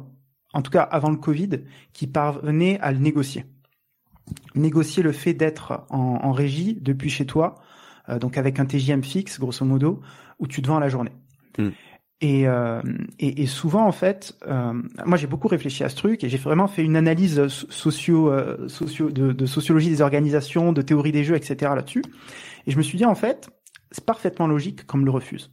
[0.53, 3.45] en tout cas avant le Covid, qui parvenaient à le négocier.
[4.55, 7.55] Négocier le fait d'être en, en, régie depuis chez toi,
[8.09, 10.01] euh, donc avec un TJM fixe, grosso modo,
[10.39, 11.11] où tu te vends à la journée.
[11.57, 11.69] Mm.
[12.21, 12.81] Et, euh,
[13.19, 16.37] et, et, souvent, en fait, euh, moi j'ai beaucoup réfléchi à ce truc et j'ai
[16.37, 18.31] vraiment fait une analyse socio,
[18.69, 21.73] socio de, de, sociologie des organisations, de théorie des jeux, etc.
[21.75, 22.03] là-dessus.
[22.65, 23.49] Et je me suis dit, en fait,
[23.91, 25.51] c'est parfaitement logique comme le refuse.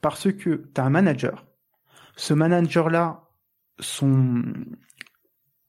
[0.00, 1.46] Parce que tu as un manager.
[2.16, 3.24] Ce manager-là,
[3.80, 4.42] son...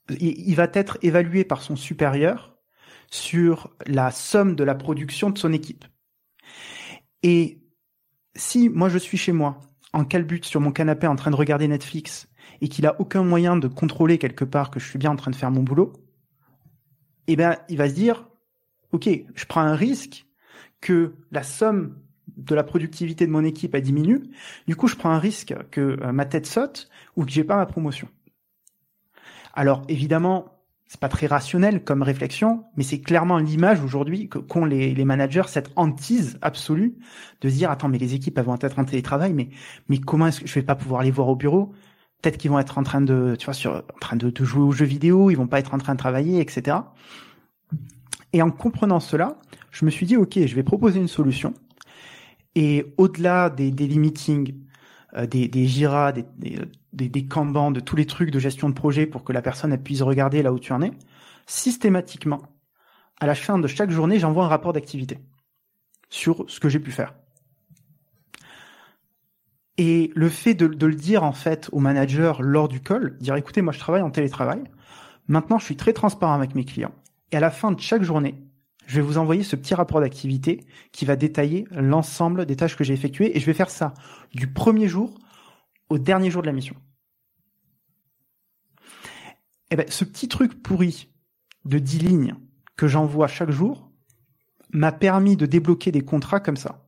[0.09, 2.57] il, va être évalué par son supérieur
[3.09, 5.85] sur la somme de la production de son équipe.
[7.23, 7.61] Et
[8.35, 9.59] si moi je suis chez moi
[9.93, 12.27] en calbute sur mon canapé en train de regarder Netflix
[12.61, 15.31] et qu'il a aucun moyen de contrôler quelque part que je suis bien en train
[15.31, 15.93] de faire mon boulot,
[17.27, 18.27] eh ben, il va se dire,
[18.91, 20.25] OK, je prends un risque
[20.81, 21.97] que la somme
[22.37, 24.21] de la productivité de mon équipe a diminue.
[24.67, 27.55] Du coup, je prends un risque que euh, ma tête saute ou que j'ai pas
[27.55, 28.07] ma promotion.
[29.55, 30.55] Alors, évidemment,
[30.87, 35.71] c'est pas très rationnel comme réflexion, mais c'est clairement l'image aujourd'hui qu'ont les, managers, cette
[35.75, 36.95] hantise absolue
[37.41, 39.49] de dire attends mais les équipes elles vont être en télétravail, mais
[39.89, 41.73] mais comment est-ce que je vais pas pouvoir les voir au bureau?
[42.21, 44.71] Peut-être qu'ils vont être en train de tu vois en train de, de, jouer aux
[44.71, 46.77] jeux vidéo, ils vont pas être en train de travailler, etc.
[48.31, 49.37] Et en comprenant cela,
[49.71, 51.53] je me suis dit ok, je vais proposer une solution.
[52.53, 54.51] Et au-delà des euh,
[55.15, 56.59] des, des des, des
[56.93, 60.01] des, des de tous les trucs de gestion de projet pour que la personne puisse
[60.01, 60.91] regarder là où tu en es,
[61.45, 62.41] systématiquement,
[63.19, 65.19] à la fin de chaque journée, j'envoie un rapport d'activité
[66.09, 67.13] sur ce que j'ai pu faire.
[69.77, 73.35] Et le fait de, de, le dire en fait au manager lors du call, dire
[73.35, 74.63] écoutez, moi je travaille en télétravail,
[75.27, 76.93] maintenant je suis très transparent avec mes clients.
[77.31, 78.41] Et à la fin de chaque journée,
[78.85, 82.83] je vais vous envoyer ce petit rapport d'activité qui va détailler l'ensemble des tâches que
[82.83, 83.93] j'ai effectuées et je vais faire ça
[84.33, 85.15] du premier jour
[85.89, 86.75] au dernier jour de la mission.
[89.71, 91.09] Eh ben, ce petit truc pourri
[91.65, 92.35] de 10 lignes
[92.77, 93.91] que j'envoie chaque jour
[94.71, 96.85] m'a permis de débloquer des contrats comme ça,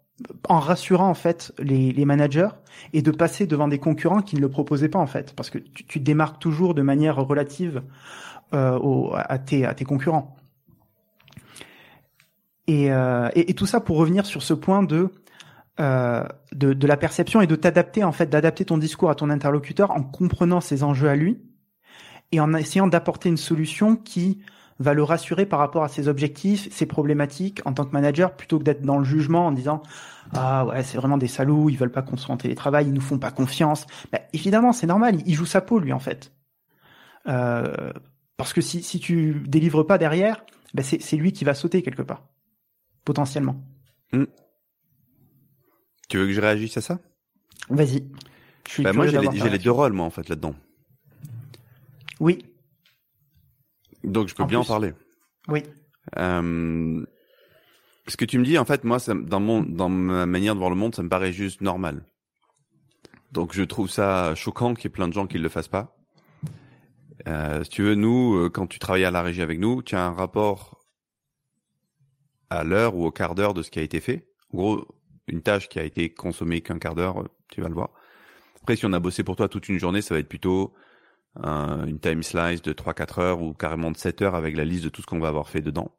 [0.49, 2.49] en rassurant en fait les, managers
[2.94, 5.57] et de passer devant des concurrents qui ne le proposaient pas en fait, parce que
[5.57, 7.82] tu, tu démarques toujours de manière relative
[8.53, 10.38] euh, à tes concurrents.
[12.68, 15.10] Et, euh, et, tout ça pour revenir sur ce point de
[15.80, 16.23] euh,
[16.53, 19.91] de, de, la perception et de t'adapter en fait, d'adapter ton discours à ton interlocuteur
[19.91, 21.39] en comprenant ses enjeux à lui
[22.31, 24.41] et en essayant d'apporter une solution qui
[24.80, 28.60] va le rassurer par rapport à ses objectifs, ses problématiques en tant que manager, plutôt
[28.60, 29.81] que d'être dans le jugement en disant
[30.34, 33.02] ah ouais c'est vraiment des salauds, ils veulent pas qu'on soit en télétravail, ils nous
[33.02, 33.85] font pas confiance.
[34.11, 36.31] Bah, évidemment c'est normal, il joue sa peau lui en fait.
[37.27, 37.91] Euh,
[38.35, 42.02] parce que si, si tu délivres pas derrière, bah, c'est lui qui va sauter quelque
[42.03, 42.23] part,
[43.07, 43.55] potentiellement.
[44.11, 44.25] Mm.
[46.09, 46.99] Tu veux que je réagisse à ça?
[47.69, 48.01] Vas-y.
[48.79, 50.55] Bah moi, j'ai les, les, deux rôles, moi, en fait, là-dedans.
[52.19, 52.43] Oui.
[54.03, 54.93] Donc, je peux bien en parler.
[55.47, 55.63] Oui.
[56.17, 57.05] Euh,
[58.07, 60.59] ce que tu me dis, en fait, moi, ça, dans mon, dans ma manière de
[60.59, 62.03] voir le monde, ça me paraît juste normal.
[63.31, 65.69] Donc, je trouve ça choquant qu'il y ait plein de gens qui ne le fassent
[65.69, 65.95] pas.
[67.25, 69.95] Euh, si tu veux, nous, euh, quand tu travailles à la régie avec nous, tu
[69.95, 70.76] as un rapport
[72.49, 74.28] à l'heure ou au quart d'heure de ce qui a été fait.
[74.53, 74.88] En gros,
[75.28, 77.90] une tâche qui a été consommée qu'un quart d'heure, tu vas le voir.
[78.61, 80.74] Après, si on a bossé pour toi toute une journée, ça va être plutôt
[81.44, 84.84] euh, une time slice de 3-4 heures ou carrément de 7 heures avec la liste
[84.84, 85.91] de tout ce qu'on va avoir fait dedans.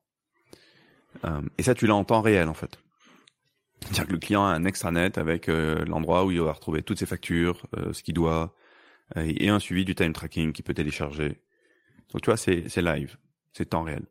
[1.24, 2.78] Euh, et ça, tu l'as en temps réel, en fait.
[3.80, 6.98] C'est-à-dire que le client a un extranet avec euh, l'endroit où il va retrouver toutes
[6.98, 8.54] ses factures, euh, ce qu'il doit,
[9.16, 11.40] et un suivi du time tracking qu'il peut télécharger.
[12.12, 13.16] Donc, tu vois, c'est live,
[13.54, 14.04] c'est temps réel.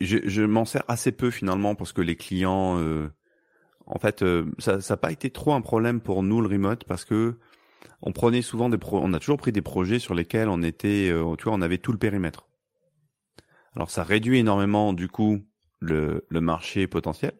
[0.00, 3.08] Je, je m'en sers assez peu finalement parce que les clients, euh,
[3.86, 7.04] en fait, euh, ça n'a pas été trop un problème pour nous le remote parce
[7.04, 7.38] que
[8.02, 11.08] on prenait souvent des pro on a toujours pris des projets sur lesquels on était,
[11.10, 12.46] euh, tu vois, on avait tout le périmètre.
[13.74, 15.44] Alors ça réduit énormément du coup
[15.80, 17.32] le, le marché potentiel,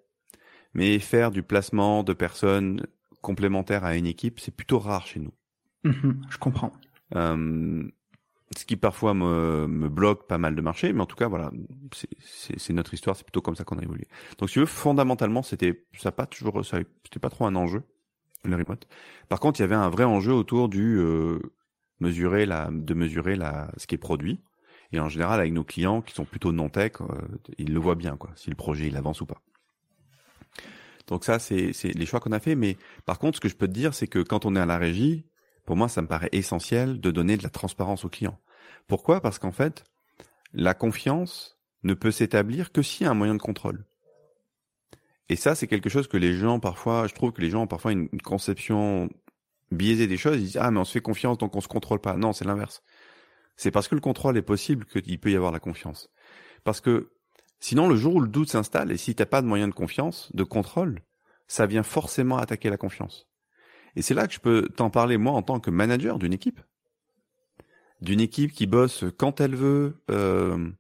[0.75, 2.87] mais faire du placement de personnes
[3.23, 5.33] complémentaires à une équipe, c'est plutôt rare chez nous.
[5.85, 6.73] Mmh je comprends.
[7.15, 7.89] Euh,
[8.55, 11.51] ce qui parfois me, me bloque pas mal de marchés, mais en tout cas voilà,
[12.21, 14.07] c'est notre histoire, c'est plutôt comme ça qu'on a évolué.
[14.39, 17.83] Donc si tu veux, fondamentalement, c'était ça pas toujours, c'était pas trop un enjeu
[18.49, 18.87] le remote.
[19.29, 21.39] Par contre, il y avait un vrai enjeu autour du euh,
[22.01, 24.41] mesurer la, de mesurer la, ce qui est produit.
[24.93, 27.07] Et en général, avec nos clients qui sont plutôt non tech, euh,
[27.59, 29.43] ils le voient bien quoi, si le projet il avance ou pas.
[31.09, 32.55] Donc ça, c'est les choix qu'on a fait.
[32.55, 34.67] Mais par contre, ce que je peux te dire, c'est que quand on est à
[34.67, 35.25] la régie,
[35.67, 38.39] pour moi, ça me paraît essentiel de donner de la transparence au client.
[38.87, 39.21] Pourquoi?
[39.21, 39.85] Parce qu'en fait,
[40.55, 43.85] la confiance ne peut s'établir que s'il y a un moyen de contrôle.
[45.29, 47.67] Et ça, c'est quelque chose que les gens, parfois, je trouve que les gens ont
[47.67, 49.11] parfois une, conception
[49.73, 50.37] biaisée des choses.
[50.37, 52.17] Ils disent, ah, mais on se fait confiance, donc on se contrôle pas.
[52.17, 52.83] Non, c'est l'inverse.
[53.57, 56.11] C'est parce que le contrôle est possible qu'il peut y avoir la confiance.
[56.63, 57.11] Parce que
[57.59, 60.31] sinon, le jour où le doute s'installe, et si t'as pas de moyen de confiance,
[60.33, 61.03] de contrôle,
[61.49, 63.27] ça vient forcément attaquer la confiance.
[63.97, 66.61] Et c'est là que je peux t'en parler, moi, en tant que manager d'une équipe.
[68.03, 70.71] D'une équipe qui bosse quand elle veut, euh,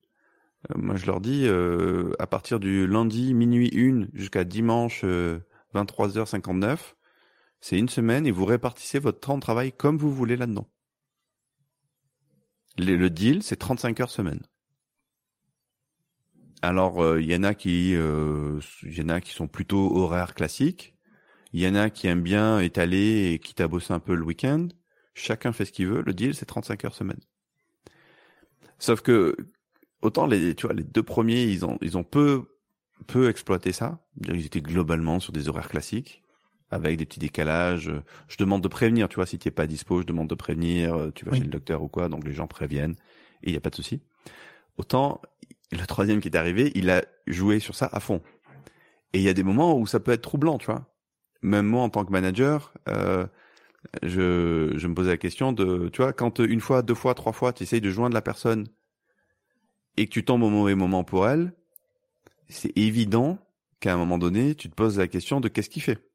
[0.70, 5.04] euh, moi, je leur dis, euh, à partir du lundi minuit 1 jusqu'à dimanche
[5.74, 6.76] 23h59, euh,
[7.60, 10.68] c'est une semaine et vous répartissez votre temps de travail comme vous voulez là-dedans.
[12.78, 14.42] Le, deal, c'est 35 heures semaine.
[16.60, 20.95] Alors, il y en a qui, il y en a qui sont plutôt horaires classiques.
[21.52, 24.24] Il y en a qui aiment bien étaler et quitte à bosser un peu le
[24.24, 24.68] week-end.
[25.14, 26.02] Chacun fait ce qu'il veut.
[26.02, 27.20] Le deal, c'est 35 heures semaine.
[28.78, 29.36] Sauf que
[30.02, 32.44] autant les, tu vois, les deux premiers, ils ont, ils ont peu,
[33.06, 34.00] peu exploité ça.
[34.28, 36.22] Ils étaient globalement sur des horaires classiques,
[36.70, 37.92] avec des petits décalages.
[38.28, 41.10] Je demande de prévenir, tu vois, si tu n'es pas dispo, je demande de prévenir,
[41.14, 42.96] tu vas chez le docteur ou quoi, donc les gens préviennent,
[43.42, 44.02] et il n'y a pas de souci.
[44.76, 45.22] Autant,
[45.72, 48.22] le troisième qui est arrivé, il a joué sur ça à fond.
[49.12, 50.86] Et il y a des moments où ça peut être troublant, tu vois.
[51.46, 53.24] Même moi, en tant que manager, euh,
[54.02, 57.32] je, je me posais la question de, tu vois, quand une fois, deux fois, trois
[57.32, 58.66] fois, tu essayes de joindre la personne
[59.96, 61.52] et que tu tombes au mauvais moment pour elle,
[62.48, 63.38] c'est évident
[63.78, 66.10] qu'à un moment donné, tu te poses la question de qu'est-ce qu'il fait?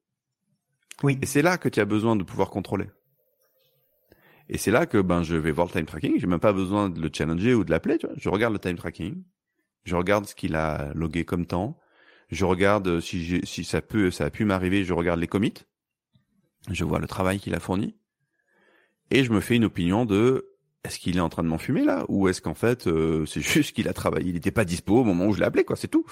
[1.02, 1.18] Oui.
[1.22, 2.90] Et c'est là que tu as besoin de pouvoir contrôler.
[4.50, 6.20] Et c'est là que ben je vais voir le time tracking.
[6.20, 7.96] J'ai même pas besoin de le challenger ou de l'appeler.
[7.96, 8.14] Tu vois.
[8.18, 9.24] Je regarde le time tracking.
[9.84, 11.78] Je regarde ce qu'il a logué comme temps.
[12.32, 14.84] Je regarde si, si ça peut, ça a pu m'arriver.
[14.84, 15.54] Je regarde les commits.
[16.70, 17.94] Je vois le travail qu'il a fourni.
[19.10, 20.48] Et je me fais une opinion de
[20.82, 22.06] est-ce qu'il est en train de m'enfumer là?
[22.08, 25.04] Ou est-ce qu'en fait euh, c'est juste qu'il a travaillé, il n'était pas dispo au
[25.04, 26.06] moment où je l'ai appelé quoi, c'est tout.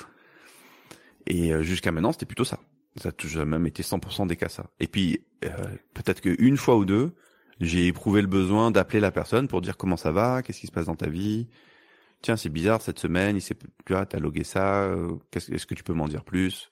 [1.26, 2.60] Et euh, jusqu'à maintenant c'était plutôt ça.
[2.96, 4.66] Ça a toujours même été 100% des cas ça.
[4.78, 5.48] Et puis euh,
[5.94, 7.14] peut-être qu'une fois ou deux,
[7.60, 10.72] j'ai éprouvé le besoin d'appeler la personne pour dire comment ça va, qu'est-ce qui se
[10.72, 11.48] passe dans ta vie.
[12.22, 13.56] Tiens c'est bizarre cette semaine, il s'est,
[13.86, 14.90] tu vois, t'as logué ça,
[15.34, 16.70] est-ce que tu peux m'en dire plus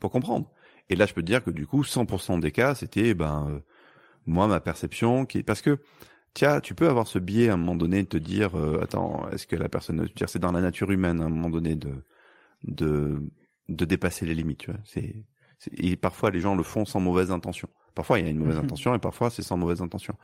[0.00, 0.50] pour comprendre?
[0.88, 3.62] Et là je peux te dire que du coup 100% des cas c'était ben
[4.26, 5.78] moi ma perception qui parce que
[6.34, 9.28] tiens, tu peux avoir ce biais à un moment donné de te dire, euh, attends,
[9.30, 12.04] est-ce que la personne, dire, c'est dans la nature humaine à un moment donné de
[12.64, 13.20] de
[13.68, 14.58] de dépasser les limites.
[14.58, 15.16] Tu vois, c'est
[15.72, 17.68] et parfois les gens le font sans mauvaise intention.
[17.94, 18.64] Parfois il y a une mauvaise mhm.
[18.64, 20.14] intention et parfois c'est sans mauvaise intention.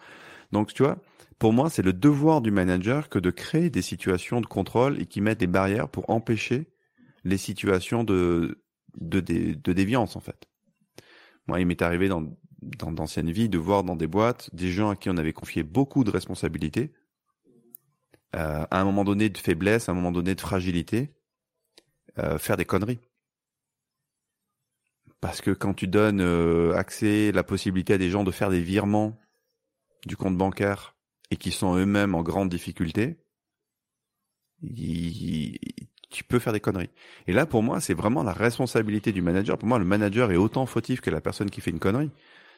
[0.52, 0.98] Donc tu vois,
[1.38, 5.06] pour moi c'est le devoir du manager que de créer des situations de contrôle et
[5.06, 6.68] qui mettent des barrières pour empêcher
[7.24, 8.60] les situations de
[8.96, 10.48] de, de, déviance en fait.
[11.46, 14.90] Moi, il m'est arrivé dans dans d'anciennes vies de voir dans des boîtes des gens
[14.90, 16.92] à qui on avait confié beaucoup de responsabilités,
[18.34, 21.12] euh, à un moment donné de faiblesse, à un moment donné de fragilité,
[22.18, 23.00] euh, faire des conneries.
[25.20, 28.62] Parce que quand tu donnes euh, accès, la possibilité à des gens de faire des
[28.62, 29.18] virements
[30.06, 30.93] du compte bancaire
[31.34, 33.18] et qui sont eux-mêmes en grande difficulté,
[34.62, 36.90] tu peux faire des conneries.
[37.26, 39.58] Et là, pour moi, c'est vraiment la responsabilité du manager.
[39.58, 42.12] Pour moi, le manager est autant fautif que la personne qui fait une connerie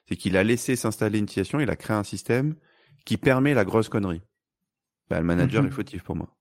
[0.08, 2.54] c'est qu'il a laissé s'installer une situation, il a créé un système
[3.04, 4.22] qui permet la grosse connerie.
[5.08, 5.68] Ben, le manager mhm.
[5.68, 6.32] est fautif pour moi.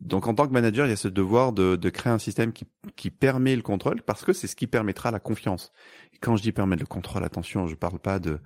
[0.00, 2.52] Donc en tant que manager, il y a ce devoir de, de créer un système
[2.52, 2.64] qui,
[2.96, 5.72] qui permet le contrôle parce que c'est ce qui permettra la confiance.
[6.12, 8.38] Et quand je dis permettre le contrôle, attention, je parle pas de,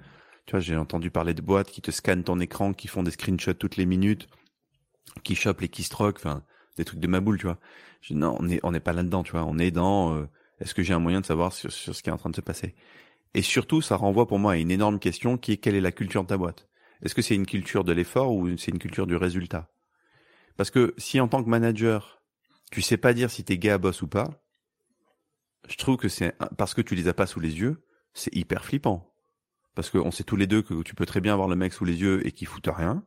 [0.47, 3.11] tu vois, j'ai entendu parler de boîtes qui te scannent ton écran, qui font des
[3.11, 4.29] screenshots toutes les minutes,
[5.23, 6.43] qui chopent les keystrokes, enfin
[6.77, 7.59] des trucs de ma boule, tu vois.
[8.11, 9.45] Non, on n'est pas là-dedans, tu vois.
[9.45, 10.29] On est dans, euh,
[10.61, 12.41] est-ce que j'ai un moyen de savoir sur, ce qui est en train de se
[12.41, 12.75] passer?
[13.33, 15.93] Et surtout, ça renvoie pour moi à une énorme question qui est quelle est la
[15.93, 16.69] culture de ta boîte?
[17.03, 19.71] Est-ce que c'est une culture de l'effort ou c'est une culture du résultat?
[20.57, 22.23] Parce que si en tant que manager,
[22.71, 24.45] tu sais pas dire si tes gars bossent ou pas,
[25.69, 28.65] je trouve que c'est parce que tu les as pas sous les yeux, c'est hyper
[28.65, 29.14] flippant.
[29.75, 31.85] Parce qu'on sait tous les deux que tu peux très bien avoir le mec sous
[31.85, 33.03] les yeux et qu'il fout rien.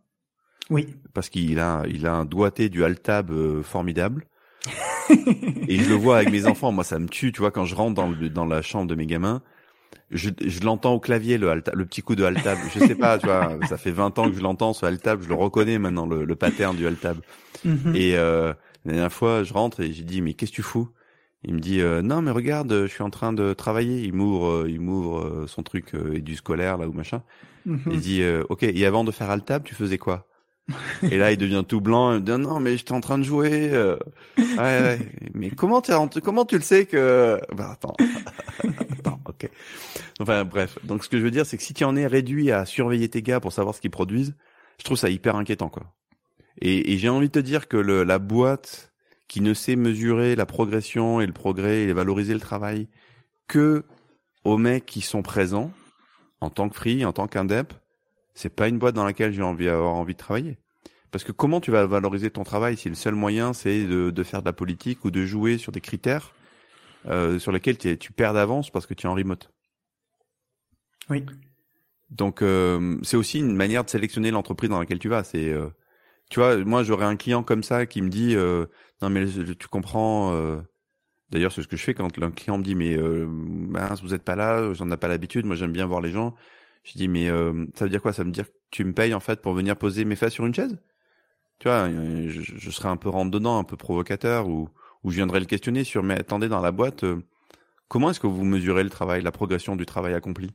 [0.70, 0.88] Oui.
[1.14, 4.28] Parce qu'il a, il a un doigté du altab euh, formidable.
[5.10, 6.72] et je le vois avec mes enfants.
[6.72, 9.06] Moi, ça me tue, tu vois, quand je rentre dans, dans la chambre de mes
[9.06, 9.42] gamins
[10.12, 12.58] je, je l'entends au clavier le le petit coup de altab.
[12.74, 15.28] Je sais pas, tu vois, ça fait 20 ans que je l'entends ce altab, je
[15.28, 17.18] le reconnais maintenant le, le pattern du altab.
[17.66, 17.94] Mhm.
[17.96, 18.54] Et euh,
[18.86, 20.90] la dernière fois, je rentre et j'ai dit mais qu'est-ce que tu fous?
[21.44, 24.02] Il me dit euh, non mais regarde, je suis en train de travailler.
[24.04, 27.24] Il m'ouvre, euh, il m'ouvre euh, son truc et du scolaire là ou machin.
[27.66, 27.82] Mhm.
[27.92, 30.28] Il dit ok et avant de faire altab, tu faisais quoi?
[31.04, 32.14] Et là, il devient tout blanc.
[32.14, 33.70] Il me dit non, mais j'étais en train de jouer.
[33.72, 33.98] euh.
[34.38, 35.00] Ouais, ouais.
[35.34, 35.92] Mais comment tu
[36.22, 37.96] comment tu le sais que bah, attends,
[38.92, 39.50] attends, ok.
[40.20, 40.78] Enfin bref.
[40.84, 43.08] Donc ce que je veux dire, c'est que si tu en es réduit à surveiller
[43.10, 44.36] tes gars pour savoir ce qu'ils produisent,
[44.80, 45.94] je trouve ça hyper inquiétant, quoi.
[46.62, 48.87] Et, et j'ai envie de te dire que le, la boîte
[49.28, 52.88] qui ne sait mesurer la progression et le progrès et valoriser le travail
[53.48, 53.84] que
[54.44, 55.72] aux mecs qui sont présents
[56.40, 57.74] en tant que free, en tant qu'indep,
[58.34, 60.58] c'est pas une boîte dans laquelle j'ai envie avoir envie de travailler.
[61.12, 64.24] Parce que comment tu vas valoriser ton travail si le seul moyen c'est de, de
[64.24, 66.34] faire de la politique ou de jouer sur des critères
[67.08, 69.52] euh, sur lesquels tu, perds d'avance parce que tu es en remote?
[71.10, 71.26] Oui.
[72.10, 75.24] Donc euh, c'est aussi une manière de sélectionner l'entreprise dans laquelle tu vas.
[75.24, 75.70] C'est euh,
[76.30, 78.66] tu vois, moi j'aurais un client comme ça qui me dit euh,
[79.02, 80.34] non mais tu comprends.
[80.34, 80.62] euh,
[81.32, 84.14] D'ailleurs c'est ce que je fais quand un client me dit mais euh, mince vous
[84.14, 85.46] êtes pas là, j'en ai pas l'habitude.
[85.46, 86.36] Moi j'aime bien voir les gens.
[86.84, 88.14] Je dis mais euh, ça veut dire quoi?
[88.14, 90.46] Ça veut dire que tu me payes en fait pour venir poser mes fesses sur
[90.48, 90.78] une chaise?
[91.60, 94.70] Tu vois, euh, je, je serais un peu rentre dedans, un peu provocateur ou
[95.04, 97.22] ou je viendrais le questionner sur mais attendez dans la boîte euh,
[97.90, 100.52] comment est-ce que vous mesurez le travail, la progression du travail accompli?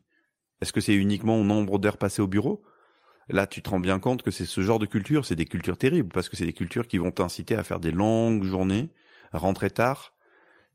[0.62, 2.62] Est-ce que c'est uniquement au nombre d'heures passées au bureau?
[3.28, 5.76] Là, tu te rends bien compte que c'est ce genre de culture, c'est des cultures
[5.78, 8.90] terribles parce que c'est des cultures qui vont t'inciter à faire des longues journées,
[9.32, 10.12] à rentrer tard.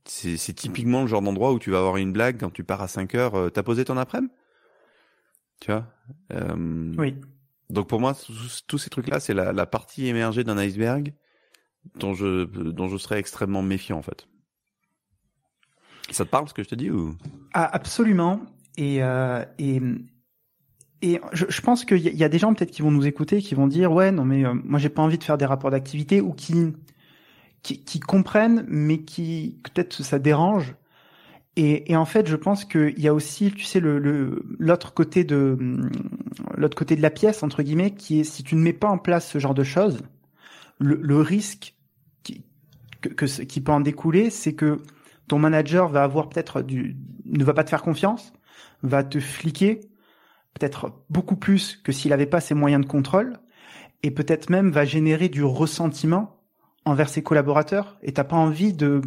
[0.05, 2.87] C'est typiquement le genre d'endroit où tu vas avoir une blague quand tu pars à
[2.87, 3.35] 5 heures.
[3.35, 4.31] euh, T'as posé ton après-midi?
[5.59, 5.85] Tu vois?
[6.31, 7.15] Euh, Oui.
[7.69, 11.13] Donc pour moi, tous, tous ces trucs-là, c'est la, la partie émergée d'un iceberg
[11.95, 14.27] dont je dont je serais extrêmement méfiant en fait.
[16.11, 17.17] Ça te parle ce que je te dis ou?
[17.53, 18.41] Ah, absolument.
[18.77, 19.81] Et, euh, et,
[21.01, 23.53] et je, je pense qu'il y, a- des gens peut-être qui vont nous écouter, qui
[23.55, 26.21] vont dire ouais non mais euh, moi j'ai pas envie de faire des rapports d'activité
[26.21, 26.73] ou qui,
[27.63, 30.75] qui qui comprennent mais qui peut-être ça dérange.
[31.57, 34.93] Et, et en fait je pense qu'il y a aussi tu sais le le- l'autre
[34.93, 35.89] côté de hum,
[36.57, 38.97] l'autre côté de la pièce entre guillemets qui est si tu ne mets pas en
[38.99, 39.99] place ce genre de choses,
[40.79, 41.75] le, le risque
[42.23, 42.43] qui
[43.01, 44.79] que, que qui peut en découler c'est que
[45.27, 48.33] ton manager va avoir peut-être du ne va pas te faire confiance,
[48.83, 49.81] va te fliquer
[50.57, 53.38] peut-être beaucoup plus que s'il avait pas ses moyens de contrôle
[54.03, 56.35] et peut-être même va générer du ressentiment
[56.85, 57.97] envers ses collaborateurs.
[58.03, 59.01] Et t'as pas envie de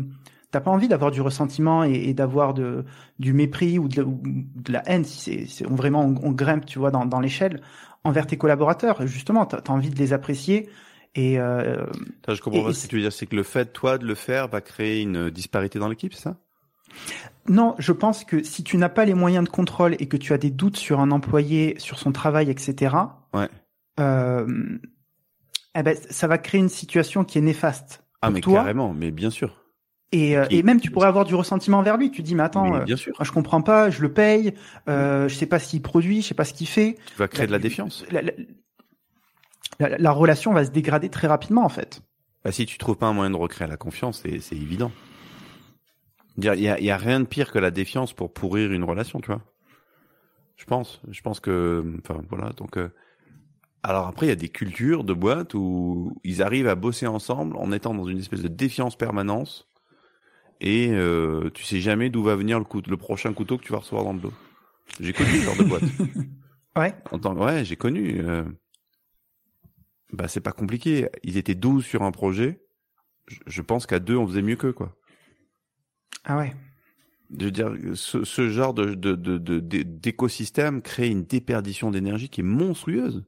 [0.51, 2.85] t'as pas envie d'avoir du ressentiment et, et d'avoir de
[3.19, 6.33] du mépris ou de, ou de la haine si c'est c'est- on- vraiment on, on
[6.33, 7.61] grimpe tu vois dans, dans l'échelle
[8.05, 9.07] envers tes collaborateurs.
[9.07, 10.69] Justement t'as as envie de les apprécier
[11.15, 11.87] et euh,
[12.27, 13.13] Ça, je comprends Et- pas ce que tu veux dire.
[13.13, 16.23] C'est que le fait, toi, de le faire va créer une disparité dans l'équipe, c'est
[16.23, 16.37] ça?
[17.49, 20.33] Non, je pense que si tu n'as pas les moyens de contrôle et que tu
[20.33, 22.95] as des doutes sur un employé, sur son travail, etc.,
[23.35, 23.49] Ouais.
[23.99, 24.79] euh,
[25.75, 28.55] eh ben, ça va créer une situation qui est néfaste Ah, pour mais toi.
[28.61, 29.57] carrément, mais bien sûr.
[30.13, 32.11] Et, euh, et même tu pourrais avoir du ressentiment envers lui.
[32.11, 33.15] Tu dis, mais attends, mais euh, bien sûr.
[33.21, 34.55] je comprends pas, je le paye,
[34.89, 36.97] euh, je sais pas ce qu'il produit, je sais pas ce qu'il fait.
[37.07, 38.05] Tu vas créer de la défiance.
[38.11, 38.33] La, la-
[39.79, 42.03] la- la relation va se dégrader très rapidement, en fait.
[42.45, 44.91] Bah, si tu trouves pas un moyen de recréer la confiance, c'est évident.
[46.41, 48.85] Dire, Il y a, y a rien de pire que la défiance pour pourrir une
[48.85, 49.43] relation, tu vois.
[50.57, 51.01] Je pense.
[51.11, 52.51] Je pense que, enfin, voilà.
[52.57, 52.89] Donc, euh,
[53.83, 57.57] alors après, il y a des cultures de boîtes où ils arrivent à bosser ensemble
[57.57, 59.67] en étant dans une espèce de défiance permanente
[60.61, 63.73] et euh, tu sais jamais d'où va venir le, coup, le prochain couteau que tu
[63.73, 64.33] vas recevoir dans le dos.
[65.01, 65.83] J'ai connu ce genre de boîte.
[66.77, 66.95] Ouais.
[67.11, 68.21] En tant que- ouais, j'ai connu.
[68.21, 68.45] euh,
[70.13, 71.09] Bah, c'est pas compliqué.
[71.25, 72.61] Ils étaient 12 sur un projet.
[73.27, 74.97] Je, je pense qu'à deux, on faisait mieux qu'eux, quoi.
[76.25, 76.53] Ah ouais.
[77.39, 82.29] Je veux dire, ce, genre de, de, de, de- d'é- d'écosystème crée une déperdition d'énergie
[82.29, 83.25] qui est monstrueuse.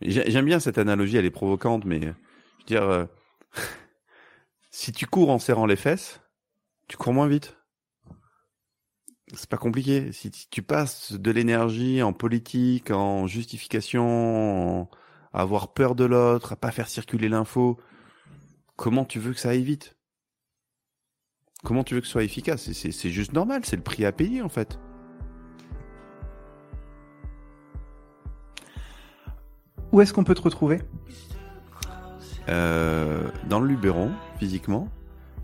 [0.00, 2.14] J'ai- J'aime bien cette analogie, elle est provocante, mais je veux
[2.66, 3.04] dire, euh,
[4.70, 6.20] si tu cours en serrant les fesses,
[6.88, 7.56] tu cours moins vite.
[9.34, 10.10] C'est pas compliqué.
[10.12, 14.90] Si tu- passes de l'énergie en politique, en justification, en
[15.32, 17.78] avoir peur de l'autre, à pas faire circuler l'info,
[18.76, 19.95] comment tu veux que ça aille vite?
[21.64, 22.70] Comment tu veux que ce soit efficace?
[22.72, 24.78] C'est- juste normal, c'est le prix à payer en fait.
[29.92, 30.80] Où est-ce qu'on peut te retrouver?
[32.48, 34.88] Euh, dans le Luberon, physiquement,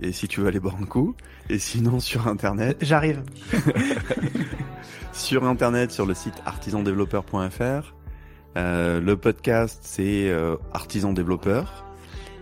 [0.01, 1.15] et si tu veux aller boire un coup,
[1.49, 3.23] et sinon sur internet, J'arrive.
[5.13, 7.95] sur internet sur le site artisandéveloppeur.fr.
[8.59, 11.87] Euh, le podcast c'est euh, Artisan Développeur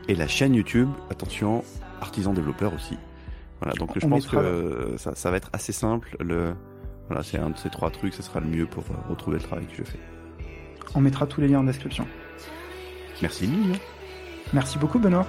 [0.09, 1.62] et la chaîne YouTube, attention,
[2.01, 2.97] Artisan Développeur aussi.
[3.60, 6.16] Voilà, donc je On pense que ça, ça va être assez simple.
[6.20, 6.54] Le
[7.10, 9.42] voilà, c'est un de ces trois trucs, ce sera le mieux pour euh, retrouver le
[9.42, 9.98] travail que je fais.
[10.94, 12.06] On mettra tous les liens en description.
[13.20, 13.80] Merci Lily.
[14.52, 15.26] Merci beaucoup, Benoît.